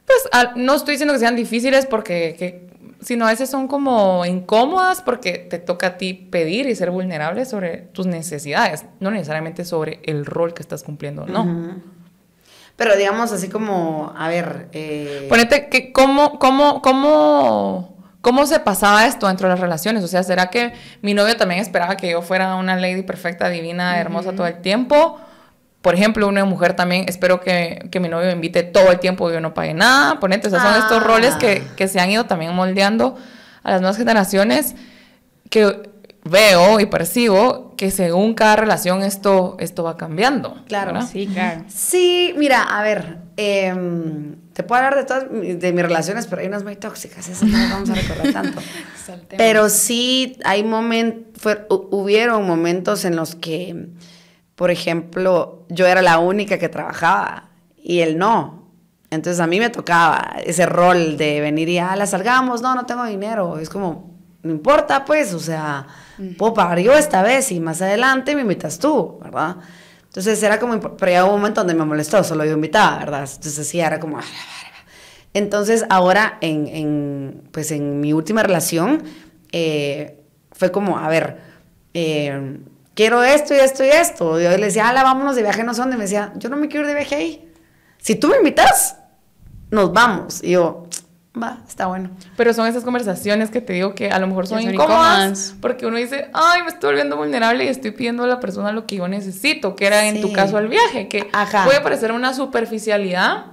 pues 0.06 0.20
no 0.54 0.76
estoy 0.76 0.92
diciendo 0.92 1.12
que 1.12 1.18
sean 1.18 1.34
difíciles 1.34 1.86
porque, 1.86 2.36
que, 2.38 2.68
sino 3.00 3.26
a 3.26 3.30
veces 3.30 3.50
son 3.50 3.66
como 3.66 4.24
incómodas 4.24 5.02
porque 5.02 5.38
te 5.38 5.58
toca 5.58 5.88
a 5.88 5.98
ti 5.98 6.14
pedir 6.14 6.68
y 6.68 6.76
ser 6.76 6.92
vulnerable 6.92 7.46
sobre 7.46 7.78
tus 7.78 8.06
necesidades, 8.06 8.84
no 9.00 9.10
necesariamente 9.10 9.64
sobre 9.64 9.98
el 10.04 10.24
rol 10.24 10.54
que 10.54 10.62
estás 10.62 10.84
cumpliendo, 10.84 11.26
¿no? 11.26 11.82
Pero 12.76 12.96
digamos 12.96 13.32
así 13.32 13.48
como, 13.48 14.14
a 14.16 14.28
ver... 14.28 14.68
Eh... 14.70 15.26
Ponete 15.28 15.68
que 15.68 15.92
cómo, 15.92 16.38
cómo, 16.38 16.80
cómo 16.80 17.97
¿Cómo 18.20 18.46
se 18.46 18.58
pasaba 18.60 19.06
esto 19.06 19.28
dentro 19.28 19.48
de 19.48 19.54
las 19.54 19.60
relaciones? 19.60 20.02
O 20.02 20.08
sea, 20.08 20.22
¿será 20.22 20.48
que 20.48 20.72
mi 21.02 21.14
novio 21.14 21.36
también 21.36 21.60
esperaba 21.60 21.96
que 21.96 22.10
yo 22.10 22.22
fuera 22.22 22.56
una 22.56 22.76
lady 22.76 23.02
perfecta, 23.02 23.48
divina, 23.48 24.00
hermosa 24.00 24.32
todo 24.32 24.46
el 24.46 24.60
tiempo? 24.60 25.18
Por 25.82 25.94
ejemplo, 25.94 26.26
una 26.26 26.44
mujer 26.44 26.74
también, 26.74 27.04
espero 27.08 27.40
que, 27.40 27.88
mi 28.00 28.08
novio 28.08 28.26
me 28.26 28.32
invite 28.32 28.64
todo 28.64 28.90
el 28.90 28.98
tiempo 28.98 29.30
y 29.30 29.34
yo 29.34 29.40
no 29.40 29.54
pague 29.54 29.72
nada. 29.72 30.18
Ponete, 30.18 30.48
o 30.48 30.50
sea, 30.50 30.60
son 30.60 30.74
estos 30.74 31.02
roles 31.02 31.36
que, 31.36 31.62
que 31.76 31.86
se 31.86 32.00
han 32.00 32.10
ido 32.10 32.26
también 32.26 32.54
moldeando 32.54 33.16
a 33.62 33.70
las 33.70 33.80
nuevas 33.80 33.96
generaciones 33.96 34.74
que 35.48 35.88
veo 36.24 36.80
y 36.80 36.86
percibo 36.86 37.74
que 37.76 37.90
según 37.90 38.34
cada 38.34 38.56
relación 38.56 39.02
esto, 39.02 39.56
esto 39.60 39.84
va 39.84 39.96
cambiando. 39.96 40.56
Claro, 40.66 41.00
sí, 41.02 41.28
claro. 41.32 41.64
Sí, 41.68 42.34
mira, 42.36 42.62
a 42.62 42.82
ver, 42.82 43.18
em, 43.36 44.36
te 44.58 44.64
puedo 44.64 44.82
hablar 44.82 44.96
de 44.96 45.04
todas 45.04 45.30
de 45.30 45.72
mis 45.72 45.82
relaciones, 45.84 46.26
pero 46.26 46.42
hay 46.42 46.48
unas 46.48 46.64
muy 46.64 46.74
tóxicas, 46.74 47.28
esas 47.28 47.48
no 47.48 47.56
vamos 47.56 47.90
a 47.90 47.94
recordar 47.94 48.32
tanto. 48.32 48.60
pero 49.36 49.68
sí 49.68 50.36
hay 50.44 50.64
momentos, 50.64 51.58
hubieron 51.70 52.44
momentos 52.44 53.04
en 53.04 53.14
los 53.14 53.36
que, 53.36 53.86
por 54.56 54.72
ejemplo, 54.72 55.64
yo 55.68 55.86
era 55.86 56.02
la 56.02 56.18
única 56.18 56.58
que 56.58 56.68
trabajaba 56.68 57.50
y 57.76 58.00
él 58.00 58.18
no. 58.18 58.72
Entonces 59.10 59.38
a 59.38 59.46
mí 59.46 59.60
me 59.60 59.70
tocaba 59.70 60.34
ese 60.44 60.66
rol 60.66 61.16
de 61.16 61.40
venir 61.40 61.68
y, 61.68 61.78
ah, 61.78 61.94
la 61.94 62.08
salgamos, 62.08 62.60
no, 62.60 62.74
no 62.74 62.84
tengo 62.84 63.04
dinero. 63.04 63.60
Es 63.60 63.68
como, 63.68 64.18
no 64.42 64.50
importa, 64.50 65.04
pues, 65.04 65.34
o 65.34 65.38
sea, 65.38 65.86
puedo 66.36 66.54
pagar 66.54 66.80
yo 66.80 66.94
esta 66.94 67.22
vez 67.22 67.52
y 67.52 67.60
más 67.60 67.80
adelante 67.80 68.34
me 68.34 68.40
invitas 68.40 68.80
tú, 68.80 69.20
¿verdad? 69.22 69.58
Entonces 70.08 70.42
era 70.42 70.58
como, 70.58 70.80
pero 70.96 71.12
ya 71.12 71.24
hubo 71.24 71.34
un 71.34 71.40
momento 71.40 71.60
donde 71.60 71.74
me 71.74 71.84
molestó, 71.84 72.22
solo 72.24 72.44
yo 72.44 72.52
invitaba, 72.52 72.98
¿verdad? 72.98 73.28
Entonces 73.32 73.66
sí, 73.66 73.80
era 73.80 74.00
como... 74.00 74.18
Entonces 75.34 75.84
ahora, 75.90 76.38
en, 76.40 76.66
en 76.66 77.48
pues 77.52 77.70
en 77.70 78.00
mi 78.00 78.12
última 78.12 78.42
relación, 78.42 79.04
eh, 79.52 80.18
fue 80.52 80.72
como, 80.72 80.98
a 80.98 81.08
ver, 81.08 81.38
eh, 81.94 82.58
quiero 82.94 83.22
esto 83.22 83.54
y 83.54 83.58
esto 83.58 83.84
y 83.84 83.88
esto. 83.88 84.40
Yo 84.40 84.50
le 84.50 84.66
decía, 84.66 84.88
ala, 84.88 85.02
vámonos 85.02 85.36
de 85.36 85.42
viaje, 85.42 85.62
no 85.62 85.74
sé 85.74 85.82
dónde. 85.82 85.96
Me 85.96 86.04
decía, 86.04 86.32
yo 86.36 86.48
no 86.48 86.56
me 86.56 86.68
quiero 86.68 86.84
ir 86.84 86.88
de 86.88 86.98
viaje 86.98 87.14
ahí. 87.14 87.52
Si 87.98 88.16
tú 88.16 88.28
me 88.28 88.38
invitas, 88.38 88.96
nos 89.70 89.92
vamos. 89.92 90.42
Y 90.42 90.50
yo, 90.50 90.88
va, 91.38 91.58
está 91.66 91.86
bueno. 91.86 92.10
Pero 92.36 92.52
son 92.52 92.66
esas 92.66 92.84
conversaciones 92.84 93.50
que 93.50 93.60
te 93.60 93.72
digo 93.72 93.94
que 93.94 94.10
a 94.10 94.18
lo 94.18 94.26
mejor 94.26 94.46
son, 94.46 94.60
incómodas, 94.60 95.54
porque 95.60 95.86
uno 95.86 95.96
dice, 95.96 96.28
ay, 96.32 96.62
me 96.62 96.68
estoy 96.68 96.90
volviendo 96.90 97.16
vulnerable 97.16 97.64
y 97.64 97.68
estoy 97.68 97.92
pidiendo 97.92 98.24
a 98.24 98.26
la 98.26 98.40
persona 98.40 98.72
lo 98.72 98.86
que 98.86 98.96
yo 98.96 99.08
necesito, 99.08 99.76
que 99.76 99.86
era 99.86 100.06
en 100.06 100.20
tu 100.20 100.32
caso 100.32 100.58
el 100.58 100.68
viaje, 100.68 101.08
que 101.08 101.28
puede 101.64 101.80
parecer 101.80 102.12
una 102.12 102.34
superficialidad, 102.34 103.46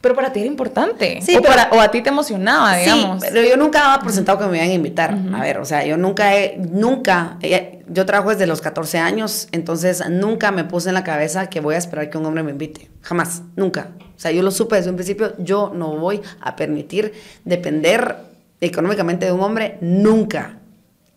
pero 0.00 0.14
para 0.14 0.32
ti 0.32 0.40
era 0.40 0.48
importante. 0.48 1.20
Sí, 1.20 1.36
o, 1.36 1.42
para, 1.42 1.68
o 1.72 1.80
a 1.80 1.90
ti 1.90 2.02
te 2.02 2.08
emocionaba, 2.08 2.76
digamos. 2.76 3.22
Sí, 3.22 3.28
pero 3.32 3.46
yo 3.46 3.56
nunca 3.56 3.80
daba 3.80 4.02
por 4.02 4.12
sentado 4.12 4.38
que 4.38 4.46
me 4.46 4.56
iban 4.56 4.70
a 4.70 4.72
invitar. 4.72 5.18
A 5.34 5.40
ver, 5.42 5.58
o 5.58 5.64
sea, 5.64 5.84
yo 5.84 5.98
nunca 5.98 6.36
he, 6.36 6.56
nunca, 6.56 7.36
eh, 7.42 7.82
yo 7.86 8.06
trabajo 8.06 8.30
desde 8.30 8.46
los 8.46 8.62
14 8.62 8.98
años, 8.98 9.48
entonces 9.52 10.02
nunca 10.08 10.52
me 10.52 10.64
puse 10.64 10.88
en 10.88 10.94
la 10.94 11.04
cabeza 11.04 11.50
que 11.50 11.60
voy 11.60 11.74
a 11.74 11.78
esperar 11.78 12.08
que 12.08 12.16
un 12.16 12.24
hombre 12.24 12.42
me 12.42 12.52
invite. 12.52 12.90
Jamás, 13.02 13.42
nunca. 13.56 13.90
O 14.16 14.20
sea, 14.20 14.30
yo 14.30 14.42
lo 14.42 14.50
supe 14.50 14.76
desde 14.76 14.90
un 14.90 14.96
principio, 14.96 15.34
yo 15.38 15.70
no 15.74 15.96
voy 15.96 16.22
a 16.40 16.56
permitir 16.56 17.12
depender 17.44 18.16
económicamente 18.60 19.26
de 19.26 19.32
un 19.32 19.40
hombre 19.40 19.76
nunca. 19.82 20.56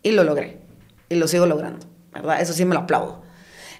Y 0.02 0.12
lo 0.12 0.24
logré. 0.24 0.58
Y 1.08 1.14
lo 1.14 1.26
sigo 1.26 1.46
logrando, 1.46 1.86
¿verdad? 2.12 2.40
Eso 2.42 2.52
sí 2.52 2.66
me 2.66 2.74
lo 2.74 2.80
aplaudo. 2.80 3.22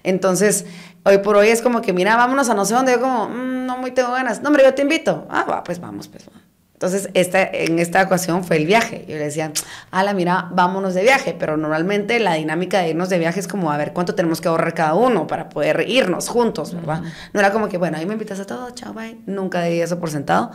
Entonces, 0.03 0.65
hoy 1.05 1.19
por 1.19 1.37
hoy 1.37 1.47
es 1.47 1.61
como 1.61 1.81
que, 1.81 1.93
mira, 1.93 2.15
vámonos 2.17 2.49
a 2.49 2.53
no 2.53 2.65
sé 2.65 2.73
dónde. 2.73 2.93
Yo 2.93 3.01
como, 3.01 3.29
mm, 3.29 3.65
no 3.65 3.77
muy 3.77 3.91
tengo 3.91 4.11
ganas. 4.11 4.41
No, 4.41 4.49
hombre, 4.49 4.63
yo 4.63 4.73
te 4.73 4.81
invito. 4.81 5.25
Ah, 5.29 5.45
va, 5.49 5.63
pues 5.63 5.79
vamos, 5.79 6.07
pues 6.07 6.25
Entonces, 6.73 7.09
esta, 7.13 7.43
en 7.43 7.79
esta 7.79 8.03
ocasión 8.03 8.43
fue 8.43 8.57
el 8.57 8.65
viaje. 8.65 9.05
Yo 9.07 9.15
le 9.15 9.25
decía, 9.25 9.51
ala, 9.91 10.13
mira, 10.13 10.49
vámonos 10.51 10.93
de 10.93 11.03
viaje. 11.03 11.35
Pero 11.37 11.57
normalmente 11.57 12.19
la 12.19 12.33
dinámica 12.33 12.79
de 12.79 12.89
irnos 12.89 13.09
de 13.09 13.19
viaje 13.19 13.39
es 13.39 13.47
como, 13.47 13.71
a 13.71 13.77
ver, 13.77 13.93
¿cuánto 13.93 14.15
tenemos 14.15 14.41
que 14.41 14.47
ahorrar 14.47 14.73
cada 14.73 14.95
uno 14.95 15.27
para 15.27 15.49
poder 15.49 15.85
irnos 15.87 16.27
juntos, 16.27 16.73
verdad? 16.73 17.03
No 17.33 17.39
era 17.39 17.51
como 17.51 17.69
que, 17.69 17.77
bueno, 17.77 17.97
ahí 17.97 18.05
me 18.05 18.13
invitas 18.13 18.39
a 18.39 18.45
todo, 18.45 18.71
chao, 18.71 18.93
bye. 18.93 19.21
Nunca 19.25 19.61
di 19.61 19.79
eso 19.79 19.99
por 19.99 20.09
sentado. 20.09 20.51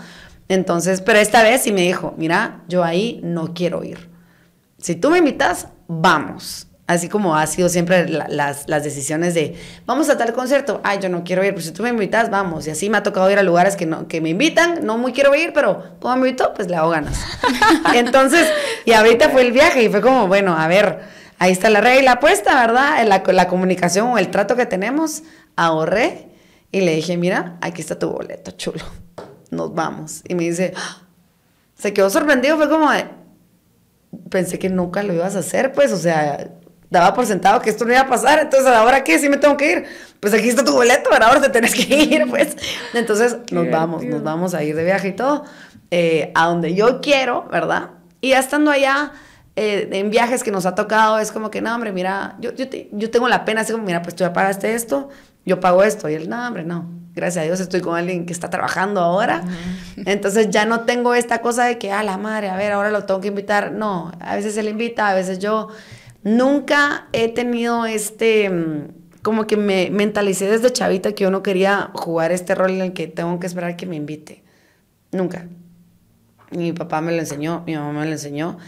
Entonces, 0.48 1.00
pero 1.00 1.20
esta 1.20 1.44
vez 1.44 1.62
sí 1.62 1.72
me 1.72 1.82
dijo, 1.82 2.14
mira, 2.16 2.62
yo 2.68 2.82
ahí 2.82 3.20
no 3.22 3.54
quiero 3.54 3.84
ir. 3.84 4.10
Si 4.78 4.96
tú 4.96 5.10
me 5.10 5.18
invitas, 5.18 5.68
vamos. 5.86 6.69
Así 6.90 7.08
como 7.08 7.36
ha 7.36 7.46
sido 7.46 7.68
siempre 7.68 8.08
las, 8.08 8.66
las, 8.66 8.82
decisiones 8.82 9.32
de, 9.32 9.54
vamos 9.86 10.10
a 10.10 10.18
tal 10.18 10.32
concierto, 10.32 10.80
ay, 10.82 10.98
yo 11.00 11.08
no 11.08 11.22
quiero 11.22 11.44
ir, 11.44 11.52
pues 11.52 11.66
si 11.66 11.70
tú 11.70 11.84
me 11.84 11.90
invitas, 11.90 12.30
vamos. 12.30 12.66
Y 12.66 12.70
así 12.70 12.90
me 12.90 12.98
ha 12.98 13.04
tocado 13.04 13.30
ir 13.30 13.38
a 13.38 13.44
lugares 13.44 13.76
que, 13.76 13.86
no, 13.86 14.08
que 14.08 14.20
me 14.20 14.30
invitan, 14.30 14.84
no 14.84 14.98
muy 14.98 15.12
quiero 15.12 15.32
ir, 15.36 15.52
pero 15.52 15.84
como 16.00 16.16
me 16.16 16.26
invitó, 16.26 16.52
pues 16.52 16.66
le 16.68 16.74
hago 16.74 16.90
ganas. 16.90 17.16
Entonces, 17.94 18.44
y 18.84 18.90
ahorita 18.90 19.28
fue 19.28 19.42
el 19.42 19.52
viaje 19.52 19.84
y 19.84 19.88
fue 19.88 20.00
como, 20.00 20.26
bueno, 20.26 20.58
a 20.58 20.66
ver, 20.66 21.02
ahí 21.38 21.52
está 21.52 21.70
la 21.70 21.80
regla 21.80 22.18
puesta, 22.18 22.60
¿verdad? 22.60 23.06
La, 23.06 23.22
la 23.24 23.46
comunicación 23.46 24.08
o 24.08 24.18
el 24.18 24.28
trato 24.32 24.56
que 24.56 24.66
tenemos, 24.66 25.22
ahorré 25.54 26.26
y 26.72 26.80
le 26.80 26.96
dije, 26.96 27.16
mira, 27.16 27.56
aquí 27.60 27.82
está 27.82 28.00
tu 28.00 28.10
boleto, 28.10 28.50
chulo, 28.50 28.84
nos 29.52 29.72
vamos. 29.72 30.22
Y 30.26 30.34
me 30.34 30.42
dice, 30.42 30.74
¡Ah!". 30.76 31.02
se 31.78 31.92
quedó 31.92 32.10
sorprendido, 32.10 32.56
fue 32.56 32.68
como 32.68 32.90
de, 32.90 33.06
pensé 34.28 34.58
que 34.58 34.68
nunca 34.68 35.04
lo 35.04 35.14
ibas 35.14 35.36
a 35.36 35.38
hacer, 35.38 35.70
pues, 35.70 35.92
o 35.92 35.96
sea, 35.96 36.50
daba 36.90 37.14
por 37.14 37.24
sentado 37.24 37.60
que 37.62 37.70
esto 37.70 37.84
no 37.84 37.92
iba 37.92 38.02
a 38.02 38.08
pasar, 38.08 38.40
entonces 38.40 38.68
ahora 38.68 39.04
qué, 39.04 39.18
si 39.18 39.28
me 39.28 39.36
tengo 39.36 39.56
que 39.56 39.72
ir, 39.72 39.84
pues 40.18 40.34
aquí 40.34 40.48
está 40.48 40.64
tu 40.64 40.72
boleto, 40.72 41.08
pero 41.10 41.24
ahora 41.24 41.40
te 41.40 41.48
tenés 41.48 41.74
que 41.74 41.94
ir, 42.04 42.28
pues. 42.28 42.56
Entonces 42.92 43.38
nos 43.52 43.70
vamos, 43.70 44.04
nos 44.04 44.22
vamos 44.22 44.54
a 44.54 44.62
ir 44.62 44.74
de 44.74 44.84
viaje 44.84 45.08
y 45.08 45.12
todo, 45.12 45.44
eh, 45.90 46.32
a 46.34 46.46
donde 46.46 46.74
yo 46.74 47.00
quiero, 47.00 47.48
¿verdad? 47.50 47.90
Y 48.20 48.30
ya 48.30 48.40
estando 48.40 48.70
allá, 48.70 49.12
eh, 49.56 49.88
en 49.92 50.10
viajes 50.10 50.42
que 50.42 50.50
nos 50.50 50.66
ha 50.66 50.74
tocado, 50.74 51.18
es 51.18 51.32
como 51.32 51.50
que, 51.50 51.62
no, 51.62 51.74
hombre, 51.74 51.92
mira, 51.92 52.36
yo, 52.40 52.52
yo, 52.54 52.66
yo 52.92 53.10
tengo 53.10 53.28
la 53.28 53.44
pena, 53.44 53.62
así 53.62 53.72
como, 53.72 53.84
mira, 53.84 54.02
pues 54.02 54.14
tú 54.14 54.24
ya 54.24 54.32
pagaste 54.32 54.74
esto, 54.74 55.08
yo 55.46 55.60
pago 55.60 55.82
esto, 55.82 56.08
y 56.08 56.14
él, 56.14 56.28
no, 56.28 56.46
hombre, 56.46 56.64
no, 56.64 57.00
gracias 57.14 57.42
a 57.42 57.46
Dios 57.46 57.60
estoy 57.60 57.80
con 57.80 57.96
alguien 57.96 58.26
que 58.26 58.32
está 58.32 58.50
trabajando 58.50 59.00
ahora. 59.00 59.42
Entonces 59.96 60.50
ya 60.50 60.64
no 60.64 60.80
tengo 60.80 61.14
esta 61.14 61.40
cosa 61.40 61.64
de 61.64 61.78
que, 61.78 61.92
a 61.92 62.02
la 62.02 62.16
madre, 62.16 62.48
a 62.48 62.56
ver, 62.56 62.72
ahora 62.72 62.90
lo 62.90 63.04
tengo 63.04 63.20
que 63.20 63.28
invitar. 63.28 63.72
No, 63.72 64.12
a 64.20 64.36
veces 64.36 64.56
él 64.56 64.68
invita, 64.68 65.08
a 65.08 65.14
veces 65.14 65.38
yo. 65.38 65.68
Nunca 66.22 67.08
he 67.12 67.28
tenido 67.28 67.86
este, 67.86 68.50
mm, 68.50 68.88
como 69.22 69.46
que 69.46 69.56
me 69.56 69.90
mentalicé 69.90 70.46
desde 70.46 70.72
chavita 70.72 71.12
que 71.12 71.24
yo 71.24 71.30
no 71.30 71.42
quería 71.42 71.90
jugar 71.94 72.32
este 72.32 72.54
rol 72.54 72.70
en 72.72 72.80
el 72.80 72.92
que 72.92 73.06
tengo 73.06 73.38
que 73.40 73.46
esperar 73.46 73.76
que 73.76 73.86
me 73.86 73.96
invite. 73.96 74.42
Nunca. 75.12 75.46
Mi 76.50 76.72
papá 76.72 77.00
me 77.00 77.12
lo 77.12 77.18
enseñó, 77.18 77.62
mi 77.66 77.74
mamá 77.74 78.00
me 78.00 78.06
lo 78.06 78.12
enseñó. 78.12 78.58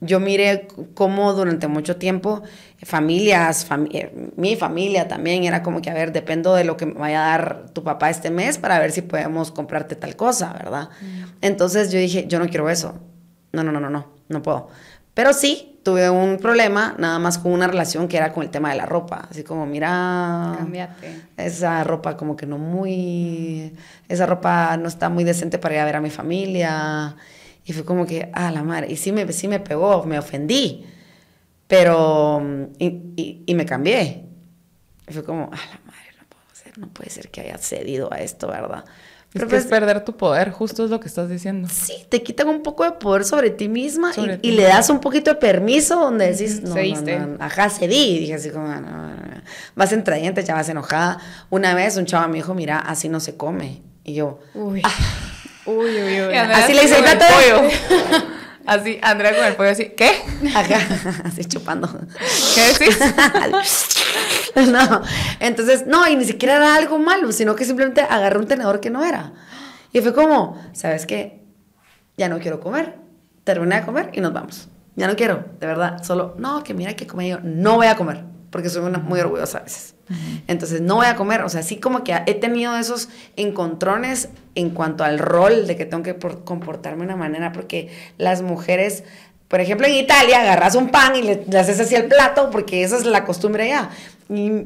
yo 0.00 0.20
miré 0.20 0.68
cómo 0.94 1.32
durante 1.32 1.68
mucho 1.68 1.96
tiempo 1.96 2.42
familias, 2.84 3.66
eh, 3.92 4.30
mi 4.36 4.54
familia 4.54 5.08
también 5.08 5.44
era 5.44 5.62
como 5.62 5.80
que, 5.80 5.88
a 5.88 5.94
ver, 5.94 6.12
dependo 6.12 6.54
de 6.54 6.64
lo 6.64 6.76
que 6.76 6.84
me 6.86 6.92
vaya 6.94 7.24
a 7.24 7.30
dar 7.30 7.70
tu 7.72 7.82
papá 7.82 8.10
este 8.10 8.30
mes 8.30 8.58
para 8.58 8.78
ver 8.78 8.92
si 8.92 9.00
podemos 9.02 9.50
comprarte 9.50 9.96
tal 9.96 10.14
cosa, 10.14 10.52
¿verdad? 10.52 10.90
Mm. 11.00 11.24
Entonces 11.40 11.90
yo 11.90 11.98
dije, 11.98 12.26
yo 12.28 12.38
no 12.38 12.46
quiero 12.48 12.68
eso. 12.68 12.98
No, 13.52 13.64
no, 13.64 13.72
no, 13.72 13.80
no, 13.80 13.88
no, 13.88 14.06
no 14.28 14.42
puedo. 14.42 14.68
Pero 15.14 15.32
sí, 15.32 15.75
tuve 15.86 16.10
un 16.10 16.38
problema 16.38 16.96
nada 16.98 17.20
más 17.20 17.38
con 17.38 17.52
una 17.52 17.68
relación 17.68 18.08
que 18.08 18.16
era 18.16 18.32
con 18.32 18.42
el 18.42 18.50
tema 18.50 18.70
de 18.70 18.76
la 18.76 18.86
ropa. 18.86 19.28
Así 19.30 19.44
como, 19.44 19.66
mira, 19.66 20.56
Cambiate. 20.58 21.22
esa 21.36 21.84
ropa 21.84 22.16
como 22.16 22.34
que 22.34 22.44
no 22.44 22.58
muy, 22.58 23.72
esa 24.08 24.26
ropa 24.26 24.76
no 24.78 24.88
está 24.88 25.08
muy 25.10 25.22
decente 25.22 25.58
para 25.60 25.76
ir 25.76 25.80
a 25.82 25.84
ver 25.84 25.94
a 25.94 26.00
mi 26.00 26.10
familia. 26.10 27.14
Y 27.64 27.72
fue 27.72 27.84
como 27.84 28.04
que, 28.04 28.30
ah, 28.32 28.50
la 28.50 28.64
madre, 28.64 28.90
y 28.90 28.96
sí 28.96 29.12
me, 29.12 29.32
sí 29.32 29.46
me 29.46 29.60
pegó, 29.60 30.02
me 30.02 30.18
ofendí. 30.18 30.84
Pero, 31.68 32.42
y, 32.80 33.44
y, 33.46 33.54
me 33.54 33.64
cambié. 33.64 34.24
Y 35.08 35.12
fue 35.12 35.22
como, 35.22 35.50
ah, 35.52 35.66
la 35.70 35.80
madre, 35.86 36.10
no 36.18 36.26
puedo 36.28 36.48
ser, 36.52 36.78
no 36.78 36.88
puede 36.88 37.10
ser 37.10 37.28
que 37.30 37.42
haya 37.42 37.58
cedido 37.58 38.12
a 38.12 38.16
esto, 38.16 38.48
¿verdad? 38.48 38.84
Es 39.44 39.44
que 39.44 39.56
es 39.56 39.66
perder 39.66 40.04
tu 40.04 40.16
poder, 40.16 40.50
justo 40.50 40.84
es 40.84 40.90
lo 40.90 41.00
que 41.00 41.08
estás 41.08 41.28
diciendo. 41.28 41.68
Sí, 41.70 42.06
te 42.08 42.22
quitan 42.22 42.48
un 42.48 42.62
poco 42.62 42.84
de 42.84 42.92
poder 42.92 43.24
sobre 43.24 43.50
ti 43.50 43.68
misma 43.68 44.12
y, 44.42 44.52
le 44.52 44.62
das 44.62 44.90
un 44.90 45.00
poquito 45.00 45.30
de 45.30 45.36
permiso 45.36 46.00
donde 46.00 46.32
decís, 46.32 46.62
no, 46.62 46.74
no, 46.74 47.26
no, 47.26 47.44
ajá, 47.44 47.70
cedí. 47.70 48.16
Y 48.16 48.18
dije 48.20 48.34
así 48.34 48.50
como, 48.50 48.68
no, 48.68 48.80
no, 48.80 49.14
vas 49.74 49.92
entradiente, 49.92 50.42
ya 50.44 50.54
vas 50.54 50.68
enojada. 50.68 51.18
Una 51.50 51.74
vez 51.74 51.96
un 51.96 52.06
chavo 52.06 52.28
me 52.28 52.36
dijo, 52.36 52.54
mira, 52.54 52.78
así 52.78 53.08
no 53.08 53.20
se 53.20 53.36
come. 53.36 53.82
Y 54.04 54.14
yo, 54.14 54.38
uy, 54.54 54.82
ah. 54.84 54.90
uy, 55.66 55.90
uy, 55.90 56.20
uy. 56.22 56.34
Así 56.34 56.72
le 56.72 56.84
hice 56.84 56.98
el 56.98 57.04
pollo. 57.04 58.32
Así, 58.66 58.98
Andrea 59.00 59.34
con 59.34 59.44
el 59.44 59.54
pollo 59.54 59.70
así, 59.70 59.92
¿qué? 59.96 60.10
Ajá, 60.54 61.22
así 61.24 61.44
chupando. 61.44 61.88
¿Qué 62.54 62.84
decís? 62.84 62.98
no, 64.72 65.02
entonces, 65.38 65.86
no, 65.86 66.08
y 66.08 66.16
ni 66.16 66.24
siquiera 66.24 66.56
era 66.56 66.74
algo 66.74 66.98
malo, 66.98 67.30
sino 67.30 67.54
que 67.54 67.64
simplemente 67.64 68.00
agarré 68.00 68.38
un 68.38 68.48
tenedor 68.48 68.80
que 68.80 68.90
no 68.90 69.04
era. 69.04 69.32
Y 69.92 70.00
fue 70.00 70.12
como, 70.12 70.60
¿sabes 70.72 71.06
qué? 71.06 71.44
Ya 72.16 72.28
no 72.28 72.40
quiero 72.40 72.60
comer. 72.60 72.96
Terminé 73.44 73.76
de 73.76 73.86
comer 73.86 74.10
y 74.12 74.20
nos 74.20 74.32
vamos. 74.32 74.68
Ya 74.96 75.06
no 75.06 75.14
quiero, 75.14 75.44
de 75.60 75.66
verdad. 75.66 76.02
Solo, 76.02 76.34
no, 76.38 76.64
que 76.64 76.74
mira 76.74 76.94
que 76.94 77.06
comí 77.06 77.28
yo. 77.28 77.38
No 77.42 77.76
voy 77.76 77.86
a 77.86 77.96
comer, 77.96 78.24
porque 78.56 78.70
soy 78.70 78.84
una 78.84 78.98
muy 78.98 79.20
orgullosa 79.20 79.58
a 79.58 79.62
veces. 79.64 79.94
Entonces, 80.46 80.80
no 80.80 80.94
voy 80.94 81.04
a 81.04 81.14
comer. 81.14 81.42
O 81.42 81.50
sea, 81.50 81.62
sí 81.62 81.76
como 81.76 82.04
que 82.04 82.18
he 82.24 82.32
tenido 82.32 82.74
esos 82.78 83.10
encontrones 83.36 84.30
en 84.54 84.70
cuanto 84.70 85.04
al 85.04 85.18
rol 85.18 85.66
de 85.66 85.76
que 85.76 85.84
tengo 85.84 86.02
que 86.02 86.16
comportarme 86.16 87.00
de 87.00 87.12
una 87.12 87.16
manera, 87.16 87.52
porque 87.52 87.90
las 88.16 88.40
mujeres, 88.40 89.04
por 89.48 89.60
ejemplo, 89.60 89.86
en 89.86 89.92
Italia 89.92 90.40
agarras 90.40 90.74
un 90.74 90.88
pan 90.88 91.16
y 91.16 91.22
le, 91.22 91.58
haces 91.58 91.78
así 91.80 91.94
el 91.96 92.06
plato, 92.06 92.48
porque 92.48 92.82
esa 92.82 92.96
es 92.96 93.04
la 93.04 93.26
costumbre 93.26 93.64
allá. 93.64 93.90
Y 94.30 94.62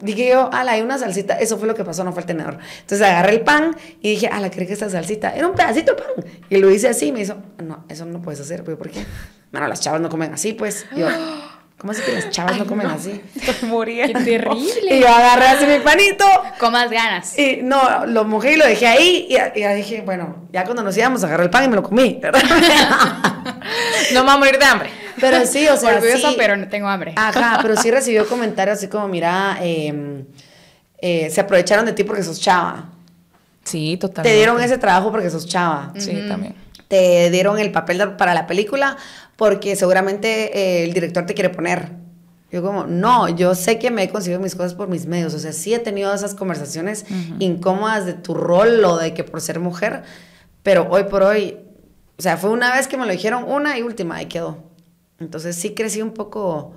dije 0.00 0.28
yo, 0.28 0.48
ala, 0.52 0.70
hay 0.70 0.82
una 0.82 0.96
salsita. 0.96 1.40
Eso 1.40 1.58
fue 1.58 1.66
lo 1.66 1.74
que 1.74 1.82
pasó, 1.82 2.04
no 2.04 2.12
fue 2.12 2.20
el 2.20 2.26
tenedor. 2.26 2.60
Entonces 2.82 3.04
agarré 3.04 3.32
el 3.32 3.40
pan 3.40 3.76
y 4.00 4.10
dije, 4.10 4.28
ala, 4.28 4.48
¿crees 4.48 4.68
que 4.68 4.74
esta 4.74 4.88
salsita? 4.88 5.34
Era 5.34 5.48
un 5.48 5.56
pedacito 5.56 5.96
de 5.96 6.02
pan. 6.02 6.24
Y 6.50 6.58
lo 6.58 6.70
hice 6.70 6.86
así 6.86 7.06
y 7.06 7.12
me 7.12 7.22
hizo, 7.22 7.36
no, 7.64 7.84
eso 7.88 8.04
no 8.04 8.22
puedes 8.22 8.38
hacer. 8.38 8.62
¿Por 8.62 8.90
qué? 8.90 9.04
Bueno, 9.50 9.66
las 9.66 9.80
chavas 9.80 10.00
no 10.00 10.08
comen 10.08 10.32
así, 10.34 10.52
pues. 10.52 10.86
yo, 10.94 11.08
¿Cómo 11.78 11.92
es 11.92 12.00
que 12.00 12.12
las 12.12 12.30
chavas 12.30 12.58
no 12.58 12.66
comen 12.66 12.88
así? 12.88 13.22
Estoy 13.36 13.68
muriendo. 13.68 14.18
Qué 14.18 14.24
terrible. 14.24 14.96
Y 14.96 15.00
yo 15.00 15.08
agarré 15.08 15.46
así 15.46 15.64
mi 15.64 15.78
panito. 15.78 16.24
Con 16.58 16.72
más 16.72 16.90
ganas. 16.90 17.38
Y 17.38 17.60
no, 17.62 18.04
lo 18.04 18.24
mojé 18.24 18.54
y 18.54 18.56
lo 18.56 18.66
dejé 18.66 18.88
ahí. 18.88 19.28
Y, 19.28 19.60
ya 19.60 19.74
dije, 19.74 20.02
bueno, 20.04 20.48
ya 20.52 20.64
cuando 20.64 20.82
nos 20.82 20.96
íbamos, 20.96 21.22
agarré 21.22 21.44
el 21.44 21.50
pan 21.50 21.64
y 21.64 21.68
me 21.68 21.76
lo 21.76 21.84
comí. 21.84 22.20
no 22.22 22.32
me 22.32 24.20
voy 24.22 24.30
a 24.30 24.36
morir 24.36 24.58
de 24.58 24.64
hambre. 24.64 24.90
Pero 25.20 25.46
sí, 25.46 25.68
o 25.68 25.76
sea. 25.76 25.94
Orgullosa, 25.94 26.32
pero 26.36 26.56
no 26.56 26.66
tengo 26.66 26.88
hambre. 26.88 27.12
Ajá, 27.14 27.58
pero 27.62 27.76
sí 27.76 27.92
recibió 27.92 28.26
comentarios 28.26 28.78
así 28.78 28.88
como, 28.88 29.06
mira, 29.06 29.58
em, 29.60 30.24
eh, 31.00 31.30
se 31.30 31.40
aprovecharon 31.40 31.86
de 31.86 31.92
ti 31.92 32.02
porque 32.02 32.24
sos 32.24 32.40
chava. 32.40 32.90
Sí, 33.62 33.96
totalmente. 33.98 34.30
Te 34.30 34.36
dieron 34.36 34.60
ese 34.60 34.78
trabajo 34.78 35.12
porque 35.12 35.30
sos 35.30 35.46
chava. 35.46 35.92
Sí, 35.96 36.26
también. 36.26 36.56
Te 36.88 37.30
dieron 37.30 37.58
el 37.60 37.70
papel 37.70 38.16
para 38.16 38.34
la 38.34 38.48
película 38.48 38.96
porque 39.38 39.76
seguramente 39.76 40.58
eh, 40.58 40.84
el 40.84 40.92
director 40.92 41.24
te 41.24 41.32
quiere 41.32 41.48
poner. 41.48 41.92
Yo 42.50 42.60
como, 42.60 42.86
no, 42.86 43.28
yo 43.28 43.54
sé 43.54 43.78
que 43.78 43.92
me 43.92 44.02
he 44.02 44.08
conseguido 44.08 44.40
mis 44.40 44.56
cosas 44.56 44.74
por 44.74 44.88
mis 44.88 45.06
medios, 45.06 45.32
o 45.32 45.38
sea, 45.38 45.52
sí 45.52 45.72
he 45.72 45.78
tenido 45.78 46.12
esas 46.12 46.34
conversaciones 46.34 47.04
incómodas 47.38 48.04
de 48.04 48.14
tu 48.14 48.34
rol 48.34 48.84
o 48.84 48.96
de 48.96 49.14
que 49.14 49.22
por 49.22 49.40
ser 49.40 49.60
mujer, 49.60 50.02
pero 50.64 50.88
hoy 50.90 51.04
por 51.04 51.22
hoy, 51.22 51.56
o 52.18 52.22
sea, 52.22 52.36
fue 52.36 52.50
una 52.50 52.74
vez 52.74 52.88
que 52.88 52.96
me 52.96 53.06
lo 53.06 53.12
dijeron, 53.12 53.44
una 53.44 53.78
y 53.78 53.82
última, 53.82 54.20
y 54.20 54.26
quedó. 54.26 54.64
Entonces 55.20 55.54
sí 55.54 55.74
crecí 55.74 56.02
un 56.02 56.14
poco 56.14 56.72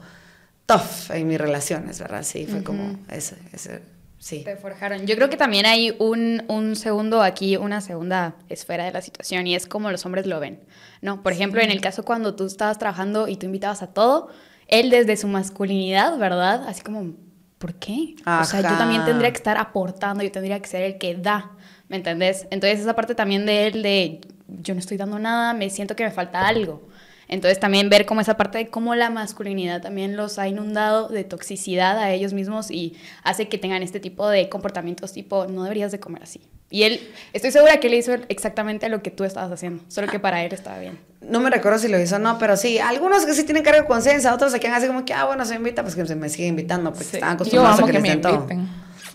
tough 0.68 1.10
en 1.10 1.28
mis 1.28 1.40
relaciones, 1.40 2.00
¿verdad? 2.00 2.22
Sí, 2.24 2.46
fue 2.46 2.64
como 2.64 3.00
ese, 3.10 3.38
ese, 3.54 3.82
sí. 4.22 4.44
Te 4.46 4.56
forjaron. 4.56 5.06
Yo 5.06 5.16
creo 5.16 5.30
que 5.30 5.36
también 5.36 5.66
hay 5.66 5.94
un, 6.00 6.44
un 6.48 6.78
segundo 6.78 7.22
aquí, 7.22 7.58
una 7.58 7.82
segunda 7.82 8.36
esfera 8.48 8.86
de 8.86 8.92
la 8.92 9.02
situación, 9.02 9.48
y 9.48 9.56
es 9.56 9.68
como 9.68 9.92
los 9.92 10.06
hombres 10.06 10.26
lo 10.26 10.40
ven. 10.40 10.62
¿no? 11.02 11.24
Por 11.24 11.34
ejemplo, 11.34 11.62
en 11.62 11.72
el 11.72 11.82
caso 11.82 12.04
cuando 12.04 12.36
tú 12.36 12.46
estabas 12.46 12.78
trabajando 12.78 13.28
y 13.28 13.36
tú 13.36 13.48
invitabas 13.48 13.82
a 13.82 13.88
todo, 13.88 14.30
él 14.68 14.90
desde 14.90 15.18
su 15.18 15.28
masculinidad, 15.28 16.18
¿verdad? 16.18 16.68
Así 16.68 16.82
como, 16.82 17.14
¿por 17.58 17.74
qué? 17.76 18.16
O 18.26 18.44
sea, 18.46 18.62
yo 18.62 18.78
también 18.78 19.04
tendría 19.04 19.32
que 19.32 19.38
estar 19.38 19.58
aportando, 19.58 20.24
yo 20.24 20.32
tendría 20.32 20.60
que 20.60 20.70
ser 20.70 20.84
el 20.84 20.98
que 20.98 21.16
da, 21.16 21.52
¿me 21.90 21.98
entendés? 21.98 22.48
Entonces 22.52 22.80
esa 22.80 22.96
parte 22.96 23.16
también 23.16 23.46
de 23.46 23.68
él 23.68 23.82
de, 23.82 24.22
yo 24.48 24.74
no 24.74 24.80
estoy 24.80 24.98
dando 24.98 25.20
nada, 25.20 25.54
me 25.54 25.70
siento 25.70 25.96
que 25.96 26.04
me 26.04 26.12
falta 26.12 26.48
algo. 26.48 26.88
Entonces 27.32 27.60
también 27.62 27.90
ver 27.90 28.06
cómo 28.06 28.20
esa 28.20 28.36
parte 28.36 28.58
de 28.58 28.68
cómo 28.68 28.94
la 28.94 29.10
masculinidad 29.10 29.82
también 29.82 30.18
los 30.18 30.38
ha 30.38 30.50
inundado 30.50 31.08
de 31.08 31.24
toxicidad 31.24 31.98
a 31.98 32.12
ellos 32.12 32.34
mismos 32.34 32.70
y 32.70 32.98
hace 33.24 33.48
que 33.48 33.58
tengan 33.58 33.82
este 33.84 34.02
tipo 34.02 34.28
de 34.28 34.50
comportamientos 34.50 35.14
tipo, 35.14 35.48
no 35.48 35.64
deberías 35.64 35.94
de 35.94 36.00
comer 36.02 36.24
así. 36.24 36.42
Y 36.70 36.84
él, 36.84 37.10
estoy 37.32 37.52
segura 37.52 37.80
que 37.80 37.90
le 37.90 37.98
hizo 37.98 38.14
exactamente 38.28 38.90
lo 38.90 39.02
que 39.02 39.12
tú 39.12 39.24
estabas 39.24 39.50
haciendo, 39.52 39.82
solo 39.88 40.08
que 40.08 40.20
para 40.20 40.44
él 40.44 40.54
estaba 40.54 40.78
bien. 40.80 41.00
No 41.22 41.40
me 41.40 41.50
recuerdo 41.50 41.80
si 41.80 41.88
lo 41.88 42.00
hizo 42.00 42.18
o 42.18 42.20
no, 42.20 42.38
pero 42.38 42.58
sí, 42.58 42.80
algunos 42.80 43.26
que 43.26 43.34
sí 43.34 43.46
tienen 43.46 43.64
cargo 43.64 43.82
de 43.82 43.88
conciencia, 43.88 44.34
otros 44.34 44.52
se 44.52 44.60
quedan 44.60 44.76
así 44.76 44.88
como 44.88 45.06
que, 45.06 45.14
ah, 45.14 45.26
bueno, 45.26 45.46
se 45.46 45.56
invita, 45.56 45.84
pues 45.84 45.96
que 45.96 46.06
se 46.06 46.16
me 46.16 46.28
sigue 46.28 46.48
invitando, 46.48 46.92
porque 46.92 47.06
están 47.06 47.36
acostumbrados 47.36 47.82
a 47.82 47.86
que, 47.86 48.16
todo. 48.18 48.48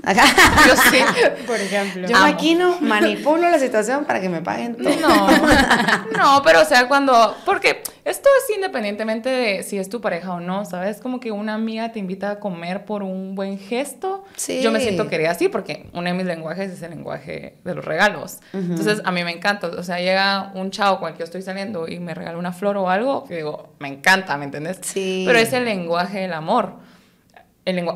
Yo 0.05 0.77
sí, 0.91 0.99
por 1.47 1.57
ejemplo. 1.57 2.07
Yo 2.07 2.19
maquino, 2.19 2.79
manipulo 2.81 3.49
la 3.51 3.59
situación 3.59 4.05
para 4.05 4.21
que 4.21 4.29
me 4.29 4.43
paguen 4.43 4.77
todo. 4.77 4.95
No, 4.97 5.29
no, 6.17 6.43
pero 6.45 6.63
o 6.63 6.65
sea, 6.65 6.87
cuando, 6.89 7.37
porque 7.45 7.83
esto 8.05 8.29
es 8.39 8.55
independientemente 8.55 9.29
de 9.29 9.63
si 9.63 9.79
es 9.79 9.89
tu 9.89 10.01
pareja 10.01 10.35
o 10.35 10.41
no, 10.41 10.65
¿sabes? 10.65 10.99
Como 11.01 11.19
que 11.19 11.33
una 11.33 11.55
amiga 11.55 11.93
te 11.93 11.99
invita 11.99 12.31
a 12.31 12.41
comer 12.41 12.85
por 12.85 13.03
un 13.03 13.35
buen 13.35 13.59
gesto. 13.59 14.25
Sí. 14.37 14.63
Yo 14.63 14.71
me 14.71 14.81
siento 14.81 15.09
querida 15.09 15.33
así 15.33 15.49
porque 15.49 15.89
uno 15.93 16.09
de 16.09 16.15
mis 16.15 16.27
lenguajes 16.27 16.71
es 16.71 16.83
el 16.83 16.91
lenguaje 16.91 17.57
de 17.65 17.75
los 17.75 17.85
regalos. 17.85 18.39
Entonces, 18.53 19.03
a 19.05 19.11
mí 19.11 19.25
me 19.25 19.33
encanta. 19.33 19.69
O 19.69 19.83
sea, 19.83 19.99
llega 19.99 20.53
un 20.55 20.71
chavo 20.71 21.01
con 21.01 21.09
el 21.09 21.15
que 21.15 21.21
yo 21.21 21.25
estoy 21.25 21.43
saliendo 21.43 21.89
y 21.89 21.99
me 21.99 22.15
regala 22.15 22.39
una 22.39 22.53
flor 22.53 22.77
o 22.77 22.89
algo, 22.89 23.25
que 23.25 23.37
digo, 23.37 23.71
me 23.79 23.89
encanta, 23.89 24.37
¿me 24.37 24.45
entiendes? 24.45 24.79
Sí. 24.83 25.25
Pero 25.27 25.39
es 25.39 25.53
el 25.53 25.65
lenguaje 25.65 26.21
del 26.21 26.33
amor 26.33 26.75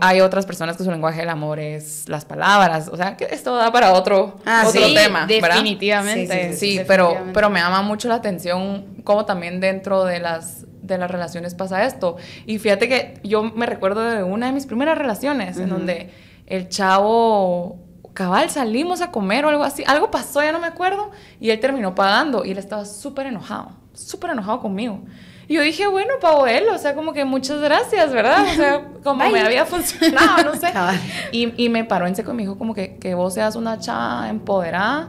hay 0.00 0.20
otras 0.20 0.46
personas 0.46 0.76
que 0.76 0.82
su 0.82 0.90
lenguaje 0.90 1.20
del 1.20 1.28
amor 1.28 1.60
es 1.60 2.08
las 2.08 2.24
palabras, 2.24 2.88
o 2.88 2.96
sea, 2.96 3.16
que 3.16 3.26
esto 3.30 3.54
da 3.54 3.70
para 3.70 3.92
otro, 3.92 4.38
ah, 4.44 4.64
otro 4.66 4.82
tema, 4.92 5.26
definitivamente. 5.26 6.54
Sí, 6.54 6.80
pero, 6.86 7.16
pero 7.32 7.50
me 7.50 7.60
llama 7.60 7.82
mucho 7.82 8.08
la 8.08 8.16
atención 8.16 8.96
cómo 9.04 9.24
también 9.26 9.60
dentro 9.60 10.04
de 10.04 10.18
las, 10.18 10.66
de 10.82 10.98
las 10.98 11.10
relaciones 11.10 11.54
pasa 11.54 11.84
esto. 11.84 12.16
Y 12.46 12.58
fíjate 12.58 12.88
que 12.88 13.20
yo 13.22 13.44
me 13.44 13.66
recuerdo 13.66 14.02
de 14.02 14.24
una 14.24 14.46
de 14.46 14.52
mis 14.52 14.66
primeras 14.66 14.98
relaciones 14.98 15.56
en 15.58 15.68
donde 15.68 16.10
el 16.46 16.68
chavo 16.68 17.78
cabal 18.12 18.50
salimos 18.50 19.00
a 19.02 19.12
comer 19.12 19.44
o 19.44 19.50
algo 19.50 19.62
así, 19.62 19.84
algo 19.86 20.10
pasó, 20.10 20.42
ya 20.42 20.50
no 20.50 20.58
me 20.58 20.66
acuerdo, 20.66 21.12
y 21.38 21.50
él 21.50 21.60
terminó 21.60 21.94
pagando 21.94 22.44
y 22.44 22.50
él 22.50 22.58
estaba 22.58 22.84
súper 22.84 23.26
enojado, 23.26 23.70
súper 23.94 24.30
enojado 24.30 24.60
conmigo. 24.60 25.00
Y 25.46 25.54
yo 25.54 25.62
dije, 25.62 25.86
bueno, 25.86 26.14
Paoel, 26.20 26.68
o 26.68 26.78
sea, 26.78 26.94
como 26.94 27.12
que 27.12 27.24
muchas 27.24 27.60
gracias, 27.60 28.12
¿verdad? 28.12 28.44
O 28.52 28.54
sea, 28.54 28.88
como 29.02 29.28
me 29.30 29.40
había 29.40 29.66
funcionado, 29.66 30.44
no 30.44 30.54
sé. 30.54 30.72
Y, 31.32 31.52
y, 31.62 31.68
me 31.68 31.84
paró 31.84 32.06
en 32.06 32.16
seco 32.16 32.32
y 32.32 32.34
me 32.34 32.42
dijo 32.42 32.58
como 32.58 32.74
que, 32.74 32.96
que 32.96 33.14
vos 33.14 33.34
seas 33.34 33.56
una 33.56 33.78
chava 33.78 34.28
empoderada, 34.28 35.08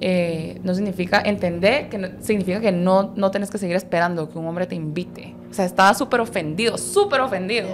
eh, 0.00 0.60
no 0.62 0.74
significa 0.74 1.22
entender, 1.24 1.88
que 1.88 2.16
significa 2.20 2.60
que 2.60 2.70
no, 2.70 3.14
no 3.16 3.30
tenés 3.30 3.50
que 3.50 3.58
seguir 3.58 3.76
esperando 3.76 4.30
que 4.30 4.38
un 4.38 4.46
hombre 4.46 4.66
te 4.66 4.74
invite. 4.74 5.34
O 5.50 5.54
sea, 5.54 5.64
estaba 5.64 5.94
súper 5.94 6.20
ofendido, 6.20 6.76
súper 6.76 7.20
ofendido, 7.20 7.68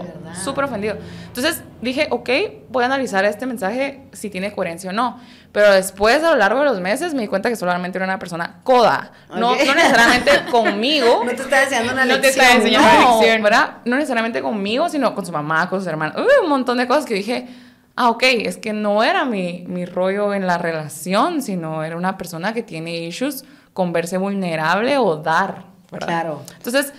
súper 0.44 0.64
ofendido. 0.64 0.96
Entonces 1.26 1.62
dije, 1.80 2.06
ok, 2.10 2.30
voy 2.68 2.84
a 2.84 2.86
analizar 2.86 3.24
este 3.24 3.44
mensaje 3.44 4.02
si 4.12 4.30
tiene 4.30 4.52
coherencia 4.52 4.90
o 4.90 4.92
no. 4.92 5.18
Pero 5.50 5.72
después, 5.72 6.22
a 6.22 6.30
lo 6.30 6.36
largo 6.36 6.60
de 6.60 6.66
los 6.66 6.80
meses, 6.80 7.12
me 7.12 7.22
di 7.22 7.28
cuenta 7.28 7.48
que 7.48 7.56
solamente 7.56 7.98
era 7.98 8.04
una 8.04 8.20
persona 8.20 8.60
coda. 8.62 9.10
No, 9.30 9.56
no 9.56 9.74
necesariamente 9.74 10.30
conmigo. 10.50 11.24
No 11.24 11.30
te 11.30 11.42
está 11.42 11.64
enseñando 11.64 11.92
una 11.92 12.04
lección. 12.04 12.18
No 12.18 12.22
te 12.22 12.28
está 12.28 12.52
enseñando 12.54 12.88
una 12.88 13.18
lección, 13.18 13.42
¿verdad? 13.42 13.70
No 13.84 13.96
necesariamente 13.96 14.42
conmigo, 14.42 14.88
sino 14.88 15.14
con 15.14 15.26
su 15.26 15.32
mamá, 15.32 15.68
con 15.68 15.80
sus 15.80 15.88
hermanos. 15.88 16.16
un 16.42 16.48
montón 16.48 16.78
de 16.78 16.86
cosas 16.86 17.04
que 17.04 17.14
dije, 17.14 17.48
ah, 17.96 18.10
ok, 18.10 18.22
es 18.22 18.56
que 18.56 18.72
no 18.72 19.02
era 19.02 19.24
mi, 19.24 19.64
mi 19.68 19.84
rollo 19.84 20.34
en 20.34 20.46
la 20.46 20.58
relación, 20.58 21.42
sino 21.42 21.84
era 21.84 21.96
una 21.96 22.16
persona 22.18 22.52
que 22.52 22.62
tiene 22.62 22.96
issues 22.98 23.44
con 23.72 23.92
verse 23.92 24.18
vulnerable 24.18 24.98
o 24.98 25.16
dar, 25.16 25.64
¿verdad? 25.90 26.06
Claro. 26.06 26.42
Entonces 26.56 26.92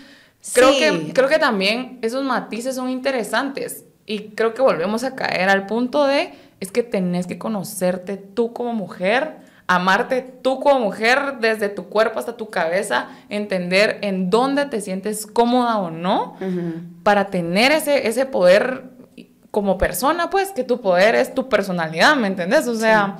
Creo, 0.54 0.74
Sí. 0.74 0.80
que, 0.80 1.14
creo 1.14 1.30
que 1.30 1.40
también 1.40 2.00
esos 2.02 2.22
matices 2.26 2.76
son 2.76 2.90
interesantes 2.90 3.86
y 4.06 4.32
creo 4.32 4.54
que 4.54 4.62
volvemos 4.62 5.06
a 5.06 5.16
caer 5.16 5.48
al 5.48 5.68
punto 5.68 6.06
de, 6.06 6.34
es 6.60 6.70
que 6.70 6.84
tenés 6.84 7.28
que 7.28 7.38
conocerte 7.38 8.18
tú 8.18 8.52
como 8.52 8.74
mujer, 8.74 9.38
amarte 9.68 10.22
tú 10.22 10.60
como 10.60 10.82
mujer 10.82 11.38
desde 11.40 11.70
tu 11.70 11.86
cuerpo 11.86 12.20
hasta 12.20 12.36
tu 12.36 12.50
cabeza, 12.50 13.08
entender 13.30 14.00
en 14.02 14.30
dónde 14.30 14.66
te 14.66 14.82
sientes 14.82 15.26
cómoda 15.26 15.78
o 15.78 15.90
no, 15.92 16.36
para 17.04 17.28
tener 17.28 17.72
ese, 17.72 18.10
ese 18.10 18.26
poder 18.26 18.84
como 19.54 19.78
persona, 19.78 20.32
pues, 20.32 20.50
que 20.50 20.64
tu 20.64 20.82
poder 20.82 21.14
es 21.14 21.36
tu 21.36 21.48
personalidad, 21.48 22.16
¿me 22.16 22.26
entendés? 22.26 22.68
O 22.68 22.74
sea, 22.74 23.18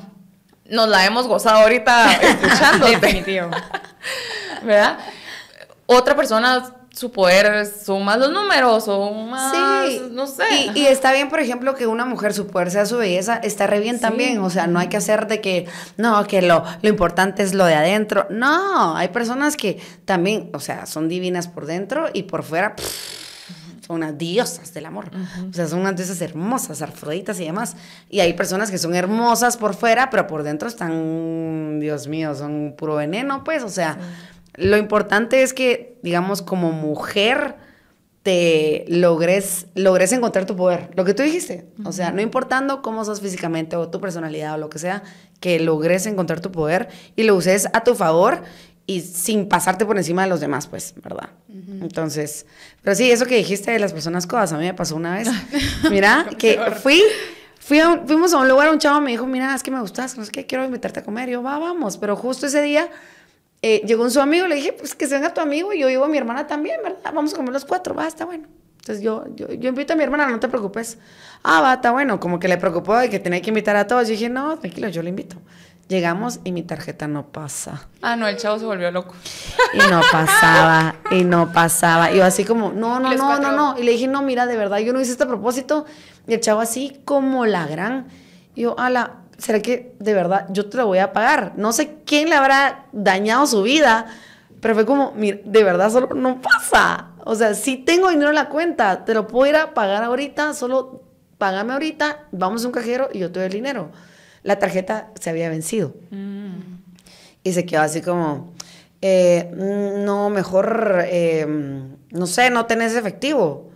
nos 0.66 0.90
la 0.90 1.06
hemos 1.06 1.28
gozado 1.28 1.58
ahorita 1.62 2.12
escuchando. 2.22 2.88
Definitivo. 2.88 3.52
¿verdad? 4.64 4.98
Otra 5.86 6.16
persona, 6.16 6.74
su 6.92 7.12
poder 7.12 7.68
son 7.68 8.04
más 8.04 8.18
los 8.18 8.32
números, 8.32 8.84
son 8.86 9.30
más, 9.30 9.54
Sí, 9.88 10.02
no 10.10 10.26
sé. 10.26 10.44
Y, 10.74 10.80
y 10.80 10.88
está 10.88 11.12
bien, 11.14 11.30
por 11.30 11.40
ejemplo, 11.40 11.76
que 11.76 11.86
una 11.86 12.04
mujer, 12.06 12.34
su 12.34 12.48
poder 12.48 12.72
sea 12.72 12.88
su 12.88 12.98
belleza, 12.98 13.36
está 13.44 13.68
re 13.68 13.80
bien 13.80 13.98
Sí. 13.98 14.02
también. 14.02 14.40
O 14.40 14.50
sea, 14.50 14.66
no 14.66 14.80
hay 14.80 14.88
que 14.88 14.98
hacer 14.98 15.28
de 15.28 15.40
que, 15.40 15.68
no, 15.98 16.26
que 16.26 16.42
lo, 16.42 16.64
lo 16.82 16.90
importante 16.90 17.44
es 17.44 17.54
lo 17.54 17.66
de 17.66 17.76
adentro. 17.76 18.26
No, 18.32 18.96
hay 18.98 19.10
personas 19.10 19.56
que 19.56 19.80
también, 20.06 20.50
o 20.56 20.60
sea, 20.60 20.88
son 20.88 21.10
divinas 21.10 21.48
por 21.48 21.68
dentro 21.68 22.08
y 22.12 22.24
por 22.24 22.42
fuera. 22.42 22.76
pff, 22.76 23.23
son 23.86 23.98
unas 23.98 24.18
diosas 24.18 24.74
del 24.74 24.86
amor. 24.86 25.12
O 25.50 25.54
sea, 25.54 25.68
son 25.68 25.80
unas 25.82 25.96
diosas 25.96 26.22
hermosas, 26.22 26.82
afroditas 26.82 27.40
y 27.40 27.46
demás. 27.46 27.76
Y 28.10 28.22
hay 28.22 28.34
personas 28.34 28.72
que 28.72 28.78
son 28.78 28.96
hermosas 28.96 29.58
por 29.58 29.74
fuera, 29.74 30.10
pero 30.10 30.26
por 30.26 30.44
dentro 30.44 30.68
están, 30.68 31.80
Dios 31.80 32.08
mío, 32.08 32.34
son 32.34 32.76
puro 32.78 32.96
veneno, 32.96 33.44
pues. 33.44 33.62
O 33.64 33.70
sea, 33.70 33.98
lo 34.56 34.78
importante 34.78 35.44
es 35.44 35.54
que, 35.54 35.98
digamos, 36.02 36.42
como 36.42 36.72
mujer, 36.72 37.56
te 38.24 38.86
logres, 38.88 39.68
logres 39.76 40.14
encontrar 40.14 40.46
tu 40.46 40.56
poder. 40.56 40.90
Lo 40.96 41.04
que 41.04 41.14
tú 41.14 41.24
dijiste. 41.24 41.66
O 41.84 41.92
sea, 41.92 42.12
no 42.12 42.22
importando 42.22 42.82
cómo 42.82 43.04
sos 43.04 43.20
físicamente 43.20 43.76
o 43.76 43.90
tu 43.90 44.00
personalidad 44.00 44.54
o 44.54 44.58
lo 44.58 44.70
que 44.70 44.80
sea, 44.80 45.04
que 45.42 45.60
logres 45.60 46.06
encontrar 46.06 46.40
tu 46.40 46.52
poder 46.52 46.88
y 47.18 47.24
lo 47.24 47.36
uses 47.36 47.68
a 47.74 47.84
tu 47.84 47.96
favor 47.96 48.44
y 48.86 49.02
sin 49.02 49.48
pasarte 49.48 49.86
por 49.86 49.98
encima 49.98 50.24
de 50.24 50.30
los 50.30 50.40
demás, 50.42 50.68
pues, 50.68 50.94
¿verdad? 51.02 51.30
Entonces, 51.82 52.46
pero 52.82 52.96
sí, 52.96 53.10
eso 53.12 53.26
que 53.26 53.36
dijiste 53.36 53.72
de 53.72 53.80
las 53.80 53.94
personas 53.94 54.28
codas, 54.28 54.52
a 54.54 54.58
mí 54.58 54.66
me 54.66 54.74
pasó 54.74 54.96
una 54.96 55.16
vez. 55.16 55.30
Mira, 55.90 56.28
que 56.38 56.60
fui, 56.82 57.02
fui 57.60 57.80
a 57.80 57.90
un- 57.90 58.08
fuimos 58.08 58.34
a 58.34 58.38
un 58.38 58.48
lugar, 58.48 58.70
un 58.72 58.80
chavo 58.80 59.00
me 59.02 59.12
dijo, 59.12 59.26
mira, 59.26 59.56
es 59.56 59.64
que 59.64 59.72
me 59.72 59.80
gustas, 59.80 60.18
no 60.18 60.26
sé 60.26 60.32
qué, 60.32 60.46
quiero 60.46 60.66
invitarte 60.66 61.00
a 61.00 61.04
comer. 61.04 61.30
Y 61.30 61.34
yo, 61.34 61.44
va, 61.44 61.58
vamos. 61.60 61.98
Pero 61.98 62.16
justo 62.16 62.48
ese 62.48 62.62
día 62.62 62.90
eh, 63.62 63.82
llegó 63.86 64.04
un 64.04 64.12
su 64.12 64.20
amigo, 64.20 64.48
le 64.48 64.56
dije, 64.56 64.74
pues 64.74 64.96
que 64.96 65.08
se 65.08 65.16
venga 65.16 65.34
tu 65.34 65.40
amigo 65.42 65.72
y 65.74 65.80
yo 65.80 65.88
llevo 65.88 66.04
a 66.06 66.10
mi 66.10 66.18
hermana 66.18 66.48
también, 66.48 66.80
¿verdad? 66.84 67.00
Vamos 67.14 67.34
a 67.34 67.38
comer 67.38 67.54
los 67.54 67.64
cuatro, 67.66 67.96
va, 67.96 68.08
está 68.08 68.26
bueno. 68.26 68.48
Entonces 68.82 69.02
yo, 69.02 69.24
yo, 69.36 69.48
yo 69.54 69.70
invito 69.70 69.94
a 69.94 69.96
mi 69.96 70.04
hermana, 70.04 70.28
no 70.28 70.42
te 70.42 70.50
preocupes. 70.50 70.98
Ah, 71.42 71.62
va, 71.62 71.76
está 71.76 71.92
bueno. 71.92 72.20
Como 72.20 72.38
que 72.38 72.50
le 72.50 72.58
preocupó 72.58 72.98
de 72.98 73.10
que 73.10 73.18
tenía 73.20 73.42
que 73.42 73.50
invitar 73.50 73.78
a 73.78 73.88
todos. 73.88 74.08
Yo 74.10 74.12
dije, 74.12 74.28
no, 74.28 74.60
tranquilo, 74.60 74.90
yo 74.90 75.02
le 75.02 75.08
invito. 75.10 75.38
Llegamos 75.94 76.40
y 76.44 76.52
mi 76.54 76.64
tarjeta 76.64 77.08
no 77.08 77.28
pasa. 77.28 77.88
Ah, 78.02 78.16
no, 78.16 78.28
el 78.28 78.36
chavo 78.36 78.58
se 78.58 78.66
volvió 78.66 78.90
loco. 78.90 79.14
Y 79.76 79.78
no 79.78 80.02
pasaba, 80.12 80.96
y 81.12 81.24
no 81.24 81.54
pasaba. 81.54 82.12
Y 82.12 82.18
yo 82.18 82.26
así 82.26 82.46
como, 82.46 82.72
no, 82.72 83.00
no, 83.00 83.14
no, 83.14 83.38
no, 83.38 83.52
no. 83.52 83.78
Y 83.78 83.84
le 83.84 83.92
dije, 83.92 84.08
no, 84.08 84.24
mira, 84.24 84.48
de 84.48 84.58
verdad, 84.58 84.80
yo 84.80 84.92
no 84.92 85.00
hice 85.00 85.12
este 85.12 85.28
propósito. 85.28 85.86
Y 86.28 86.34
el 86.34 86.40
chavo 86.40 86.62
así 86.62 87.00
como 87.06 87.46
la 87.46 87.68
gran. 87.68 88.08
Y 88.56 88.64
yo, 88.64 88.80
ala, 88.80 89.18
¿será 89.38 89.60
que 89.60 89.96
de 90.00 90.16
verdad 90.16 90.48
yo 90.50 90.68
te 90.68 90.78
lo 90.78 90.88
voy 90.88 90.98
a 90.98 91.14
pagar? 91.14 91.54
No 91.58 91.72
sé 91.74 92.00
quién 92.08 92.28
le 92.28 92.38
habrá 92.38 92.88
dañado 92.92 93.46
su 93.46 93.62
vida, 93.62 94.08
pero 94.62 94.74
fue 94.74 94.88
como, 94.88 95.12
mira, 95.16 95.38
de 95.46 95.64
verdad 95.64 95.92
solo 95.92 96.16
no 96.16 96.42
pasa. 96.42 97.10
O 97.24 97.36
sea, 97.36 97.54
si 97.54 97.78
tengo 97.78 98.10
dinero 98.10 98.30
en 98.30 98.36
la 98.36 98.50
cuenta, 98.50 99.06
te 99.06 99.14
lo 99.14 99.28
puedo 99.28 99.46
ir 99.48 99.58
a 99.58 99.76
pagar 99.76 100.04
ahorita, 100.04 100.56
solo 100.56 101.04
págame 101.38 101.74
ahorita, 101.74 102.30
vamos 102.32 102.64
a 102.64 102.68
un 102.68 102.74
cajero 102.74 103.10
y 103.14 103.20
yo 103.20 103.32
te 103.32 103.42
doy 103.42 103.46
el 103.46 103.54
dinero. 103.54 103.92
La 104.44 104.60
tarjeta 104.60 105.12
se 105.20 105.30
había 105.30 105.50
vencido. 105.50 105.96
Y 107.44 107.54
se 107.54 107.66
quedó 107.66 107.82
así 107.82 108.02
como, 108.02 108.54
eh, 109.02 109.52
mm, 109.54 110.06
no, 110.06 110.30
mejor, 110.30 111.04
eh, 111.06 111.46
no 112.12 112.28
sé, 112.28 112.50
no 112.50 112.66
tenés 112.66 112.96
efectivo. 112.96 113.70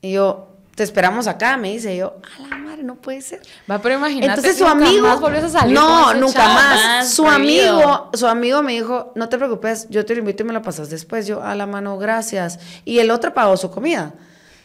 Y 0.00 0.12
yo, 0.12 0.50
te 0.74 0.82
esperamos 0.84 1.26
acá, 1.26 1.58
me 1.58 1.70
dice. 1.72 1.94
Y 1.94 1.98
yo, 1.98 2.16
a 2.38 2.48
la 2.48 2.56
madre, 2.56 2.82
no 2.82 2.94
puede 2.94 3.20
ser. 3.20 3.42
Va, 3.70 3.78
pero 3.80 3.96
imagínate. 3.96 4.28
Entonces 4.28 4.56
su 4.56 4.64
nunca 4.64 4.86
amigo. 4.86 5.06
más 5.08 5.20
volvías 5.20 5.44
a 5.44 5.48
salir 5.50 5.74
no, 5.74 6.14
nunca 6.14 6.32
chavo. 6.32 6.54
más. 6.54 6.84
más 6.84 7.10
Su 7.10 7.26
amigo, 7.26 8.10
su 8.14 8.26
amigo 8.26 8.62
me 8.62 8.72
dijo, 8.72 9.12
no 9.16 9.28
te 9.28 9.36
preocupes, 9.36 9.86
yo 9.90 10.06
te 10.06 10.14
lo 10.14 10.20
invito 10.20 10.42
y 10.42 10.46
me 10.46 10.54
lo 10.54 10.62
pasas 10.62 10.88
después. 10.88 11.26
Yo, 11.26 11.42
a 11.42 11.54
la 11.54 11.66
mano, 11.66 11.98
gracias. 11.98 12.58
Y 12.86 13.00
el 13.00 13.10
otro 13.10 13.34
pagó 13.34 13.58
su 13.58 13.70
comida. 13.70 14.14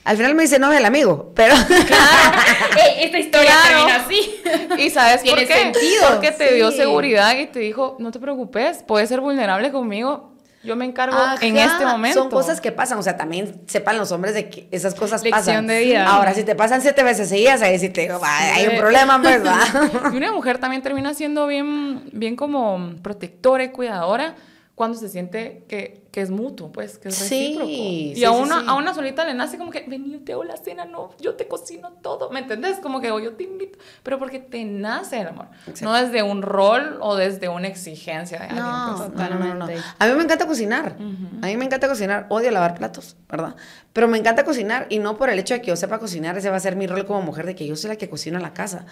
Al 0.06 0.18
final 0.18 0.36
me 0.36 0.44
dice, 0.44 0.60
no, 0.60 0.72
el 0.72 0.86
amigo. 0.86 1.34
Pero. 1.36 1.56
Ey, 2.78 3.06
esta 3.06 3.20
historia 3.20 3.52
Claro. 3.52 3.86
termina 3.86 3.96
así. 4.06 4.42
¿Y 4.86 4.90
sabes 4.90 5.22
por 5.30 5.40
qué? 5.40 5.48
sentido, 5.48 6.08
Porque 6.12 6.32
te 6.32 6.54
dio 6.54 6.72
seguridad 6.72 7.36
y 7.38 7.48
te 7.48 7.60
dijo, 7.60 7.96
no 8.00 8.12
te 8.12 8.20
preocupes, 8.20 8.84
puedes 8.88 9.10
ser 9.10 9.20
vulnerable 9.22 9.72
conmigo. 9.72 10.32
Yo 10.64 10.76
me 10.76 10.86
encargo 10.86 11.16
en 11.42 11.58
Ajá, 11.60 11.74
este 11.74 11.86
momento. 11.86 12.20
Son 12.22 12.30
cosas 12.32 12.60
que 12.60 12.72
pasan, 12.72 12.98
o 12.98 13.04
sea, 13.04 13.16
también 13.18 13.62
sepan 13.68 13.98
los 14.00 14.12
hombres 14.12 14.34
de 14.34 14.50
que 14.50 14.68
esas 14.72 14.96
cosas 14.96 15.22
Lección 15.24 15.40
pasan. 15.46 15.68
de 15.68 15.80
vida. 15.84 16.08
Ahora, 16.08 16.34
si 16.34 16.44
te 16.44 16.56
pasan 16.56 16.82
siete 16.82 17.04
veces 17.04 17.30
seguidas, 17.30 17.62
ahí 17.62 17.78
sí 17.78 17.90
te 17.90 18.02
digo, 18.02 18.20
"Va, 18.20 18.36
hay 18.40 18.68
un 18.70 18.78
problema, 18.78 19.22
pues, 19.22 19.44
¿verdad? 19.44 19.60
Y 20.14 20.18
una 20.18 20.32
mujer 20.32 20.58
también 20.58 20.82
termina 20.82 21.14
siendo 21.14 21.46
bien, 21.46 22.10
bien 22.14 22.36
como 22.36 22.96
protectora 23.04 23.64
y 23.64 23.70
cuidadora 23.70 24.34
cuando 24.74 24.98
se 24.98 25.08
siente 25.08 25.66
que, 25.70 26.02
que 26.16 26.22
es 26.22 26.30
mutuo, 26.32 26.72
pues, 26.72 26.98
que 26.98 27.10
es 27.10 27.16
Sí, 27.16 27.58
recíproco. 27.58 27.70
y 27.70 28.14
sí, 28.16 28.24
a, 28.24 28.30
sí, 28.30 28.36
una, 28.42 28.60
sí. 28.62 28.66
a 28.70 28.74
una 28.76 28.94
solita 28.94 29.26
le 29.26 29.34
nace 29.34 29.58
como 29.58 29.70
que, 29.70 29.84
vení, 29.86 30.14
yo 30.14 30.22
te 30.24 30.32
hago 30.32 30.46
la 30.46 30.56
cena, 30.56 30.86
no, 30.86 31.10
yo 31.20 31.36
te 31.36 31.46
cocino 31.50 31.92
todo, 32.02 32.30
¿me 32.30 32.40
entendés? 32.40 32.78
Como 32.80 33.02
que 33.02 33.12
o 33.12 33.20
yo 33.20 33.34
te 33.34 33.44
invito, 33.44 33.78
pero 34.02 34.18
porque 34.18 34.40
te 34.40 34.64
nace 34.64 35.20
el 35.20 35.28
amor, 35.28 35.48
no 35.82 35.92
desde 35.94 36.24
un 36.24 36.42
rol 36.42 37.00
o 37.02 37.18
desde 37.18 37.50
una 37.50 37.68
exigencia 37.68 38.40
de 38.40 38.46
alguien. 38.46 38.64
Pues. 38.64 39.10
no, 39.30 39.30
no, 39.30 39.40
no, 39.40 39.54
no. 39.56 39.66
Totalmente. 39.66 39.84
A 40.00 40.08
mí 40.08 40.14
me 40.14 40.24
encanta 40.24 40.48
cocinar. 40.48 40.96
A 41.42 41.46
mí 41.48 41.58
me 41.58 41.66
encanta 41.66 41.90
cocinar. 41.90 42.28
Odio 42.30 42.50
lavar 42.50 42.76
platos, 42.76 43.18
¿verdad? 43.30 43.58
Pero 43.92 44.08
me 44.08 44.18
encanta 44.18 44.46
cocinar 44.46 44.88
y 44.90 45.00
no 45.00 45.18
por 45.18 45.30
el 45.30 45.38
hecho 45.38 45.54
de 45.54 45.60
que 45.60 45.68
yo 45.68 45.76
sepa 45.76 46.00
cocinar, 46.00 46.38
ese 46.38 46.50
va 46.50 46.56
a 46.56 46.62
ser 46.62 46.78
mi 46.78 46.88
rol 46.88 47.06
como 47.06 47.24
mujer, 47.24 47.46
de 47.46 47.56
que 47.56 47.68
yo 47.68 47.76
soy 47.76 47.90
la 47.90 47.98
que 47.98 48.10
cocina 48.10 48.38
en 48.38 48.44
la 48.44 48.54
casa. 48.54 48.86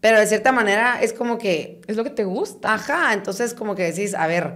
Pero 0.00 0.20
de 0.20 0.26
cierta 0.28 0.52
manera 0.52 1.02
es 1.02 1.12
como 1.12 1.36
que, 1.36 1.80
Es 1.88 1.96
lo 1.96 2.04
que 2.04 2.10
te 2.10 2.22
gusta. 2.22 2.72
ajá, 2.74 3.12
entonces 3.12 3.54
como 3.54 3.74
que 3.74 3.82
decís, 3.82 4.14
a 4.14 4.28
ver, 4.28 4.54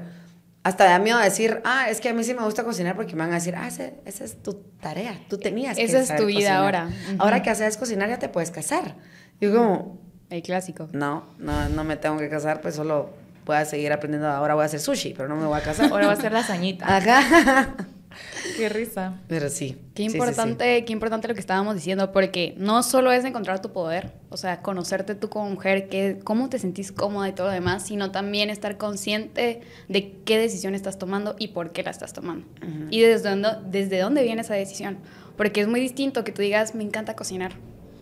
hasta 0.64 0.84
da 0.84 0.98
miedo 0.98 1.18
decir, 1.18 1.60
ah, 1.64 1.88
es 1.88 2.00
que 2.00 2.08
a 2.08 2.14
mí 2.14 2.24
sí 2.24 2.34
me 2.34 2.42
gusta 2.42 2.64
cocinar 2.64 2.96
porque 2.96 3.12
me 3.14 3.20
van 3.20 3.30
a 3.30 3.34
decir, 3.34 3.54
ah, 3.56 3.68
ese- 3.68 3.94
esa 4.04 4.24
es 4.24 4.42
tu 4.42 4.54
tarea, 4.80 5.14
tú 5.28 5.38
tenías 5.38 5.76
que 5.76 5.84
Esa 5.84 6.00
es 6.00 6.08
tu 6.16 6.26
vida 6.26 6.38
cocinar. 6.56 6.56
ahora. 6.56 6.84
Ujú. 6.86 7.16
Ahora 7.22 7.42
que 7.42 7.50
haces 7.50 7.76
cocinar 7.76 8.08
ya 8.08 8.18
te 8.18 8.28
puedes 8.28 8.50
casar. 8.50 8.96
Y 9.40 9.44
yo 9.46 9.54
como, 9.54 10.00
El 10.30 10.42
clásico. 10.42 10.88
no, 10.92 11.24
no, 11.38 11.68
no 11.68 11.84
me 11.84 11.96
tengo 11.96 12.18
que 12.18 12.28
casar, 12.28 12.60
pues 12.60 12.74
solo 12.74 13.10
voy 13.46 13.56
a 13.56 13.64
seguir 13.66 13.92
aprendiendo. 13.92 14.26
Ahora 14.28 14.54
voy 14.54 14.62
a 14.62 14.66
hacer 14.66 14.80
sushi, 14.80 15.12
pero 15.14 15.28
no 15.28 15.36
me 15.36 15.46
voy 15.46 15.58
a 15.58 15.62
casar. 15.62 15.90
Ahora 15.92 16.06
va 16.06 16.14
a 16.14 16.16
ser 16.16 16.32
lasañita. 16.32 16.86
Ajá. 16.96 17.74
Qué 18.56 18.68
risa. 18.68 19.20
Pero 19.28 19.48
sí. 19.48 19.76
Qué 19.94 20.02
sí, 20.02 20.08
sí, 20.08 20.10
sí. 20.10 20.16
importante, 20.16 20.84
qué 20.84 20.92
importante 20.92 21.28
lo 21.28 21.34
que 21.34 21.40
estábamos 21.40 21.74
diciendo, 21.74 22.12
porque 22.12 22.54
no 22.56 22.82
solo 22.82 23.12
es 23.12 23.24
encontrar 23.24 23.62
tu 23.62 23.72
poder, 23.72 24.12
o 24.30 24.36
sea, 24.36 24.62
conocerte 24.62 25.14
tú 25.14 25.28
como 25.28 25.50
mujer, 25.50 25.88
que, 25.88 26.20
cómo 26.24 26.48
te 26.48 26.58
sentís 26.58 26.92
cómoda 26.92 27.28
y 27.28 27.32
todo 27.32 27.48
lo 27.48 27.52
demás, 27.52 27.86
sino 27.86 28.10
también 28.10 28.50
estar 28.50 28.76
consciente 28.76 29.60
de 29.88 30.12
qué 30.24 30.38
decisión 30.38 30.74
estás 30.74 30.98
tomando 30.98 31.36
y 31.38 31.48
por 31.48 31.72
qué 31.72 31.82
la 31.82 31.90
estás 31.90 32.12
tomando. 32.12 32.46
Y 32.90 33.00
desde 33.00 33.30
dónde, 33.30 33.48
desde 33.66 34.00
dónde 34.00 34.22
viene 34.22 34.42
esa 34.42 34.54
decisión. 34.54 34.98
Porque 35.36 35.60
es 35.60 35.68
muy 35.68 35.80
distinto 35.80 36.22
que 36.22 36.32
tú 36.32 36.42
digas, 36.42 36.74
me 36.74 36.84
encanta 36.84 37.16
cocinar. 37.16 37.52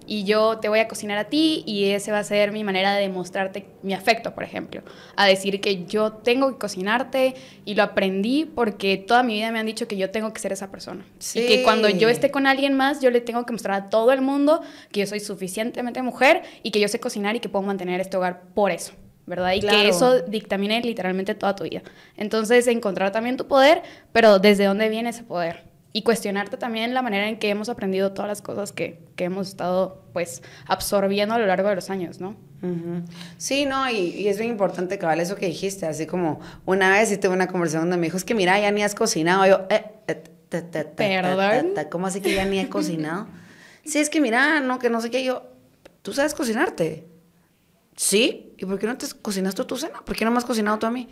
Y 0.07 0.25
yo 0.25 0.59
te 0.59 0.69
voy 0.69 0.81
a 0.81 0.89
cocinar 0.89 1.19
a 1.19 1.25
ti 1.25 1.63
y 1.67 1.91
ese 1.91 2.13
va 2.13 2.19
a 2.19 2.25
ser 2.25 2.53
mi 2.53 2.65
manera 2.65 2.95
de 2.95 3.03
demostrarte 3.03 3.67
mi 3.83 3.95
afecto, 3.95 4.35
por 4.35 4.45
ejemplo. 4.45 4.83
A 5.17 5.27
decir 5.27 5.61
que 5.61 5.85
yo 5.85 6.13
tengo 6.13 6.51
que 6.53 6.59
cocinarte 6.59 7.35
y 7.65 7.75
lo 7.75 7.83
aprendí 7.83 8.45
porque 8.45 8.97
toda 8.97 9.23
mi 9.23 9.35
vida 9.35 9.51
me 9.53 9.59
han 9.59 9.67
dicho 9.67 9.87
que 9.89 9.97
yo 9.97 10.11
tengo 10.11 10.33
que 10.33 10.41
ser 10.41 10.53
esa 10.53 10.71
persona. 10.71 11.05
Y 11.35 11.47
que 11.47 11.63
cuando 11.63 11.89
yo 11.89 12.09
Sí. 12.09 12.15
esté 12.15 12.31
con 12.31 12.47
alguien 12.47 12.75
más, 12.75 13.01
yo 13.01 13.11
le 13.11 13.21
tengo 13.21 13.45
que 13.47 13.53
mostrar 13.53 13.83
a 13.83 13.91
todo 13.91 14.13
el 14.13 14.21
mundo 14.23 14.63
que 14.91 15.01
yo 15.01 15.07
soy 15.07 15.21
suficientemente 15.21 16.03
mujer 16.03 16.43
y 16.63 16.71
que 16.71 16.81
yo 16.81 16.89
sé 16.89 17.01
cocinar 17.01 17.37
y 17.37 17.41
que 17.41 17.49
puedo 17.49 17.65
mantener 17.65 18.01
este 18.01 18.17
hogar 18.17 18.43
por 18.55 18.71
eso. 18.71 18.93
¿Verdad? 19.25 19.53
Y 19.53 19.61
Claro. 19.61 19.79
que 19.79 19.89
eso 19.89 20.21
dictamine 20.23 20.81
literalmente 20.83 21.37
toda 21.37 21.55
tu 21.55 21.63
vida. 21.63 21.81
Entonces, 22.17 22.67
encontrar 22.67 23.13
también 23.13 23.37
tu 23.37 23.47
poder, 23.47 23.83
pero 24.13 24.41
desde 24.41 24.65
dónde 24.65 24.89
viene 24.89 25.11
ese 25.11 25.23
poder. 25.23 25.63
Y 25.93 26.03
cuestionarte 26.03 26.57
también 26.57 26.95
la 26.95 27.03
manera 27.03 27.29
en 27.29 27.39
que 27.39 27.51
hemos 27.51 27.69
aprendido 27.69 28.13
todas 28.13 28.29
las 28.29 28.41
cosas 28.41 28.73
que, 28.73 29.01
que 29.15 29.25
hemos 29.25 29.49
estado, 29.49 30.03
pues, 30.13 30.43
absorbiendo 30.67 31.35
a 31.35 31.39
lo 31.39 31.47
largo 31.47 31.69
de 31.69 31.75
los 31.75 31.91
años, 31.91 32.19
¿no? 32.21 32.31
Ujú. 32.63 33.03
Sí, 33.37 33.67
no, 33.67 33.91
y, 33.91 33.97
y 33.97 34.29
es 34.29 34.39
bien 34.39 34.51
importante 34.51 34.97
cabal 34.97 35.21
eso 35.21 35.37
que 35.37 35.47
dijiste, 35.47 35.85
así 35.85 36.07
como 36.07 36.41
una 36.65 36.91
vez 36.91 37.19
tuve 37.21 37.33
una 37.35 37.49
conversación 37.49 37.83
donde 37.83 37.97
me 37.99 38.07
dijo, 38.07 38.17
es 38.17 38.25
que 38.25 38.35
mira, 38.35 38.59
ya 38.61 38.71
ni 38.71 38.83
has 38.83 38.95
cocinado, 38.95 39.47
yo, 39.47 39.67
eh, 39.69 39.85
eh, 40.09 40.23
¿Perdón? 40.97 41.75
¿cómo 41.91 42.07
así 42.07 42.21
que 42.21 42.35
ya 42.35 42.45
ni 42.45 42.61
he 42.61 42.69
cocinado? 42.71 43.27
sí, 43.85 43.99
es 43.99 44.11
que 44.11 44.21
mira, 44.21 44.61
no, 44.61 44.79
que 44.79 44.91
no 44.91 45.01
sé 45.01 45.11
qué, 45.11 45.25
yo, 45.25 45.43
¿tú 46.03 46.13
sabes 46.13 46.35
cocinarte? 46.35 47.07
Sí, 47.97 48.55
¿y 48.57 48.65
por 48.65 48.79
qué 48.79 48.87
no 48.87 48.97
te 48.97 49.07
cocinas 49.21 49.55
tú 49.55 49.65
tu 49.65 49.77
cena? 49.77 50.01
¿Por 50.05 50.17
qué 50.17 50.25
no 50.25 50.31
me 50.31 50.39
has 50.39 50.45
cocinado 50.45 50.79
tú 50.79 50.87
a 50.87 50.91
mí? 50.91 51.09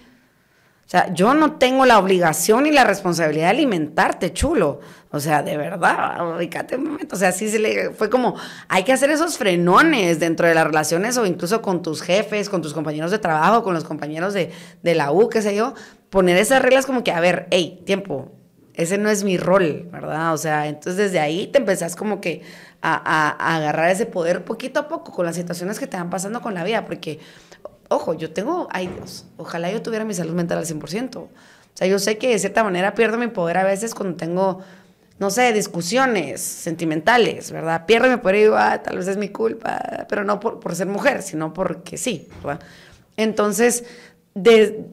O 0.91 0.93
sea, 0.93 1.15
yo 1.15 1.35
no 1.35 1.53
tengo 1.53 1.87
la 1.87 2.01
obligación 2.01 2.65
ni 2.65 2.73
la 2.73 2.83
responsabilidad 2.83 3.45
de 3.45 3.51
alimentarte, 3.51 4.33
chulo. 4.33 4.81
O 5.13 5.21
sea, 5.21 5.41
de 5.41 5.57
verdad, 5.57 6.37
ubícate 6.37 6.75
un 6.75 6.83
momento. 6.83 7.15
O 7.15 7.19
sea, 7.19 7.31
sí 7.31 7.49
se 7.49 7.61
le 7.61 7.91
fue 7.91 8.11
como, 8.11 8.35
hay 8.67 8.83
que 8.83 8.93
hacer 8.93 9.09
esos 9.09 9.39
frenones 9.39 10.19
dentro 10.19 10.49
de 10.49 10.55
las 10.57 10.65
relaciones 10.65 11.17
o 11.17 11.27
incluso 11.27 11.63
con 11.63 11.81
tus 11.81 12.03
jefes, 12.03 12.49
con 12.49 12.61
tus 12.61 12.75
compañeros 12.75 13.13
de 13.13 13.21
trabajo, 13.21 13.63
con 13.63 13.73
los 13.73 13.85
compañeros 13.85 14.35
de, 14.35 14.51
de 14.83 14.95
la 14.97 15.13
U, 15.13 15.29
qué 15.29 15.43
sé 15.43 15.55
yo. 15.55 15.75
Poner 16.09 16.37
esas 16.37 16.61
reglas 16.61 16.87
como 16.87 17.05
que, 17.05 17.13
a 17.13 17.21
ver, 17.21 17.47
hey, 17.53 17.85
tiempo, 17.87 18.33
ese 18.75 18.99
no 18.99 19.11
es 19.11 19.23
mi 19.23 19.37
rol, 19.37 19.89
¿verdad? 19.93 20.35
O 20.35 20.39
sea, 20.39 20.67
entonces 20.67 20.97
desde 20.97 21.21
ahí 21.21 21.47
te 21.47 21.59
empezás 21.59 21.95
como 21.95 22.21
que 22.21 22.43
a, 22.83 22.95
a, 22.95 23.31
a 23.31 23.57
agarrar 23.59 23.91
ese 23.91 24.07
poder 24.07 24.45
poquito 24.45 24.81
a 24.81 24.89
poco 24.89 25.13
con 25.13 25.25
las 25.25 25.37
situaciones 25.37 25.79
que 25.79 25.87
te 25.87 25.97
van 25.97 26.11
pasando 26.11 26.41
con 26.41 26.53
la 26.53 26.65
vida, 26.65 26.85
porque 26.85 27.21
ojo, 27.91 28.15
yo 28.15 28.33
tengo, 28.33 28.69
ay 28.71 28.87
Dios, 28.87 29.27
ojalá 29.37 29.71
yo 29.71 29.83
tuviera 29.83 30.05
mi 30.05 30.15
salud 30.15 30.33
mental 30.33 30.59
al 30.59 30.65
100%. 30.65 31.17
O 31.17 31.29
sea, 31.75 31.87
yo 31.87 31.99
sé 31.99 32.19
que 32.19 32.29
de 32.29 32.39
cierta 32.39 32.63
manera 32.63 32.95
pierdo 32.95 33.19
mi 33.19 33.27
poder 33.27 33.59
a 33.59 33.65
veces 33.65 33.95
cuando 33.95 34.17
tengo, 34.17 34.61
no 35.19 35.31
sé, 35.31 35.53
discusiones 35.53 36.41
sentimentales, 36.41 37.51
¿verdad? 37.51 37.87
Pierdo 37.87 38.09
mi 38.09 38.17
poder 38.17 38.37
y 38.37 38.41
digo, 38.43 38.57
ah, 38.57 38.81
tal 38.83 38.97
vez 38.97 39.09
es 39.09 39.17
mi 39.17 39.29
culpa, 39.29 40.07
pero 40.09 40.25
no 40.25 40.39
por, 40.39 40.61
por 40.61 40.75
ser 40.77 40.87
mujer, 40.87 41.23
sino 41.23 41.53
porque 41.53 41.99
sí. 41.99 42.29
Entonces, 43.17 43.85
de, 44.35 44.87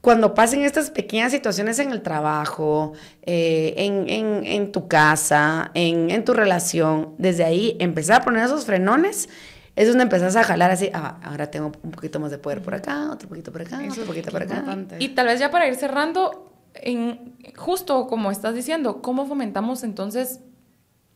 cuando 0.00 0.34
pasen 0.34 0.62
estas 0.62 0.90
pequeñas 0.90 1.32
situaciones 1.32 1.80
en 1.80 1.90
el 1.90 2.02
trabajo, 2.02 2.92
eh, 3.22 3.74
en, 3.78 4.08
en, 4.08 4.44
en, 4.44 4.70
tu 4.70 4.86
casa, 4.86 5.72
en, 5.74 6.10
en 6.10 6.24
tu 6.24 6.34
relación, 6.34 7.14
desde 7.18 7.42
ahí 7.42 7.76
empezar 7.80 8.20
a 8.20 8.24
poner 8.24 8.44
esos 8.44 8.64
frenones 8.64 9.28
es 9.76 9.88
donde 9.88 10.04
empezás 10.04 10.36
a 10.36 10.44
jalar 10.44 10.70
así, 10.70 10.90
ah, 10.94 11.18
ahora 11.22 11.50
tengo 11.50 11.72
un 11.82 11.90
poquito 11.90 12.20
más 12.20 12.30
de 12.30 12.38
poder 12.38 12.62
por 12.62 12.74
acá, 12.74 13.10
otro 13.10 13.28
poquito 13.28 13.50
por 13.50 13.62
acá, 13.62 13.80
otro 13.90 14.04
poquito 14.04 14.30
por 14.30 14.42
acá. 14.42 14.64
Y 14.98 15.08
tal 15.10 15.26
vez 15.26 15.40
ya 15.40 15.50
para 15.50 15.66
ir 15.66 15.74
cerrando, 15.74 16.52
en, 16.74 17.34
justo 17.56 18.06
como 18.06 18.30
estás 18.30 18.54
diciendo, 18.54 19.02
¿cómo 19.02 19.26
fomentamos 19.26 19.82
entonces, 19.82 20.40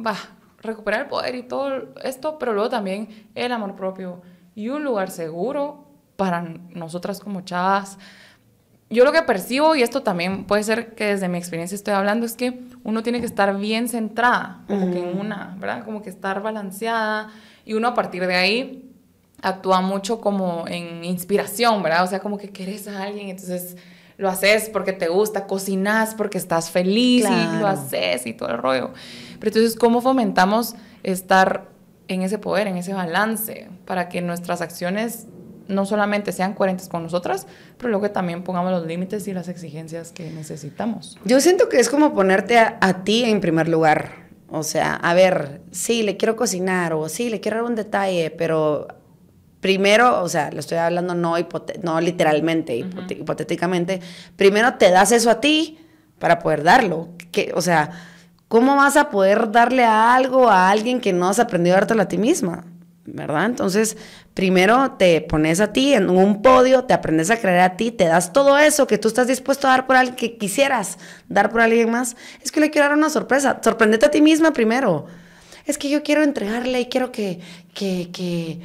va, 0.05 0.17
recuperar 0.61 1.03
el 1.03 1.07
poder 1.07 1.37
y 1.37 1.45
todo 1.45 1.95
esto, 2.03 2.39
pero 2.39 2.53
luego 2.53 2.69
también 2.69 3.29
el 3.37 3.53
amor 3.53 3.77
propio 3.77 4.23
y 4.57 4.71
un 4.71 4.83
lugar 4.83 5.11
seguro 5.11 5.87
para 6.17 6.43
nosotras 6.43 7.21
como 7.21 7.43
chavas? 7.43 7.97
Yo 8.91 9.05
lo 9.05 9.13
que 9.13 9.23
percibo, 9.23 9.77
y 9.77 9.83
esto 9.83 10.03
también 10.03 10.47
puede 10.47 10.65
ser 10.65 10.95
que 10.95 11.05
desde 11.05 11.29
mi 11.29 11.39
experiencia 11.39 11.77
estoy 11.77 11.95
hablando, 11.95 12.27
es 12.27 12.35
que 12.35 12.65
uno 12.83 13.03
tiene 13.03 13.21
que 13.21 13.27
estar 13.27 13.57
bien 13.57 13.89
centrada, 13.89 14.65
como 14.67 14.87
uh 14.87 14.89
-huh. 14.89 14.93
que 14.93 15.11
en 15.11 15.21
una, 15.21 15.57
¿verdad? 15.61 15.85
Como 15.85 16.03
que 16.03 16.09
estar 16.09 16.41
balanceada 16.43 17.29
y 17.69 17.75
uno 17.75 17.89
a 17.89 17.95
partir 17.95 18.27
de 18.27 18.35
ahí 18.35 18.91
actúa 19.43 19.83
mucho 19.83 20.23
como 20.23 20.65
en 20.69 21.05
inspiración, 21.05 21.83
¿verdad? 21.83 22.03
O 22.03 22.07
sea, 22.07 22.19
como 22.19 22.39
que 22.39 22.49
querés 22.49 22.89
a 22.89 23.03
alguien, 23.03 23.29
entonces 23.29 23.77
lo 24.17 24.31
haces 24.31 24.71
porque 24.71 24.95
te 24.95 25.09
gusta, 25.09 25.47
cocinas 25.47 26.15
porque 26.15 26.39
estás 26.39 26.71
feliz 26.71 27.27
claro. 27.27 27.57
y 27.57 27.61
lo 27.61 27.67
haces 27.67 28.27
y 28.27 28.33
todo 28.33 28.49
el 28.49 28.57
rollo. 28.57 28.93
Pero 29.39 29.51
entonces, 29.51 29.77
¿cómo 29.77 30.01
fomentamos 30.01 30.77
estar 31.03 31.69
en 32.09 32.23
ese 32.23 32.39
poder, 32.39 32.69
en 32.69 32.79
ese 32.79 32.95
balance, 32.95 33.69
para 33.85 34.09
que 34.09 34.23
nuestras 34.23 34.63
acciones 34.63 35.27
no 35.69 35.85
solamente 35.85 36.33
sean 36.33 36.55
coherentes 36.55 36.89
con 36.89 37.03
nosotras, 37.03 37.47
pero 37.77 37.91
luego 37.91 38.05
que 38.05 38.09
también 38.09 38.45
pongamos 38.45 38.73
los 38.73 38.87
límites 38.87 39.29
y 39.29 39.35
las 39.35 39.49
exigencias 39.49 40.11
que 40.11 40.31
necesitamos? 40.31 41.19
Yo 41.27 41.39
siento 41.43 41.69
que 41.69 41.81
es 41.81 41.91
como 41.91 42.15
ponerte 42.15 42.57
a, 42.57 42.79
a 42.81 43.05
ti 43.05 43.25
en 43.25 43.43
primer 43.43 43.69
lugar. 43.69 44.28
O 44.51 44.63
sea, 44.63 44.95
a 44.95 45.15
ver, 45.15 45.61
sí, 45.71 46.03
le 46.03 46.17
quiero 46.17 46.37
cocinar 46.37 46.93
o 46.95 47.09
sí, 47.09 47.29
le 47.29 47.41
quiero 47.41 47.59
dar 47.59 47.67
un 47.67 47.75
detalle, 47.75 48.31
pero 48.31 48.89
primero, 49.61 50.23
o 50.23 50.29
sea, 50.29 50.51
lo 50.51 50.61
estoy 50.61 50.79
hablando 50.79 51.15
no, 51.15 51.35
no 51.83 52.01
literalmente, 52.01 52.83
uh 52.83 52.87
-huh. 52.87 53.21
hipotéticamente, 53.21 54.01
primero 54.37 54.75
te 54.75 54.91
das 54.91 55.13
eso 55.13 55.31
a 55.31 55.41
ti 55.41 55.79
para 56.19 56.39
poder 56.39 56.63
darlo. 56.63 57.09
Que, 57.31 57.53
o 57.55 57.61
sea, 57.61 57.91
¿cómo 58.49 58.77
vas 58.77 58.97
a 58.97 59.11
poder 59.11 59.51
darle 59.51 59.85
a 59.85 60.15
algo 60.15 60.49
a 60.49 60.71
alguien 60.71 61.01
que 61.01 61.13
no 61.13 61.29
has 61.29 61.39
aprendido 61.39 61.77
a 61.77 61.81
dártelo 61.81 62.03
a 62.03 62.09
ti 62.09 62.19
misma? 62.19 62.65
¿Verdad? 63.15 63.47
Entonces, 63.47 63.97
primero 64.35 64.93
te 64.93 65.21
pones 65.21 65.61
a 65.61 65.73
ti 65.73 65.95
en 65.95 66.11
un 66.11 66.43
podio, 66.43 66.85
te 66.85 66.95
aprendes 66.95 67.31
a 67.31 67.39
creer 67.39 67.61
a 67.61 67.77
ti, 67.77 67.91
te 67.91 68.05
das 68.05 68.33
todo 68.33 68.59
eso 68.59 68.87
que 68.87 68.99
tú 68.99 69.09
estás 69.09 69.27
dispuesto 69.27 69.67
a 69.67 69.71
dar 69.71 69.87
por 69.87 69.97
alguien 69.97 70.17
que 70.17 70.37
quisieras 70.37 70.99
dar 71.29 71.51
por 71.51 71.61
alguien 71.61 71.91
más. 71.91 72.17
Es 72.43 72.53
que 72.53 72.61
le 72.61 72.71
quiero 72.71 72.89
dar 72.89 72.97
una 72.97 73.11
sorpresa. 73.11 73.61
Sorprendete 73.63 74.07
a 74.07 74.11
ti 74.11 74.21
misma 74.21 74.53
primero. 74.53 75.07
Es 75.65 75.77
que 75.77 75.91
yo 75.91 76.03
quiero 76.03 76.23
entregarle 76.23 76.81
y 76.81 76.87
quiero 76.87 77.13
que, 77.13 77.41
que, 77.75 78.11
que 78.11 78.61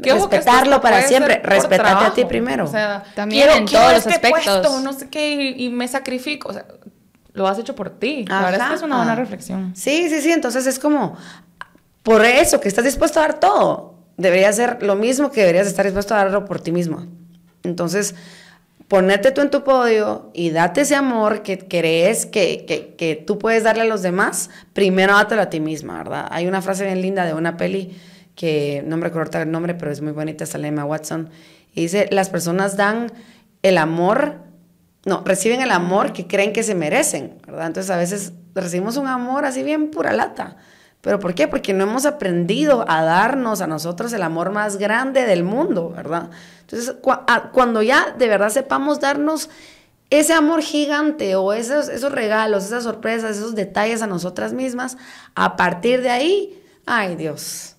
respetarlo 0.00 0.76
que 0.76 0.82
para 0.82 1.02
siempre. 1.02 1.40
Respetate 1.42 2.06
a 2.06 2.14
ti 2.14 2.24
primero. 2.24 2.64
O 2.64 2.66
sea, 2.66 3.04
también 3.14 3.42
quiero, 3.42 3.58
en 3.58 3.66
quiero 3.66 3.84
todos 3.84 3.96
los 3.96 4.06
este 4.06 4.26
aspectos. 4.26 4.60
Puesto, 4.60 4.80
no 4.80 4.92
sé 4.94 5.08
qué, 5.10 5.34
y, 5.34 5.66
y 5.66 5.68
me 5.68 5.86
sacrifico. 5.86 6.48
O 6.48 6.52
sea, 6.54 6.64
lo 7.34 7.46
has 7.46 7.58
hecho 7.58 7.74
por 7.74 7.90
ti. 7.90 8.24
Ajá. 8.26 8.40
La 8.40 8.50
verdad 8.50 8.66
es 8.66 8.70
que 8.70 8.76
es 8.76 8.82
una 8.82 8.96
buena 8.96 9.14
reflexión. 9.14 9.76
Sí, 9.76 10.08
sí, 10.08 10.22
sí. 10.22 10.32
Entonces 10.32 10.66
es 10.66 10.78
como, 10.78 11.18
por 12.06 12.24
eso, 12.24 12.60
que 12.60 12.68
estás 12.68 12.84
dispuesto 12.84 13.18
a 13.18 13.22
dar 13.22 13.40
todo, 13.40 13.96
debería 14.16 14.52
ser 14.52 14.80
lo 14.80 14.94
mismo 14.94 15.32
que 15.32 15.40
deberías 15.40 15.66
estar 15.66 15.84
dispuesto 15.84 16.14
a 16.14 16.18
darlo 16.18 16.44
por 16.44 16.60
ti 16.60 16.70
mismo. 16.70 17.04
Entonces, 17.64 18.14
ponerte 18.86 19.32
tú 19.32 19.40
en 19.40 19.50
tu 19.50 19.64
podio 19.64 20.30
y 20.32 20.50
date 20.50 20.82
ese 20.82 20.94
amor 20.94 21.42
que 21.42 21.58
crees 21.58 22.24
que, 22.24 22.64
que, 22.64 22.94
que, 22.94 23.16
tú 23.16 23.40
puedes 23.40 23.64
darle 23.64 23.82
a 23.82 23.86
los 23.86 24.02
demás, 24.02 24.50
primero 24.72 25.14
dátelo 25.14 25.42
a 25.42 25.50
ti 25.50 25.58
misma, 25.58 25.98
¿verdad? 25.98 26.28
Hay 26.30 26.46
una 26.46 26.62
frase 26.62 26.84
bien 26.84 27.02
linda 27.02 27.26
de 27.26 27.34
una 27.34 27.56
peli 27.56 27.98
que 28.36 28.84
no 28.86 28.96
me 28.98 29.02
recuerdo 29.02 29.40
el 29.40 29.50
nombre, 29.50 29.74
pero 29.74 29.90
es 29.90 30.00
muy 30.00 30.12
bonita, 30.12 30.46
sale 30.46 30.68
Emma 30.68 30.84
Watson, 30.84 31.30
y 31.74 31.80
dice, 31.80 32.06
las 32.12 32.30
personas 32.30 32.76
dan 32.76 33.10
el 33.62 33.78
amor, 33.78 34.42
no, 35.06 35.24
reciben 35.24 35.60
el 35.60 35.72
amor 35.72 36.12
que 36.12 36.28
creen 36.28 36.52
que 36.52 36.62
se 36.62 36.76
merecen, 36.76 37.38
¿verdad? 37.48 37.66
Entonces 37.66 37.90
a 37.90 37.96
veces 37.96 38.32
recibimos 38.54 38.96
un 38.96 39.08
amor 39.08 39.44
así 39.44 39.64
bien 39.64 39.90
pura 39.90 40.12
lata, 40.12 40.56
¿Pero 41.06 41.20
por 41.20 41.36
qué? 41.36 41.46
Porque 41.46 41.72
no 41.72 41.84
hemos 41.84 42.04
aprendido 42.04 42.84
a 42.88 43.04
darnos 43.04 43.60
a 43.60 43.68
nosotros 43.68 44.12
el 44.12 44.24
amor 44.24 44.50
más 44.50 44.76
grande 44.76 45.24
del 45.24 45.44
mundo, 45.44 45.90
¿verdad? 45.90 46.30
Entonces, 46.62 46.96
cuando 47.52 47.80
ya 47.80 48.12
de 48.18 48.26
verdad 48.26 48.48
sepamos 48.48 48.98
darnos 48.98 49.48
ese 50.10 50.32
amor 50.32 50.62
gigante 50.62 51.36
o 51.36 51.52
esos, 51.52 51.88
esos 51.90 52.10
regalos, 52.10 52.64
esas 52.64 52.82
sorpresas, 52.82 53.36
esos 53.36 53.54
detalles 53.54 54.02
a 54.02 54.08
nosotras 54.08 54.52
mismas, 54.52 54.98
a 55.36 55.54
partir 55.54 56.02
de 56.02 56.10
ahí, 56.10 56.60
ay 56.86 57.14
Dios, 57.14 57.75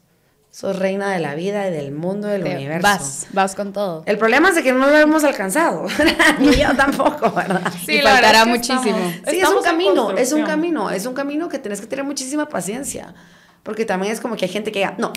sos 0.57 0.75
reina 0.75 1.11
de 1.11 1.19
la 1.19 1.35
vida 1.35 1.67
y 1.67 1.71
del 1.71 1.91
mundo, 1.91 2.27
del 2.27 2.43
Te 2.43 2.55
universo. 2.55 2.81
Vas, 2.81 3.27
vas 3.31 3.53
con 3.53 3.73
todo. 3.73 4.01
El 4.07 4.17
problema 4.17 4.49
es 4.49 4.55
de 4.55 4.63
que 4.63 4.73
no 4.73 4.87
lo 4.87 4.97
hemos 4.97 5.23
alcanzado, 5.23 5.85
ni 6.39 6.55
yo 6.55 6.75
tampoco, 6.75 7.31
¿verdad? 7.31 7.71
Sí, 7.85 7.97
y 7.97 8.01
faltará 8.01 8.43
muchísimo. 8.43 8.97
Estamos, 8.97 9.29
sí, 9.29 9.39
es 9.39 9.49
un 9.49 9.61
camino, 9.61 10.11
es 10.17 10.31
un 10.31 10.43
camino, 10.43 10.89
es 10.89 11.05
un 11.05 11.13
camino 11.13 11.47
que 11.47 11.59
tienes 11.59 11.79
que 11.79 11.85
tener 11.85 12.03
muchísima 12.03 12.49
paciencia, 12.49 13.13
porque 13.61 13.85
también 13.85 14.11
es 14.11 14.19
como 14.19 14.35
que 14.35 14.45
hay 14.45 14.51
gente 14.51 14.71
que 14.71 14.79
diga, 14.79 14.95
no, 14.97 15.13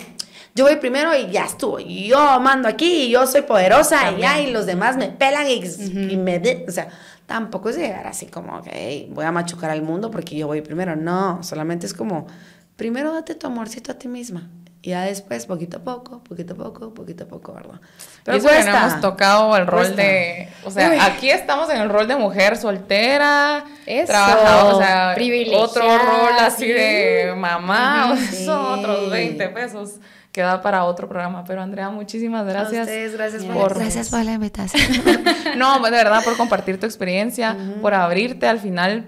yo 0.53 0.65
voy 0.65 0.75
primero 0.75 1.17
y 1.17 1.31
ya 1.31 1.45
estuvo, 1.45 1.79
yo 1.79 2.39
mando 2.39 2.67
aquí, 2.67 3.05
y 3.05 3.09
yo 3.09 3.25
soy 3.25 3.41
poderosa, 3.41 3.99
también. 3.99 4.19
y 4.19 4.21
ya, 4.21 4.41
y 4.41 4.51
los 4.51 4.67
demás 4.67 4.95
me 4.95 5.07
pelan 5.07 5.49
y, 5.49 5.57
uh 5.57 5.63
-huh. 5.63 6.11
y 6.11 6.17
me, 6.17 6.37
de, 6.37 6.65
o 6.69 6.71
sea, 6.71 6.89
tampoco 7.25 7.69
es 7.69 7.77
llegar 7.77 8.05
así 8.05 8.27
como, 8.27 8.61
que 8.61 8.69
hey, 8.71 9.09
voy 9.11 9.25
a 9.25 9.31
machucar 9.31 9.71
al 9.71 9.81
mundo 9.81 10.11
porque 10.11 10.35
yo 10.35 10.45
voy 10.45 10.61
primero, 10.61 10.95
no, 10.95 11.41
solamente 11.41 11.87
es 11.87 11.95
como, 11.95 12.27
primero 12.75 13.11
date 13.11 13.33
tu 13.33 13.47
amorcito 13.47 13.91
a 13.91 13.95
ti 13.95 14.07
misma, 14.07 14.47
y 14.83 14.89
ya 14.89 15.03
después, 15.03 15.45
poquito 15.45 15.77
a 15.77 15.81
poco, 15.81 16.23
poquito 16.23 16.53
a 16.53 16.57
poco, 16.57 16.91
poquito 16.91 17.25
a 17.25 17.27
poco, 17.27 17.53
¿verdad? 17.53 17.79
Pero 18.23 18.39
cuesta. 18.41 18.71
no 18.71 18.77
hemos 18.77 19.01
tocado 19.01 19.55
el 19.55 19.67
rol 19.67 19.85
cuesta. 19.85 20.01
de... 20.01 20.49
O 20.63 20.71
sea, 20.71 20.89
Uy. 20.89 20.97
aquí 20.99 21.29
estamos 21.29 21.69
en 21.69 21.81
el 21.81 21.89
rol 21.89 22.07
de 22.07 22.15
mujer 22.15 22.57
soltera, 22.57 23.63
Eso, 23.85 24.07
trabajadora, 24.07 24.75
o 24.75 24.79
sea, 24.79 25.15
otro 25.59 25.83
rol 25.83 26.33
así 26.39 26.65
sí. 26.65 26.71
de 26.71 27.33
mamá, 27.37 28.17
sí. 28.17 28.43
son 28.43 28.79
otros 28.79 29.11
20 29.11 29.49
pesos 29.49 29.99
que 30.31 30.41
da 30.41 30.63
para 30.63 30.85
otro 30.85 31.07
programa. 31.07 31.43
Pero 31.45 31.61
Andrea, 31.61 31.91
muchísimas 31.91 32.47
gracias. 32.47 32.79
A 32.79 32.83
ustedes, 32.83 33.13
gracias 33.13 33.43
por, 33.43 33.55
por, 33.55 33.77
gracias 33.77 34.09
por 34.09 34.23
la 34.23 34.33
invitación. 34.33 34.81
no, 35.57 35.79
de 35.79 35.91
verdad, 35.91 36.23
por 36.23 36.35
compartir 36.37 36.79
tu 36.79 36.87
experiencia, 36.87 37.55
uh 37.55 37.61
-huh. 37.61 37.81
por 37.81 37.93
abrirte 37.93 38.47
al 38.47 38.59
final 38.59 39.05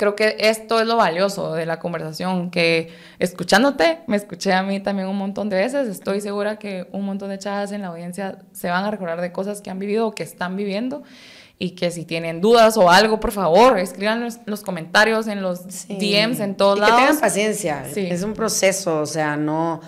creo 0.00 0.16
que 0.16 0.34
esto 0.38 0.80
es 0.80 0.86
lo 0.86 0.96
valioso 0.96 1.52
de 1.52 1.66
la 1.66 1.78
conversación, 1.78 2.50
que 2.50 2.88
escuchándote, 3.18 3.98
me 4.06 4.16
escuché 4.16 4.54
a 4.54 4.62
mí 4.62 4.80
también 4.80 5.06
un 5.08 5.18
montón 5.18 5.50
de 5.50 5.56
veces, 5.56 5.88
estoy 5.88 6.22
segura 6.22 6.58
que 6.58 6.88
un 6.92 7.04
montón 7.04 7.28
de 7.28 7.38
chavas 7.38 7.70
en 7.72 7.82
la 7.82 7.88
audiencia 7.88 8.38
se 8.52 8.70
van 8.70 8.86
a 8.86 8.90
recordar 8.90 9.20
de 9.20 9.30
cosas 9.30 9.60
que 9.60 9.68
han 9.68 9.78
vivido 9.78 10.06
o 10.06 10.14
que 10.14 10.22
están 10.22 10.56
viviendo 10.56 11.02
y 11.58 11.72
que 11.72 11.90
si 11.90 12.06
tienen 12.06 12.40
dudas 12.40 12.78
o 12.78 12.90
algo, 12.90 13.20
por 13.20 13.30
favor, 13.30 13.78
escriban 13.78 14.22
los, 14.22 14.38
los 14.46 14.62
comentarios 14.62 15.26
en 15.26 15.42
los 15.42 15.60
sí. 15.68 15.98
DMs, 15.98 16.40
en 16.40 16.56
todos 16.56 16.78
y 16.78 16.80
lados. 16.80 16.94
que 16.94 17.02
tengan 17.02 17.20
paciencia, 17.20 17.84
sí. 17.92 18.06
es 18.10 18.22
un 18.22 18.32
proceso, 18.32 19.02
o 19.02 19.06
sea, 19.06 19.36
no... 19.36 19.82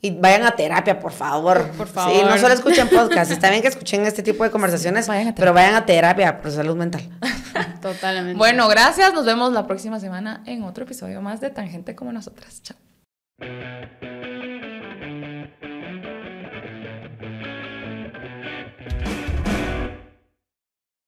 Y 0.00 0.12
vayan 0.12 0.44
a 0.44 0.52
terapia, 0.52 1.00
por 1.00 1.12
favor. 1.12 1.70
Por 1.72 1.88
favor. 1.88 2.14
Sí, 2.14 2.22
no 2.24 2.38
solo 2.38 2.54
escuchen 2.54 2.88
podcast. 2.88 3.32
Está 3.32 3.50
bien 3.50 3.62
que 3.62 3.68
escuchen 3.68 4.06
este 4.06 4.22
tipo 4.22 4.44
de 4.44 4.50
conversaciones, 4.50 5.08
vayan 5.08 5.34
pero 5.34 5.52
vayan 5.52 5.74
a 5.74 5.86
terapia 5.86 6.40
por 6.40 6.52
salud 6.52 6.76
mental. 6.76 7.02
Totalmente. 7.82 8.38
Bueno, 8.38 8.68
gracias. 8.68 9.12
Nos 9.12 9.26
vemos 9.26 9.52
la 9.52 9.66
próxima 9.66 9.98
semana 9.98 10.42
en 10.46 10.62
otro 10.62 10.84
episodio 10.84 11.20
más 11.20 11.40
de 11.40 11.50
Tangente 11.50 11.96
como 11.96 12.12
nosotras. 12.12 12.62
Chao. 12.62 12.76